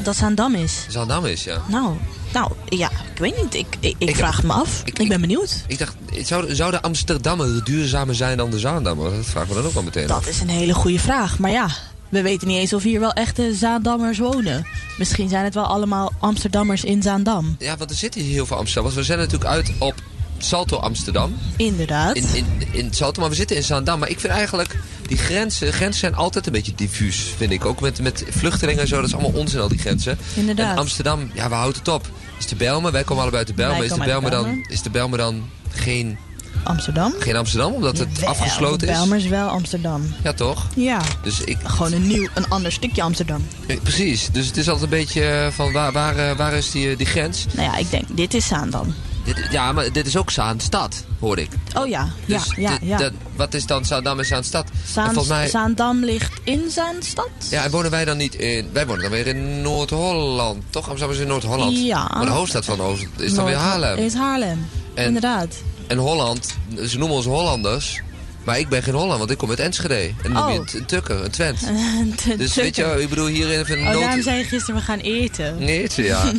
Dat 0.03 0.15
Zaandam 0.15 0.55
is. 0.55 0.85
Zaandam 0.89 1.25
is, 1.25 1.43
ja? 1.43 1.61
Nou, 1.67 1.97
nou, 2.33 2.51
ja, 2.65 2.89
ik 3.13 3.19
weet 3.19 3.41
niet. 3.41 3.53
Ik, 3.53 3.68
ik, 3.79 3.95
ik 3.97 4.09
Ik- 4.09 4.15
vraag 4.15 4.35
het 4.35 4.45
me 4.45 4.53
af. 4.53 4.81
Ik, 4.85 5.07
ben 5.07 5.21
benieuwd. 5.21 5.63
Ik 5.67 5.77
dacht, 5.79 5.95
zou, 6.23 6.55
zou 6.55 6.71
de 6.71 6.81
Amsterdammer 6.81 7.63
duurzamer 7.63 8.15
zijn 8.15 8.37
dan 8.37 8.49
de 8.51 8.59
Zaandammer? 8.59 9.11
Dat 9.11 9.25
vragen 9.25 9.49
we 9.49 9.55
dan 9.55 9.65
ook 9.65 9.73
wel 9.73 9.83
meteen. 9.83 10.07
Dat 10.07 10.27
is 10.27 10.39
een 10.41 10.49
hele 10.49 10.73
goede 10.73 10.99
vraag. 10.99 11.39
Maar 11.39 11.51
ja, 11.51 11.67
we 12.09 12.21
weten 12.21 12.47
niet 12.47 12.57
eens 12.57 12.73
of 12.73 12.83
hier 12.83 12.99
wel 12.99 13.13
echte 13.13 13.53
Zaandammers 13.53 14.17
wonen. 14.17 14.67
Misschien 14.97 15.29
zijn 15.29 15.43
het 15.43 15.53
wel 15.53 15.65
allemaal 15.65 16.11
Amsterdammers 16.19 16.83
in 16.83 17.01
Zaandam. 17.01 17.55
Ja, 17.59 17.77
want 17.77 17.89
er 17.89 17.95
zitten 17.95 18.21
hier 18.21 18.31
heel 18.31 18.45
veel 18.45 18.57
Amsterdammers. 18.57 18.95
We 18.95 19.03
zijn 19.03 19.19
natuurlijk 19.19 19.49
uit 19.49 19.71
op 19.77 19.93
Salto 20.37 20.77
Amsterdam. 20.77 21.37
Inderdaad. 21.57 22.15
In, 22.15 22.25
in, 22.33 22.45
in 22.71 22.93
Salto, 22.93 23.21
maar 23.21 23.29
we 23.29 23.35
zitten 23.35 23.55
in 23.55 23.63
Zaandam. 23.63 23.99
Maar 23.99 24.09
ik 24.09 24.19
vind 24.19 24.33
eigenlijk, 24.33 24.75
die 25.07 25.17
grenzen, 25.17 25.73
grenzen 25.73 25.99
zijn 25.99 26.15
altijd 26.15 26.45
een 26.45 26.51
beetje 26.51 26.75
diffuus, 26.75 27.33
vind 27.37 27.51
ik. 27.51 27.65
Ook 27.65 27.79
met, 27.81 28.01
met 28.01 28.23
vluchtelingen 28.29 28.81
en 28.81 28.87
zo, 28.87 28.95
dat 28.95 29.05
is 29.05 29.13
allemaal 29.13 29.39
onzin 29.41 29.59
al 29.59 29.67
die 29.67 29.77
grenzen. 29.79 30.17
Inderdaad. 30.33 30.71
En 30.71 30.77
Amsterdam, 30.77 31.31
ja, 31.33 31.49
we 31.49 31.55
houden 31.55 31.79
het 31.79 31.87
op. 31.87 32.09
Is 32.39 32.47
de 32.47 32.55
Belmer, 32.55 32.91
wij 32.91 33.03
komen 33.03 33.21
allebei 33.21 33.43
uit 33.45 33.47
de 33.47 33.53
Belmer. 33.61 33.77
Wij 33.77 33.85
Is 33.85 33.93
de 33.93 34.21
de 34.21 34.29
dan, 34.29 34.65
is 34.67 34.81
de 34.81 34.89
Belmer 34.89 35.17
dan 35.17 35.49
geen, 35.69 36.17
Amsterdam? 36.63 37.13
geen 37.19 37.35
Amsterdam, 37.35 37.73
omdat 37.73 37.97
het 37.97 38.25
afgesloten 38.25 38.87
is? 38.87 38.93
Belmer 38.93 39.17
is 39.17 39.27
wel 39.27 39.47
Amsterdam. 39.47 40.13
Ja, 40.23 40.33
toch? 40.33 40.67
Ja. 40.75 41.01
Dus 41.23 41.41
ik, 41.41 41.57
Gewoon 41.63 41.93
een 41.93 42.07
nieuw, 42.07 42.27
een 42.33 42.49
ander 42.49 42.71
stukje 42.71 43.01
Amsterdam. 43.01 43.47
Precies, 43.83 44.29
dus 44.31 44.47
het 44.47 44.57
is 44.57 44.69
altijd 44.69 44.91
een 44.91 44.97
beetje 44.97 45.23
eh, 45.23 45.51
van 45.51 45.71
waar, 45.71 45.91
waar, 45.91 46.17
eh, 46.17 46.37
waar 46.37 46.53
is 46.53 46.71
die, 46.71 46.89
eh, 46.89 46.97
die 46.97 47.07
grens? 47.07 47.45
Nou 47.51 47.71
ja, 47.71 47.77
ik 47.77 47.89
denk, 47.89 48.03
dit 48.09 48.33
is 48.33 48.47
Zaandam. 48.47 48.93
Dit, 49.35 49.47
ja, 49.51 49.71
maar 49.71 49.91
dit 49.91 50.07
is 50.07 50.17
ook 50.17 50.31
Zaanstad, 50.31 51.03
hoor 51.19 51.37
ik. 51.37 51.49
Oh 51.77 51.87
ja, 51.87 52.09
ja, 52.25 52.37
Dus 52.37 52.53
ja, 52.55 52.77
ja. 52.81 52.97
dat- 52.97 53.11
wat 53.35 53.53
is 53.53 53.65
dan 53.65 53.85
Zaandam 53.85 54.19
en 54.19 54.25
Zaanstad? 54.25 54.63
En 54.69 54.71
Zaan, 54.93 55.05
volgens 55.05 55.27
mij, 55.27 55.47
Zaandam 55.49 56.03
ligt 56.05 56.39
in 56.43 56.69
Zaanstad? 56.69 57.29
ja, 57.49 57.63
en 57.63 57.71
wonen 57.71 57.91
wij 57.91 58.05
dan 58.05 58.17
niet 58.17 58.35
in... 58.35 58.69
Wij 58.73 58.85
wonen 58.87 59.01
dan 59.01 59.11
weer 59.11 59.27
in 59.27 59.61
Noord-Holland, 59.61 60.63
toch? 60.69 60.89
Amsterdam 60.89 61.15
is 61.15 61.21
in 61.21 61.27
Noord-Holland. 61.27 61.77
Ja. 61.77 62.11
Maar 62.13 62.25
de 62.25 62.31
hoofdstad 62.31 62.65
van 62.65 62.81
Oost 62.81 63.05
is 63.17 63.33
dan 63.33 63.45
weer 63.45 63.55
Haarlem. 63.55 63.97
Is 63.97 64.13
Haarlem, 64.13 64.67
En- 64.93 65.05
inderdaad. 65.05 65.55
En 65.87 65.97
Holland, 65.97 66.55
ze 66.87 66.97
noemen 66.97 67.17
ons 67.17 67.25
Hollanders... 67.25 68.01
Maar 68.49 68.59
ik 68.59 68.69
ben 68.69 68.83
geen 68.83 68.93
Holland, 68.93 69.17
want 69.19 69.31
ik 69.31 69.37
kom 69.37 69.49
uit 69.49 69.59
Enschede. 69.59 70.11
En 70.23 70.33
dan 70.33 70.51
je 70.53 70.59
Oh. 70.59 70.65
het 70.65 70.73
een 70.73 70.85
tukker, 70.85 71.23
een 71.23 71.31
Twent. 71.31 71.59
Dus 72.37 72.55
weet 72.55 72.75
je, 72.75 73.01
ik 73.01 73.09
bedoel 73.09 73.27
hier 73.27 73.49
even 73.49 73.79
een 73.79 73.87
Oh, 73.87 73.91
nood... 73.91 74.01
daarom 74.01 74.21
zei 74.21 74.37
je 74.37 74.43
gisteren, 74.43 74.75
we 74.75 74.81
gaan 74.81 74.99
eten. 74.99 75.57
Nee, 75.57 75.87
ja. 75.95 76.31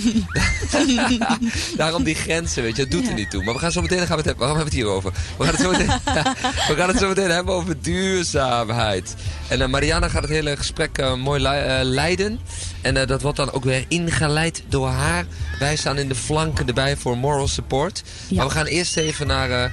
Daarom 1.76 2.02
die 2.02 2.14
grenzen, 2.14 2.62
weet 2.62 2.76
je, 2.76 2.82
dat 2.82 2.90
doet 2.90 3.08
er 3.08 3.14
niet 3.14 3.30
toe. 3.30 3.44
Maar 3.44 3.54
we 3.54 3.60
gaan 3.60 3.72
zo 3.72 3.80
meteen, 3.80 3.98
gaan 3.98 4.06
we 4.08 4.14
het 4.14 4.24
hebben, 4.24 4.46
waarom 4.46 4.56
hebben 4.56 4.74
we 4.74 4.80
het 4.80 4.88
hier 4.88 4.96
over? 4.96 5.12
We 5.38 5.44
gaan 5.44 5.54
het 5.54 5.62
zo 5.62 5.70
meteen, 5.70 5.86
we 6.68 6.74
gaan 6.76 6.88
het 6.88 6.98
zo 6.98 7.08
meteen 7.08 7.30
hebben 7.30 7.54
over 7.54 7.80
duurzaamheid. 7.80 9.14
En 9.48 9.60
eh, 9.62 9.68
Mariana 9.68 10.08
gaat 10.08 10.22
het 10.22 10.30
hele 10.30 10.56
gesprek 10.56 10.98
eh, 10.98 11.14
mooi 11.14 11.44
eh, 11.44 11.78
leiden. 11.82 12.40
En 12.80 13.06
dat 13.06 13.22
wordt 13.22 13.36
dan 13.36 13.52
ook 13.52 13.64
weer 13.64 13.84
ingeleid 13.88 14.62
door 14.68 14.88
haar. 14.88 15.24
Wij 15.58 15.76
staan 15.76 15.98
in 15.98 16.08
de 16.08 16.14
flanken 16.14 16.66
erbij 16.66 16.96
voor 16.96 17.18
moral 17.18 17.48
support. 17.48 18.02
Maar 18.30 18.46
we 18.46 18.52
gaan 18.52 18.66
eerst 18.66 18.96
even 18.96 19.26
naar... 19.26 19.72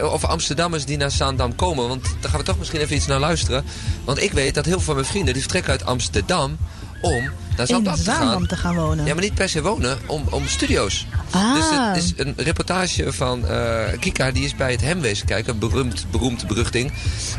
over 0.00 0.28
Amsterdammers 0.28 0.84
die 0.84 0.96
naar 0.96 1.10
Zaandam 1.10 1.54
komen. 1.54 1.88
Want 1.88 2.04
daar 2.20 2.30
gaan 2.30 2.40
we 2.40 2.46
toch 2.46 2.58
misschien 2.58 2.80
even 2.80 2.96
iets 2.96 3.06
naar 3.06 3.20
luisteren. 3.20 3.64
Want 4.04 4.22
ik 4.22 4.32
weet 4.32 4.54
dat 4.54 4.64
heel 4.64 4.74
veel 4.74 4.82
van 4.82 4.94
mijn 4.94 5.06
vrienden... 5.06 5.32
die 5.32 5.42
vertrekken 5.42 5.72
uit 5.72 5.84
Amsterdam 5.84 6.56
om 7.00 7.30
naar 7.56 7.66
Zaandam 7.66 7.94
te 7.94 8.04
gaan. 8.04 8.16
Zaandam 8.16 8.46
te 8.46 8.56
gaan 8.56 8.74
wonen. 8.74 9.06
Ja, 9.06 9.14
maar 9.14 9.22
niet 9.22 9.34
per 9.34 9.48
se 9.48 9.62
wonen, 9.62 9.98
om, 10.06 10.24
om 10.30 10.48
studio's. 10.48 11.06
Ah. 11.30 11.54
Dus 11.54 11.64
het 11.70 11.96
is 11.96 12.12
een 12.16 12.34
reportage 12.36 13.12
van 13.12 13.46
eh, 13.46 13.98
Kika, 13.98 14.30
die 14.30 14.44
is 14.44 14.54
bij 14.54 14.70
het 14.70 14.80
Hem 14.80 15.00
wezen 15.00 15.26
kijken. 15.26 15.58
Beroemd, 15.58 16.06
beroemd 16.10 16.46
beruchting. 16.46 16.92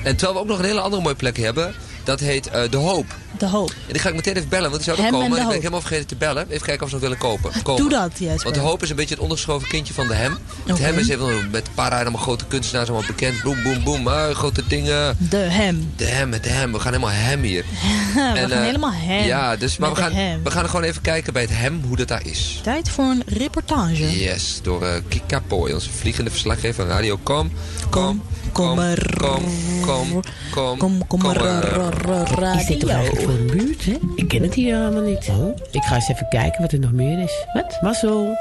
En 0.04 0.16
terwijl 0.16 0.34
we 0.34 0.40
ook 0.40 0.48
nog 0.48 0.60
een 0.60 0.66
hele 0.66 0.82
andere 0.82 1.02
mooie 1.02 1.16
plek 1.16 1.38
hebben. 1.38 1.76
Dat 2.08 2.20
heet 2.20 2.48
eh, 2.48 2.62
De 2.70 2.78
Hoop. 2.78 3.06
De 3.38 3.46
Hoop. 3.46 3.70
En 3.70 3.94
die 3.94 4.00
ga 4.02 4.10
ik 4.10 4.16
meteen 4.16 4.36
even 4.36 4.50
bellen, 4.50 4.70
want 4.70 4.84
die 4.84 4.94
zou 4.94 4.98
er 4.98 5.06
en 5.06 5.12
komen. 5.12 5.26
En 5.28 5.32
ik 5.32 5.38
ben 5.38 5.48
Hoop. 5.52 5.62
helemaal 5.62 5.82
vergeten 5.82 6.08
te 6.08 6.16
bellen. 6.16 6.50
Even 6.50 6.66
kijken 6.66 6.84
of 6.84 6.88
ze 6.90 6.94
nog 6.96 7.04
willen 7.04 7.18
kopen. 7.18 7.62
komen. 7.64 7.82
Doe 7.82 7.90
dat, 7.90 8.12
Jesper. 8.20 8.44
Want 8.44 8.56
De 8.56 8.62
Hoop 8.62 8.84
is 8.84 8.90
een 8.90 8.96
beetje 8.96 9.14
het 9.14 9.24
ondergeschoven 9.24 9.68
kindje 9.68 9.94
van 9.94 10.08
De 10.08 10.14
Hem. 10.14 10.38
Het. 10.66 10.80
Hem 10.80 10.98
is 10.98 11.08
even 11.10 11.50
met 11.52 11.70
para 11.74 12.00
allemaal 12.02 12.22
grote 12.22 12.46
kunstenaars 12.46 12.90
allemaal 12.90 13.08
bekend. 13.08 13.42
Boem, 13.42 13.64
boem, 13.64 13.84
boem. 13.84 14.08
Ah, 14.08 14.36
grote 14.36 14.68
dingen. 14.68 15.18
De 15.30 15.38
Hem. 15.38 15.94
De 15.96 16.06
Hem, 16.06 16.30
met 16.30 16.44
de 16.44 16.50
Hem. 16.50 16.72
We 16.72 16.80
gaan 16.80 16.94
helemaal 16.94 17.16
Hem 17.16 17.42
hier. 17.42 17.66
we 18.14 18.20
En, 18.22 18.36
gaan 18.38 18.52
eh, 18.52 18.60
helemaal 18.62 18.94
hem. 18.94 19.26
Ja, 19.26 19.56
dus, 19.56 19.78
maar 19.78 19.90
we 19.90 19.96
gaan, 19.96 20.12
we 20.44 20.52
gaan 20.52 20.64
er 20.64 20.70
gewoon 20.70 20.86
even 20.86 21.02
kijken 21.02 21.34
bij 21.34 21.42
het 21.42 21.52
Hem 21.54 21.82
hoe 21.88 21.96
dat 21.98 22.08
daar 22.08 22.26
is. 22.26 22.60
Tijd 22.64 22.90
voor 22.90 23.06
een 23.06 23.24
reportage. 23.26 24.20
Yes, 24.20 24.60
door 24.64 24.84
eh, 24.86 25.02
Kika 25.08 25.40
Pooi, 25.48 25.74
onze 25.74 25.90
vliegende 25.90 26.30
verslaggever 26.30 26.86
van 26.86 26.88
Radio 26.88 27.20
Kom. 27.24 27.52
Kom, 27.90 28.24
kom, 28.58 28.76
kom, 29.18 29.44
kom, 29.82 30.22
kom, 30.52 30.78
kom, 30.78 30.78
Kom, 30.78 31.08
kom, 31.08 31.32
radio. 31.32 32.60
Is 32.60 32.66
dit 32.66 32.80
toch 32.80 32.90
eigenlijk 32.90 33.22
voor 33.26 33.34
een 33.34 33.48
buurt, 33.48 33.86
hè? 33.86 33.98
Ik 34.16 34.28
ken 34.28 34.42
het 34.42 34.54
hier 34.54 34.76
allemaal 34.76 35.02
niet. 35.02 35.28
Oh, 35.30 35.56
ik 35.72 35.84
ga 35.84 35.96
eens 35.96 36.10
even 36.10 36.28
kijken 36.30 36.62
wat 36.62 36.72
er 36.72 36.80
nog 36.80 36.92
meer 36.92 37.20
is. 37.24 37.46
Wat? 37.54 37.78
Mazzel. 37.82 38.38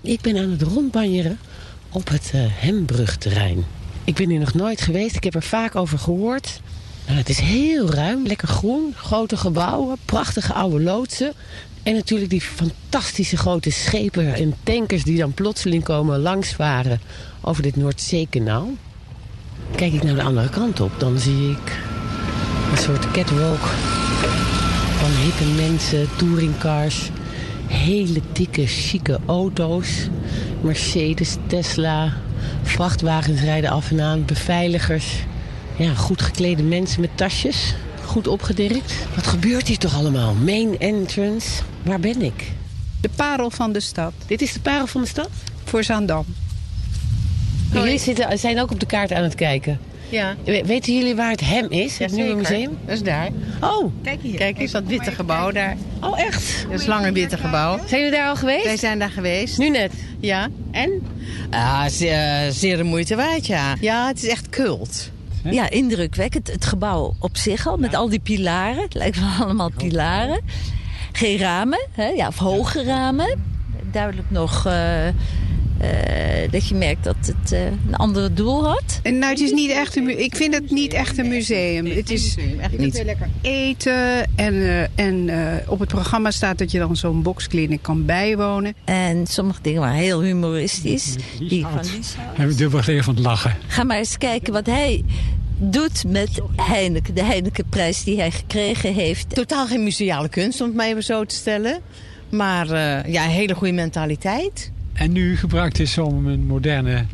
Ik 0.00 0.20
ben 0.20 0.36
aan 0.36 0.50
het 0.50 0.62
rondbanjeren 0.62 1.38
op 1.90 2.08
het 2.08 2.30
eh, 2.34 2.40
Hembrugterrein. 2.44 3.64
Ik 4.04 4.14
ben 4.14 4.30
hier 4.30 4.38
nog 4.38 4.54
nooit 4.54 4.80
geweest. 4.80 5.16
Ik 5.16 5.24
heb 5.24 5.34
er 5.34 5.42
vaak 5.42 5.76
over 5.76 5.98
gehoord. 5.98 6.60
Nou, 7.06 7.18
het 7.18 7.28
is 7.28 7.38
heel 7.38 7.90
ruim, 7.90 8.26
lekker 8.26 8.48
groen, 8.48 8.92
grote 8.96 9.36
gebouwen, 9.36 9.96
prachtige 10.04 10.52
oude 10.52 10.80
loodsen. 10.80 11.32
En 11.82 11.94
natuurlijk 11.94 12.30
die 12.30 12.40
fantastische 12.40 13.36
grote 13.36 13.70
schepen 13.70 14.34
en 14.34 14.54
tankers 14.62 15.04
die 15.04 15.18
dan 15.18 15.32
plotseling 15.32 15.84
komen 15.84 16.20
langsvaren 16.20 17.00
over 17.44 17.62
dit 17.62 17.76
Noordzeekanaal. 17.76 18.68
Kijk 19.76 19.92
ik 19.92 20.02
naar 20.02 20.14
de 20.14 20.22
andere 20.22 20.48
kant 20.48 20.80
op, 20.80 20.92
dan 20.98 21.18
zie 21.18 21.50
ik 21.50 21.78
een 22.70 22.78
soort 22.78 23.10
catwalk 23.10 23.66
van 24.98 25.10
hippe 25.10 25.62
mensen, 25.62 26.08
touringcars, 26.16 27.10
hele 27.66 28.20
dikke, 28.32 28.66
chique 28.66 29.18
auto's. 29.26 30.08
Mercedes, 30.60 31.36
Tesla, 31.46 32.12
vrachtwagens 32.62 33.40
rijden 33.40 33.70
af 33.70 33.90
en 33.90 34.00
aan, 34.00 34.24
beveiligers. 34.24 35.06
Ja, 35.76 35.94
goed 35.94 36.22
geklede 36.22 36.62
mensen 36.62 37.00
met 37.00 37.10
tasjes, 37.14 37.74
goed 38.04 38.26
opgedirkt. 38.26 38.94
Wat 39.14 39.26
gebeurt 39.26 39.68
hier 39.68 39.78
toch 39.78 39.94
allemaal? 39.94 40.34
Main 40.34 40.78
entrance, 40.78 41.62
waar 41.82 42.00
ben 42.00 42.22
ik? 42.22 42.52
De 43.00 43.10
parel 43.16 43.50
van 43.50 43.72
de 43.72 43.80
stad. 43.80 44.12
Dit 44.26 44.42
is 44.42 44.52
de 44.52 44.60
parel 44.60 44.86
van 44.86 45.00
de 45.00 45.08
stad? 45.08 45.30
Voor 45.64 45.84
Zaandam. 45.84 46.24
Jullie 47.74 47.98
zitten, 47.98 48.38
zijn 48.38 48.60
ook 48.60 48.70
op 48.70 48.80
de 48.80 48.86
kaart 48.86 49.12
aan 49.12 49.22
het 49.22 49.34
kijken. 49.34 49.78
Ja. 50.08 50.34
We- 50.44 50.62
Weten 50.66 50.94
jullie 50.94 51.14
waar 51.14 51.30
het 51.30 51.40
hem 51.40 51.70
is, 51.70 51.98
het 51.98 52.12
nieuwe 52.12 52.34
museum? 52.34 52.78
Dat 52.86 52.94
is 52.94 53.02
daar. 53.02 53.28
Oh. 53.60 53.92
Kijk 54.02 54.20
hier. 54.22 54.36
Kijk 54.36 54.58
eens 54.58 54.70
dat 54.72 54.82
witte 54.86 55.10
gebouw 55.10 55.50
daar. 55.50 55.76
Oh, 56.00 56.20
echt? 56.20 56.66
Dat 56.70 56.80
is 56.80 56.86
lange 56.86 57.12
witte 57.12 57.36
gebouw. 57.38 57.78
Zijn 57.86 58.00
jullie 58.00 58.16
daar 58.16 58.28
al 58.28 58.36
geweest? 58.36 58.64
Wij 58.64 58.76
zijn 58.76 58.98
daar 58.98 59.10
geweest. 59.10 59.58
Nu 59.58 59.68
net? 59.70 59.92
Ja. 60.20 60.48
En? 60.70 61.02
Ah, 61.50 61.84
zeer, 61.86 62.52
zeer 62.52 62.76
de 62.76 62.82
moeite 62.82 63.16
waard, 63.16 63.46
ja. 63.46 63.74
Ja, 63.80 64.06
het 64.06 64.22
is 64.22 64.28
echt 64.28 64.48
cult. 64.48 65.10
Ja, 65.50 65.70
indrukwekkend. 65.70 66.52
Het 66.52 66.64
gebouw 66.64 67.14
op 67.18 67.36
zich 67.36 67.66
al, 67.66 67.76
met 67.76 67.94
al 67.94 68.08
die 68.08 68.20
pilaren. 68.20 68.82
Het 68.82 68.94
lijkt 68.94 69.20
wel 69.20 69.30
allemaal 69.46 69.70
pilaren. 69.76 70.40
Geen 71.12 71.38
ramen, 71.38 71.86
hè? 71.92 72.06
Ja, 72.06 72.26
of 72.26 72.36
hoge 72.38 72.84
ramen. 72.84 73.42
Duidelijk 73.92 74.30
nog 74.30 74.66
eh, 74.66 75.08
eh, 75.08 75.14
dat 76.50 76.68
je 76.68 76.74
merkt 76.74 77.04
dat 77.04 77.16
het 77.20 77.52
eh, 77.52 77.64
een 77.64 77.94
ander 77.96 78.34
doel 78.34 78.64
had. 78.66 79.00
En 79.02 79.18
nou, 79.18 79.30
het 79.32 79.40
is 79.40 79.52
niet 79.52 79.70
echt 79.70 79.96
een 79.96 80.04
mu- 80.04 80.12
Ik 80.12 80.36
vind 80.36 80.54
het 80.54 80.70
niet 80.70 80.92
echt 80.92 81.18
een 81.18 81.28
museum. 81.28 81.86
Het 81.86 82.10
is 82.10 82.34
kunt 82.60 82.78
niet. 82.78 82.94
heel 82.96 83.04
lekker 83.04 83.28
eten. 83.40 84.26
En, 84.36 84.54
eh, 84.54 84.82
en 85.06 85.28
eh, 85.28 85.68
op 85.70 85.78
het 85.78 85.88
programma 85.88 86.30
staat 86.30 86.58
dat 86.58 86.70
je 86.70 86.78
dan 86.78 86.96
zo'n 86.96 87.22
boxclinic 87.22 87.82
kan 87.82 88.04
bijwonen. 88.04 88.74
En 88.84 89.26
sommige 89.26 89.58
dingen 89.62 89.80
waren 89.80 89.96
heel 89.96 90.22
humoristisch. 90.22 91.14
Die 91.38 91.62
van 91.62 91.74
Lieshout. 91.80 92.04
Hebben 92.16 92.48
we 92.48 92.54
dubbel 92.54 92.82
gelegen 92.82 93.04
van 93.04 93.14
het 93.14 93.24
lachen. 93.24 93.56
Ga 93.66 93.84
maar 93.84 93.98
eens 93.98 94.18
kijken 94.18 94.52
wat 94.52 94.66
hij 94.66 95.04
doet 95.58 96.04
met 96.06 96.30
Heineken. 96.56 97.14
De 97.14 97.24
Heinekenprijs 97.24 98.04
die 98.04 98.18
hij 98.18 98.30
gekregen 98.30 98.94
heeft. 98.94 99.34
Totaal 99.34 99.66
geen 99.66 99.82
museale 99.82 100.28
kunst, 100.28 100.60
om 100.60 100.66
het 100.66 100.76
maar 100.76 100.86
even 100.86 101.04
zo 101.04 101.24
te 101.24 101.34
stellen. 101.34 101.78
Maar 102.30 102.70
eh, 102.70 103.12
ja, 103.12 103.24
een 103.24 103.30
hele 103.30 103.54
goede 103.54 103.72
mentaliteit. 103.72 104.72
En 104.94 105.12
nu 105.12 105.36
gebruikt 105.36 105.78
is 105.78 105.98
om 105.98 106.26
een 106.26 106.46
moderne 106.46 107.04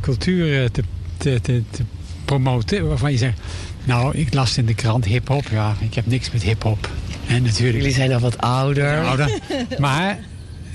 cultuur 0.00 0.62
eh, 0.62 0.68
te, 0.68 0.82
te, 1.16 1.40
te, 1.40 1.62
te 1.70 1.82
promoten. 2.24 2.88
Waarvan 2.88 3.12
je 3.12 3.18
zegt, 3.18 3.40
nou 3.84 4.16
ik 4.16 4.34
las 4.34 4.58
in 4.58 4.66
de 4.66 4.74
krant 4.74 5.04
hip-hop. 5.04 5.48
Ja, 5.50 5.76
ik 5.80 5.94
heb 5.94 6.06
niks 6.06 6.30
met 6.30 6.42
hip-hop. 6.42 6.90
En 7.28 7.42
natuurlijk. 7.42 7.76
Jullie 7.76 7.94
zijn 7.94 8.12
al 8.12 8.20
wat 8.20 8.38
ouder. 8.38 9.04
ouder. 9.04 9.38
Maar 9.78 10.18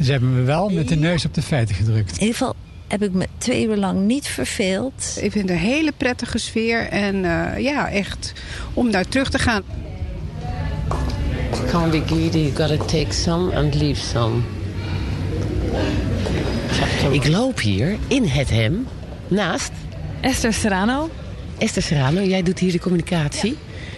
ze 0.01 0.11
hebben 0.11 0.35
me 0.35 0.41
wel 0.41 0.69
met 0.69 0.87
de 0.87 0.95
neus 0.95 1.25
op 1.25 1.33
de 1.33 1.41
feiten 1.41 1.75
gedrukt. 1.75 2.11
In 2.11 2.19
ieder 2.19 2.35
geval 2.35 2.55
heb 2.87 3.03
ik 3.03 3.11
me 3.11 3.27
twee 3.37 3.67
uur 3.67 3.77
lang 3.77 3.99
niet 3.99 4.27
verveeld. 4.27 5.17
Ik 5.21 5.31
vind 5.31 5.49
het 5.49 5.57
een 5.57 5.65
hele 5.65 5.91
prettige 5.97 6.37
sfeer. 6.37 6.87
En 6.87 7.25
eh, 7.25 7.63
ja, 7.63 7.89
echt 7.89 8.33
om 8.73 8.91
daar 8.91 9.07
terug 9.07 9.29
te 9.29 9.39
gaan. 9.39 9.63
Can't 11.69 11.91
be 11.91 12.01
greedy, 12.05 12.37
you 12.37 12.55
gotta 12.55 12.85
take 12.85 13.13
some 13.13 13.55
and 13.55 13.75
leave 13.75 14.01
some. 14.01 14.43
Ik 17.11 17.27
loop 17.27 17.59
hier 17.59 17.97
in 18.07 18.25
het 18.25 18.49
hem 18.49 18.87
naast... 19.27 19.71
Esther 20.21 20.53
Serrano. 20.53 21.09
Esther 21.57 21.81
Serrano, 21.81 22.21
jij 22.21 22.43
doet 22.43 22.59
hier 22.59 22.71
de 22.71 22.79
communicatie. 22.79 23.57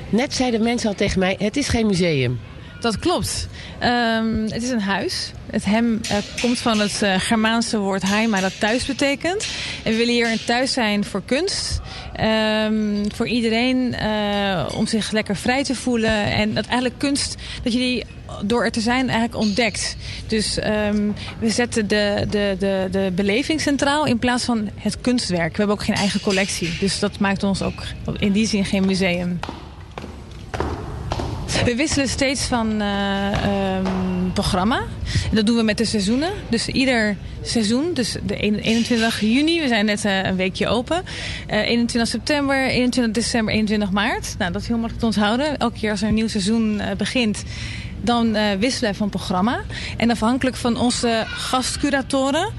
Net 0.09 0.33
zeiden 0.33 0.63
mensen 0.63 0.89
al 0.89 0.95
tegen 0.95 1.19
mij, 1.19 1.35
het 1.39 1.57
is 1.57 1.67
geen 1.67 1.85
museum. 1.85 2.39
Dat 2.79 2.99
klopt. 2.99 3.47
Ehm, 3.79 4.43
het 4.43 4.63
is 4.63 4.69
een 4.69 4.81
huis. 4.81 5.31
Het 5.49 5.65
hem 5.65 5.99
eh, 6.09 6.17
komt 6.41 6.59
van 6.59 6.79
het 6.79 7.01
eh, 7.01 7.15
Germaanse 7.19 7.77
woord 7.77 8.01
heima, 8.01 8.41
dat 8.41 8.59
thuis 8.59 8.85
betekent. 8.85 9.47
En 9.83 9.91
we 9.91 9.97
willen 9.97 10.13
hier 10.13 10.31
een 10.31 10.43
thuis 10.45 10.73
zijn 10.73 11.05
voor 11.05 11.21
kunst. 11.25 11.81
Ehm, 12.13 13.05
voor 13.13 13.27
iedereen 13.27 13.93
eh, 13.93 14.65
om 14.75 14.87
zich 14.87 15.11
lekker 15.11 15.35
vrij 15.35 15.63
te 15.63 15.75
voelen. 15.75 16.23
En 16.25 16.53
dat 16.53 16.65
eigenlijk 16.65 16.99
kunst, 16.99 17.35
dat 17.63 17.73
je 17.73 17.79
die 17.79 18.05
door 18.43 18.63
er 18.63 18.71
te 18.71 18.81
zijn 18.81 19.09
eigenlijk 19.09 19.37
ontdekt. 19.37 19.95
Dus 20.27 20.59
ehm, 20.59 21.11
we 21.39 21.49
zetten 21.49 21.87
de, 21.87 22.25
de, 22.29 22.55
de, 22.59 22.87
de 22.91 23.11
beleving 23.15 23.61
centraal 23.61 24.05
in 24.05 24.19
plaats 24.19 24.43
van 24.43 24.69
het 24.75 25.01
kunstwerk. 25.01 25.51
We 25.51 25.57
hebben 25.57 25.75
ook 25.75 25.83
geen 25.83 25.95
eigen 25.95 26.21
collectie. 26.21 26.77
Dus 26.79 26.99
dat 26.99 27.19
maakt 27.19 27.43
ons 27.43 27.61
ook 27.61 27.83
in 28.17 28.31
die 28.31 28.47
zin 28.47 28.65
geen 28.65 28.85
museum. 28.85 29.39
We 31.63 31.75
wisselen 31.75 32.07
steeds 32.07 32.45
van 32.45 32.81
eh, 32.81 33.43
ehm, 33.43 34.31
programma. 34.33 34.81
Dat 35.31 35.45
doen 35.45 35.55
we 35.55 35.63
met 35.63 35.77
de 35.77 35.85
seizoenen. 35.85 36.31
Dus 36.49 36.67
ieder 36.67 37.17
seizoen, 37.41 37.93
dus 37.93 38.15
de 38.23 38.35
21 38.35 39.19
juni, 39.19 39.61
we 39.61 39.67
zijn 39.67 39.85
net 39.85 40.05
eh, 40.05 40.23
een 40.23 40.35
weekje 40.35 40.67
open. 40.67 41.03
Eh, 41.47 41.59
21 41.59 42.11
september, 42.11 42.67
21 42.67 43.13
december, 43.13 43.53
21 43.53 43.91
maart. 43.91 44.35
Nou, 44.37 44.51
dat 44.51 44.61
is 44.61 44.67
heel 44.67 44.77
makkelijk 44.77 44.99
te 44.99 45.05
onthouden. 45.05 45.57
Elke 45.57 45.79
keer 45.79 45.91
als 45.91 46.01
er 46.01 46.07
een 46.07 46.13
nieuw 46.13 46.27
seizoen 46.27 46.79
eh, 46.79 46.95
begint, 46.95 47.43
dan 48.01 48.35
eh, 48.35 48.43
wisselen 48.59 48.91
we 48.91 48.97
van 48.97 49.09
programma. 49.09 49.61
En 49.97 50.11
afhankelijk 50.11 50.55
van 50.55 50.77
onze 50.77 51.23
gastcuratoren 51.27 52.49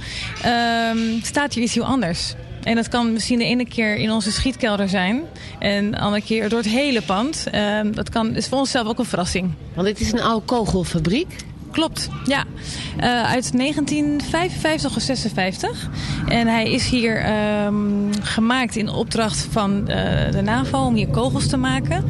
ehm, 0.42 0.99
staat 1.22 1.55
hier 1.55 1.62
iets 1.62 1.74
heel 1.74 1.84
anders. 1.84 2.34
En 2.66 2.74
dat 2.74 2.88
kan 2.88 3.12
misschien 3.12 3.38
de 3.38 3.44
ene 3.44 3.66
keer 3.66 3.96
in 3.96 4.10
onze 4.10 4.32
schietkelder 4.32 4.88
zijn. 4.88 5.22
En 5.58 5.90
de 5.90 5.98
andere 5.98 6.22
keer 6.22 6.48
door 6.48 6.58
het 6.58 6.68
hele 6.68 7.02
pand. 7.02 7.46
Ehm, 7.50 7.92
dat 7.92 8.08
kan, 8.08 8.34
is 8.34 8.48
voor 8.48 8.58
onszelf 8.58 8.88
ook 8.88 8.98
een 8.98 9.04
verrassing. 9.04 9.50
Want 9.74 9.86
dit 9.86 10.00
is 10.00 10.12
een 10.12 10.22
oude 10.22 10.44
kogelfabriek? 10.44 11.36
Klopt, 11.70 12.08
ja. 12.24 12.44
Eh, 12.96 13.22
uit 13.22 13.52
1955 13.52 14.96
of 14.96 15.02
56. 15.02 15.90
En 16.28 16.46
hij 16.46 16.70
is 16.70 16.88
hier 16.88 17.16
ehm, 17.16 18.12
gemaakt 18.20 18.76
in 18.76 18.88
opdracht 18.88 19.48
van 19.50 19.88
eh, 19.88 20.30
de 20.30 20.42
NAVO 20.42 20.86
om 20.86 20.94
hier 20.94 21.08
kogels 21.08 21.46
te 21.46 21.56
maken. 21.56 22.04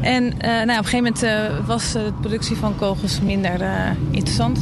En 0.00 0.40
eh, 0.40 0.50
nou, 0.50 0.62
op 0.62 0.84
een 0.84 0.84
gegeven 0.84 1.14
moment 1.22 1.66
was 1.66 1.92
de 1.92 2.12
productie 2.20 2.56
van 2.56 2.76
kogels 2.76 3.20
minder 3.20 3.60
interessant. 4.10 4.58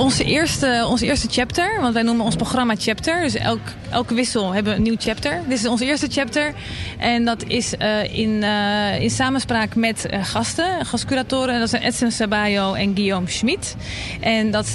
Onze 0.00 0.24
eerste, 0.24 0.86
onze 0.88 1.06
eerste 1.06 1.26
chapter, 1.30 1.80
want 1.80 1.94
wij 1.94 2.02
noemen 2.02 2.24
ons 2.24 2.36
programma 2.36 2.74
chapter. 2.78 3.20
Dus 3.20 3.34
elk, 3.34 3.60
elke 3.90 4.14
wissel 4.14 4.52
hebben 4.52 4.72
we 4.72 4.78
een 4.78 4.84
nieuw 4.84 4.96
chapter. 4.98 5.42
Dit 5.48 5.58
is 5.58 5.66
onze 5.66 5.84
eerste 5.84 6.06
chapter. 6.10 6.54
En 6.98 7.24
dat 7.24 7.44
is 7.46 7.76
eh, 7.76 8.18
in, 8.18 8.42
eh, 8.42 9.02
in 9.02 9.10
samenspraak 9.10 9.74
met 9.74 10.06
eh, 10.06 10.24
gasten, 10.24 10.86
gastcuratoren. 10.86 11.60
Dat 11.60 11.70
zijn 11.70 11.82
Edson 11.82 12.10
Sabayo 12.10 12.74
en 12.74 12.94
Guillaume 12.94 13.30
Schmid. 13.30 13.76
En 14.20 14.50
dat 14.50 14.66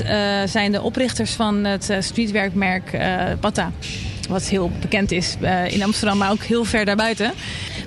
zijn 0.46 0.72
de 0.72 0.82
oprichters 0.82 1.32
van 1.32 1.64
het 1.64 1.94
streetwerkmerk 2.00 2.98
Pata. 3.40 3.72
Wat 4.30 4.44
heel 4.44 4.72
bekend 4.82 5.12
is 5.12 5.36
in 5.68 5.84
Amsterdam, 5.84 6.18
maar 6.18 6.32
ook 6.32 6.44
heel 6.44 6.64
ver 6.64 6.86
daarbuiten. 6.86 7.32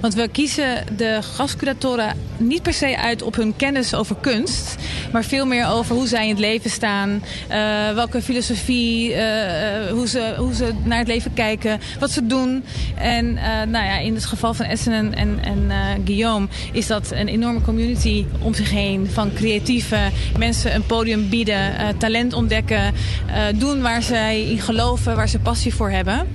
Want 0.01 0.15
we 0.15 0.29
kiezen 0.29 0.85
de 0.97 1.19
gastcuratoren 1.35 2.17
niet 2.37 2.63
per 2.63 2.73
se 2.73 2.99
uit 2.99 3.23
op 3.23 3.35
hun 3.35 3.57
kennis 3.57 3.95
over 3.95 4.17
kunst. 4.21 4.77
Maar 5.13 5.25
veel 5.25 5.47
meer 5.47 5.67
over 5.67 5.95
hoe 5.95 6.07
zij 6.07 6.23
in 6.23 6.31
het 6.31 6.39
leven 6.39 6.71
staan. 6.71 7.23
eh, 7.49 7.95
welke 7.95 8.23
filosofie, 8.23 9.13
eh, 9.13 9.87
eh, 9.87 9.93
hoe, 9.93 10.09
ze, 10.09 10.35
hoe 10.39 10.55
ze 10.55 10.73
naar 10.85 10.99
het 10.99 11.09
leven 11.09 11.35
kijken. 11.35 11.81
Wat 11.99 12.11
ze 12.11 12.27
doen. 12.27 12.65
En 12.95 13.35
nou 13.71 13.85
ja, 13.85 13.99
in 13.99 14.15
het 14.15 14.25
geval 14.25 14.55
van 14.55 14.67
Essen 14.67 15.15
en, 15.15 15.39
en, 15.43 15.71
Guillaume 16.05 16.47
is 16.73 16.87
dat 16.87 17.11
een 17.11 17.29
enorme 17.29 17.61
community 17.61 18.27
om 18.41 18.55
zich 18.55 18.71
heen. 18.71 19.07
Van 19.13 19.33
creatieve 19.33 19.99
mensen 20.39 20.75
een 20.75 20.87
podium 20.87 21.29
bieden. 21.29 21.73
talent 21.99 22.33
ontdekken. 22.33 22.95
doen 23.55 23.83
waar 23.83 24.03
zij 24.03 24.43
in 24.43 24.61
geloven, 24.61 25.17
waar 25.17 25.29
ze 25.29 25.39
passie 25.39 25.75
voor 25.75 25.91
hebben. 25.91 26.27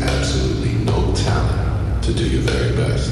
Takes 0.00 0.12
absolutely 0.12 0.72
no 0.84 1.12
talent 1.14 2.02
to 2.02 2.12
do 2.12 2.24
your 2.24 2.42
very 2.42 2.72
best. 2.76 3.10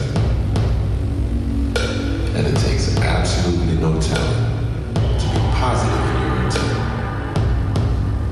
And 2.37 2.47
it 2.47 2.57
takes 2.57 2.97
absolutely 2.99 3.75
no 3.75 4.01
talent 4.01 4.97
to 5.21 5.27
be 5.29 5.41
positive 5.55 6.05
in 6.11 6.23
your 6.23 6.45
intent. 6.45 6.79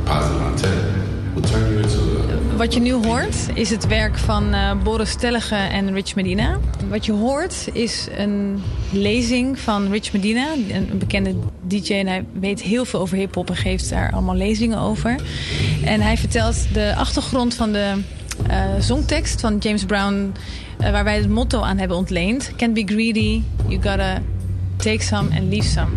Positive 0.05 0.43
intent 0.53 1.35
will 1.35 1.43
turn 1.43 1.73
you 1.73 1.79
into 1.79 1.99
a 2.23 2.57
Wat 2.57 2.75
je 2.75 2.81
nu 2.81 2.93
hoort 2.93 3.37
is 3.55 3.71
het 3.71 3.87
werk 3.87 4.19
van 4.19 4.53
eh, 4.53 4.73
Boris 4.83 5.11
Stellige 5.11 5.55
en 5.55 5.93
Rich 5.93 6.15
Medina. 6.15 6.59
Wat 6.89 7.07
je 7.07 7.13
hoort 7.13 7.69
is 7.73 8.09
een 8.17 8.63
lezing 8.91 9.59
van 9.59 9.91
Rich 9.91 10.13
Medina, 10.13 10.47
een 10.69 10.99
bekende 10.99 11.35
DJ. 11.61 11.93
En 11.93 12.07
hij 12.07 12.25
weet 12.41 12.63
heel 12.63 12.85
veel 12.85 13.01
over 13.01 13.17
hip-hop 13.17 13.49
en 13.49 13.57
geeft 13.57 13.91
daar 13.91 14.13
allemaal 14.13 14.35
lezingen 14.35 14.79
over. 14.79 15.17
En 15.85 16.01
hij 16.01 16.17
vertelt 16.17 16.75
de 16.75 16.95
achtergrond 16.97 17.55
van 17.55 17.73
de 17.73 17.95
eh 18.49 18.65
zongtekst 18.79 19.41
van 19.41 19.57
James 19.59 19.85
Brown, 19.85 20.33
eh, 20.79 20.91
waar 20.91 21.05
wij 21.05 21.17
het 21.17 21.29
motto 21.29 21.61
aan 21.61 21.79
hebben 21.79 21.97
ontleend: 21.97 22.53
Can't 22.57 22.75
be 22.75 22.83
greedy, 22.87 23.43
you 23.67 23.83
gotta 23.83 24.23
take 24.77 25.03
some 25.03 25.29
and 25.37 25.49
leave 25.49 25.69
some. 25.69 25.91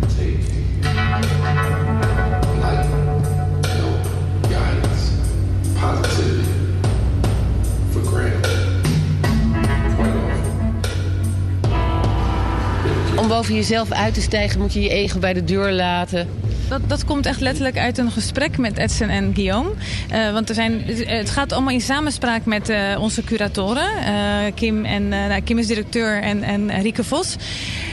Om 13.16 13.28
boven 13.28 13.54
jezelf 13.54 13.90
uit 13.90 14.14
te 14.14 14.20
stijgen 14.20 14.60
moet 14.60 14.72
je 14.72 14.80
je 14.80 14.88
ego 14.88 15.18
bij 15.18 15.32
de 15.32 15.44
deur 15.44 15.72
laten. 15.72 16.39
Dat, 16.70 16.80
dat 16.86 17.04
komt 17.04 17.26
echt 17.26 17.40
letterlijk 17.40 17.78
uit 17.78 17.98
een 17.98 18.10
gesprek 18.10 18.58
met 18.58 18.78
Edson 18.78 19.08
en 19.08 19.34
Guillaume. 19.34 19.70
Eh, 20.10 20.32
want 20.32 20.48
er 20.48 20.54
zijn, 20.54 20.82
het 21.06 21.30
gaat 21.30 21.52
allemaal 21.52 21.72
in 21.72 21.80
samenspraak 21.80 22.44
met 22.44 22.68
eh, 22.68 22.96
onze 23.00 23.24
curatoren. 23.24 23.88
eh, 24.04 24.52
Kim, 24.54 24.84
en, 24.84 25.08
nou, 25.08 25.40
Kim 25.40 25.58
is 25.58 25.66
directeur 25.66 26.22
en, 26.22 26.42
en 26.42 26.82
Rieke 26.82 27.04
Vos. 27.04 27.36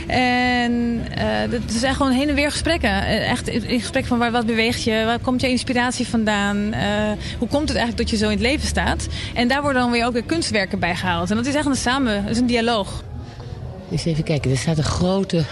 En 0.07 1.01
dat 1.49 1.61
zijn 1.67 1.95
gewoon 1.95 2.11
heen 2.11 2.29
en 2.29 2.35
weer 2.35 2.51
gesprekken. 2.51 3.05
Echt 3.05 3.47
in 3.47 3.79
gesprek 3.79 4.05
van 4.05 4.17
waar, 4.17 4.31
wat 4.31 4.45
beweegt 4.45 4.83
je? 4.83 5.03
Waar 5.05 5.19
komt 5.19 5.41
je 5.41 5.49
inspiratie 5.49 6.07
vandaan? 6.07 6.73
Hoe 7.37 7.47
komt 7.47 7.69
het 7.69 7.77
eigenlijk 7.77 7.97
dat 7.97 8.09
je 8.09 8.17
zo 8.17 8.23
in 8.25 8.37
het 8.37 8.39
leven 8.39 8.67
staat? 8.67 9.07
En 9.33 9.47
daar 9.47 9.61
worden 9.61 9.81
dan 9.81 9.91
weer 9.91 10.05
ook 10.05 10.13
weer 10.13 10.23
kunstwerken 10.23 10.79
bij 10.79 10.95
gehaald. 10.95 11.29
En 11.29 11.35
dat 11.35 11.45
is 11.45 11.55
echt 11.55 11.65
een 11.65 11.75
samen, 11.75 12.21
dat 12.21 12.31
is 12.31 12.37
een 12.37 12.47
dialoog. 12.47 13.03
Eens 13.91 14.05
even 14.05 14.23
kijken, 14.23 14.51
er 14.51 14.57
staat 14.57 14.77
een 14.77 14.83
grote 14.83 15.43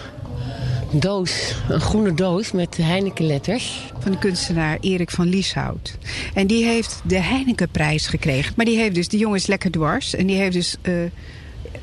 doos, 0.92 1.56
een 1.70 1.82
groene 1.82 2.14
doos 2.14 2.52
met 2.52 2.78
Heineken 2.78 3.26
letters. 3.26 3.94
Van 4.00 4.12
de 4.12 4.18
kunstenaar 4.18 4.78
Erik 4.82 5.12
van 5.12 5.28
Lieshout. 5.28 5.98
En 6.34 6.48
die 6.48 6.66
heeft 6.66 7.02
de 7.04 7.20
Heinekenprijs 7.20 8.08
gekregen. 8.08 8.54
Maar 8.56 8.66
die 8.66 8.78
heeft 8.78 8.96
dus, 8.96 9.08
de 9.08 9.18
jongen 9.18 9.38
is 9.38 9.48
lekker 9.48 9.72
dwars. 9.72 10.16
En 10.16 10.28
die 10.28 10.36
heeft 10.36 10.54
dus 10.54 10.76
eh, 10.82 10.94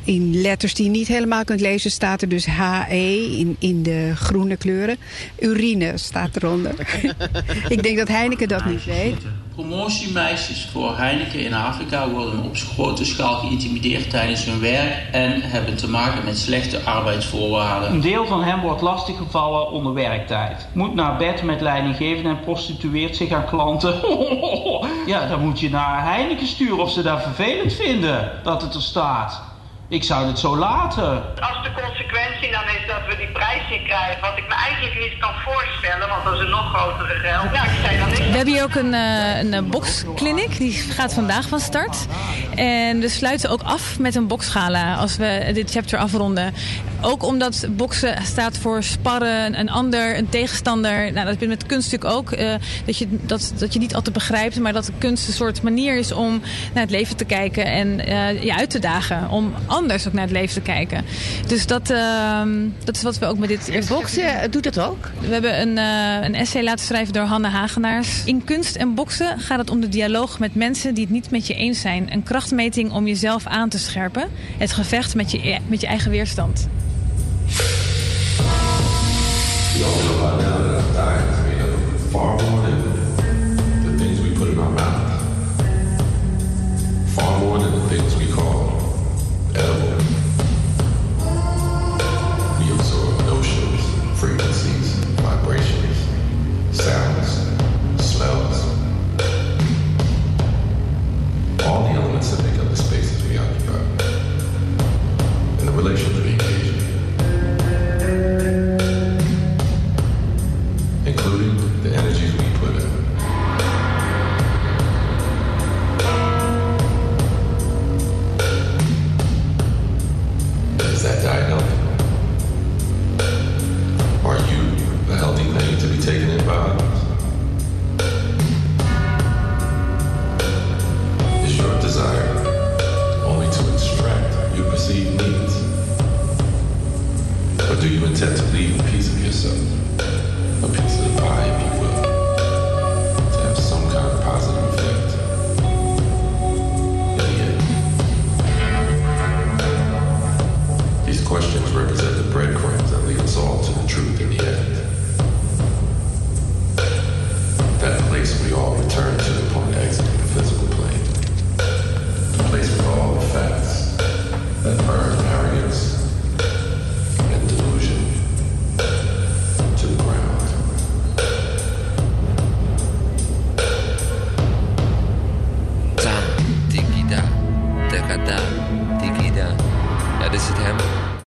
in 0.05 0.41
letters 0.41 0.75
die 0.75 0.85
je 0.85 0.91
niet 0.91 1.09
helemaal 1.09 1.45
kunt 1.45 1.61
lezen... 1.61 1.91
staat 1.91 2.23
er 2.23 2.29
dus 2.29 2.47
HE 2.47 3.37
in, 3.39 3.57
in 3.59 3.83
de 3.83 4.13
groene 4.15 4.57
kleuren. 4.57 4.97
Urine 5.39 5.93
staat 5.95 6.37
eronder. 6.37 6.75
Ik 7.69 7.83
denk 7.83 7.97
dat 7.97 8.09
Heineken 8.09 8.49
dat 8.49 8.65
niet 8.65 8.85
weet. 8.85 9.17
Promotiemeisjes 9.55 10.69
voor 10.73 10.97
Heineken 10.97 11.45
in 11.45 11.55
Afrika 11.55 12.09
worden 12.09 12.43
op 12.43 12.57
grote 12.57 13.05
schaal 13.05 13.35
geïntimideerd 13.35 14.11
tijdens 14.11 14.45
hun 14.45 14.61
werk 14.61 15.09
en 15.13 15.41
hebben 15.43 15.77
te 15.77 15.89
maken 15.89 16.25
met 16.25 16.39
slechte 16.39 16.81
arbeidsvoorwaarden. 16.81 17.91
Een 17.91 18.01
deel 18.01 18.27
van 18.27 18.43
hen 18.43 18.61
wordt 18.61 18.81
lastiggevallen 18.81 19.71
onder 19.71 19.95
werktijd. 19.95 20.69
Moet 20.73 20.95
naar 20.95 21.17
bed 21.17 21.43
met 21.43 21.61
leidinggevende 21.61 22.29
en 22.29 22.41
prostitueert 22.41 23.17
zich 23.17 23.33
aan 23.33 23.47
klanten. 23.47 23.95
ja, 25.07 25.27
dan 25.29 25.41
moet 25.41 25.61
je 25.61 25.71
naar 25.71 26.05
Heineken 26.05 26.47
sturen 26.47 26.79
of 26.79 26.91
ze 26.91 27.03
dat 27.03 27.23
vervelend 27.23 27.73
vinden 27.73 28.31
dat 28.43 28.63
het 28.63 28.75
er 28.75 28.83
staat. 28.83 29.52
Ik 29.93 30.05
zou 30.05 30.27
het 30.27 30.39
zo 30.39 30.57
laten. 30.57 31.23
Als 31.41 31.63
de 31.63 31.73
consequentie 31.83 32.51
dan 32.51 32.63
is 32.63 32.87
dat 32.87 33.01
we 33.09 33.17
die 33.17 33.33
prijs 33.33 33.63
niet 33.71 33.83
krijgen, 33.83 34.21
wat 34.21 34.37
ik 34.37 34.49
me 34.49 34.55
eigenlijk 34.55 34.99
niet 34.99 35.19
kan 35.19 35.35
voorstellen, 35.45 36.09
want 36.09 36.25
dat 36.25 36.35
is 36.35 36.41
een 36.41 36.51
nog 36.51 36.75
grotere 36.75 37.15
geld. 37.19 37.53
Nou, 37.53 37.67
ik 37.67 37.79
zei 37.85 37.99
dan 37.99 38.09
niet. 38.09 38.19
We 38.19 38.37
hebben 38.37 38.55
hier 38.55 38.63
ook 38.63 38.75
een, 38.75 38.95
eh, 38.95 39.39
een 39.39 39.55
eh, 39.55 39.63
boxclinic. 39.63 40.57
Die 40.59 40.73
gaat 40.73 41.15
vandaag 41.15 41.49
van 41.49 41.61
start. 41.61 42.07
En 42.55 43.01
we 43.01 43.09
sluiten 43.09 43.51
ook 43.51 43.63
af 43.63 43.99
met 43.99 44.15
een 44.15 44.27
boxgala 44.27 44.95
als 44.95 45.17
we 45.17 45.51
dit 45.55 45.71
chapter 45.71 45.99
afronden. 45.99 46.55
Ook 47.01 47.23
omdat 47.23 47.67
boksen 47.71 48.17
staat 48.25 48.59
voor 48.59 48.83
sparren, 48.83 49.59
een 49.59 49.71
ander, 49.71 50.19
een 50.19 50.29
tegenstander. 50.29 51.13
Nou, 51.13 51.27
dat 51.27 51.43
is 51.43 51.49
met 51.49 51.67
kunst 51.67 51.93
natuurlijk 51.93 52.19
ook. 52.19 52.33
eh, 52.33 52.55
dat, 52.85 52.99
je, 52.99 53.07
dat, 53.11 53.53
dat 53.57 53.73
je 53.73 53.79
niet 53.79 53.95
altijd 53.95 54.15
begrijpt, 54.15 54.59
maar 54.59 54.73
dat 54.73 54.85
de 54.85 54.93
kunst 54.99 55.27
een 55.29 55.35
soort 55.35 55.63
manier 55.63 55.97
is 55.97 56.13
om 56.13 56.41
naar 56.75 56.83
het 56.83 56.91
leven 56.91 57.17
te 57.17 57.25
kijken 57.25 57.65
en 57.65 58.07
eh, 58.07 58.43
je 58.43 58.55
uit 58.55 58.71
te 58.71 58.79
dagen. 58.79 59.31
Om 59.31 59.55
anders 59.83 60.07
ook 60.07 60.13
naar 60.13 60.23
het 60.23 60.33
leven 60.33 60.55
te 60.55 60.61
kijken. 60.61 61.05
Dus 61.47 61.67
dat, 61.67 61.91
ehm, 61.91 62.69
dat 62.85 62.97
is 62.97 63.03
wat 63.03 63.19
we 63.19 63.27
ook 63.27 63.39
met 63.39 63.49
dit 63.49 63.69
eerste. 63.69 63.95
Boksen 63.95 64.51
doet 64.51 64.63
dat 64.63 64.81
ook? 64.81 65.11
We 65.21 65.33
hebben 65.33 65.61
een, 65.61 65.79
eh, 65.79 66.27
een 66.27 66.35
essay 66.35 66.63
laten 66.63 66.85
schrijven 66.85 67.13
door 67.13 67.23
Hanne 67.23 67.49
Hagenaars. 67.49 68.25
In 68.25 68.45
kunst 68.45 68.77
en 68.77 68.95
boksen 68.95 69.39
gaat 69.41 69.59
het 69.59 69.71
om 69.71 69.81
de 69.81 69.89
dialoog 69.89 70.39
met 70.39 70.55
mensen 70.55 70.95
die 70.95 71.05
het 71.05 71.13
niet 71.13 71.31
met 71.31 71.47
je 71.47 71.55
eens 71.55 71.81
zijn. 71.81 72.13
Een 72.13 72.23
krachtmeting 72.23 72.93
om 72.93 73.07
jezelf 73.07 73.47
aan 73.47 73.69
te 73.69 73.79
scherpen. 73.79 74.29
Het 74.59 74.73
gevecht 74.73 75.15
met 75.15 75.31
je, 75.31 75.59
met 75.67 75.81
je 75.81 75.87
eigen 75.87 76.11
weerstand. 76.11 76.69
We 82.53 82.92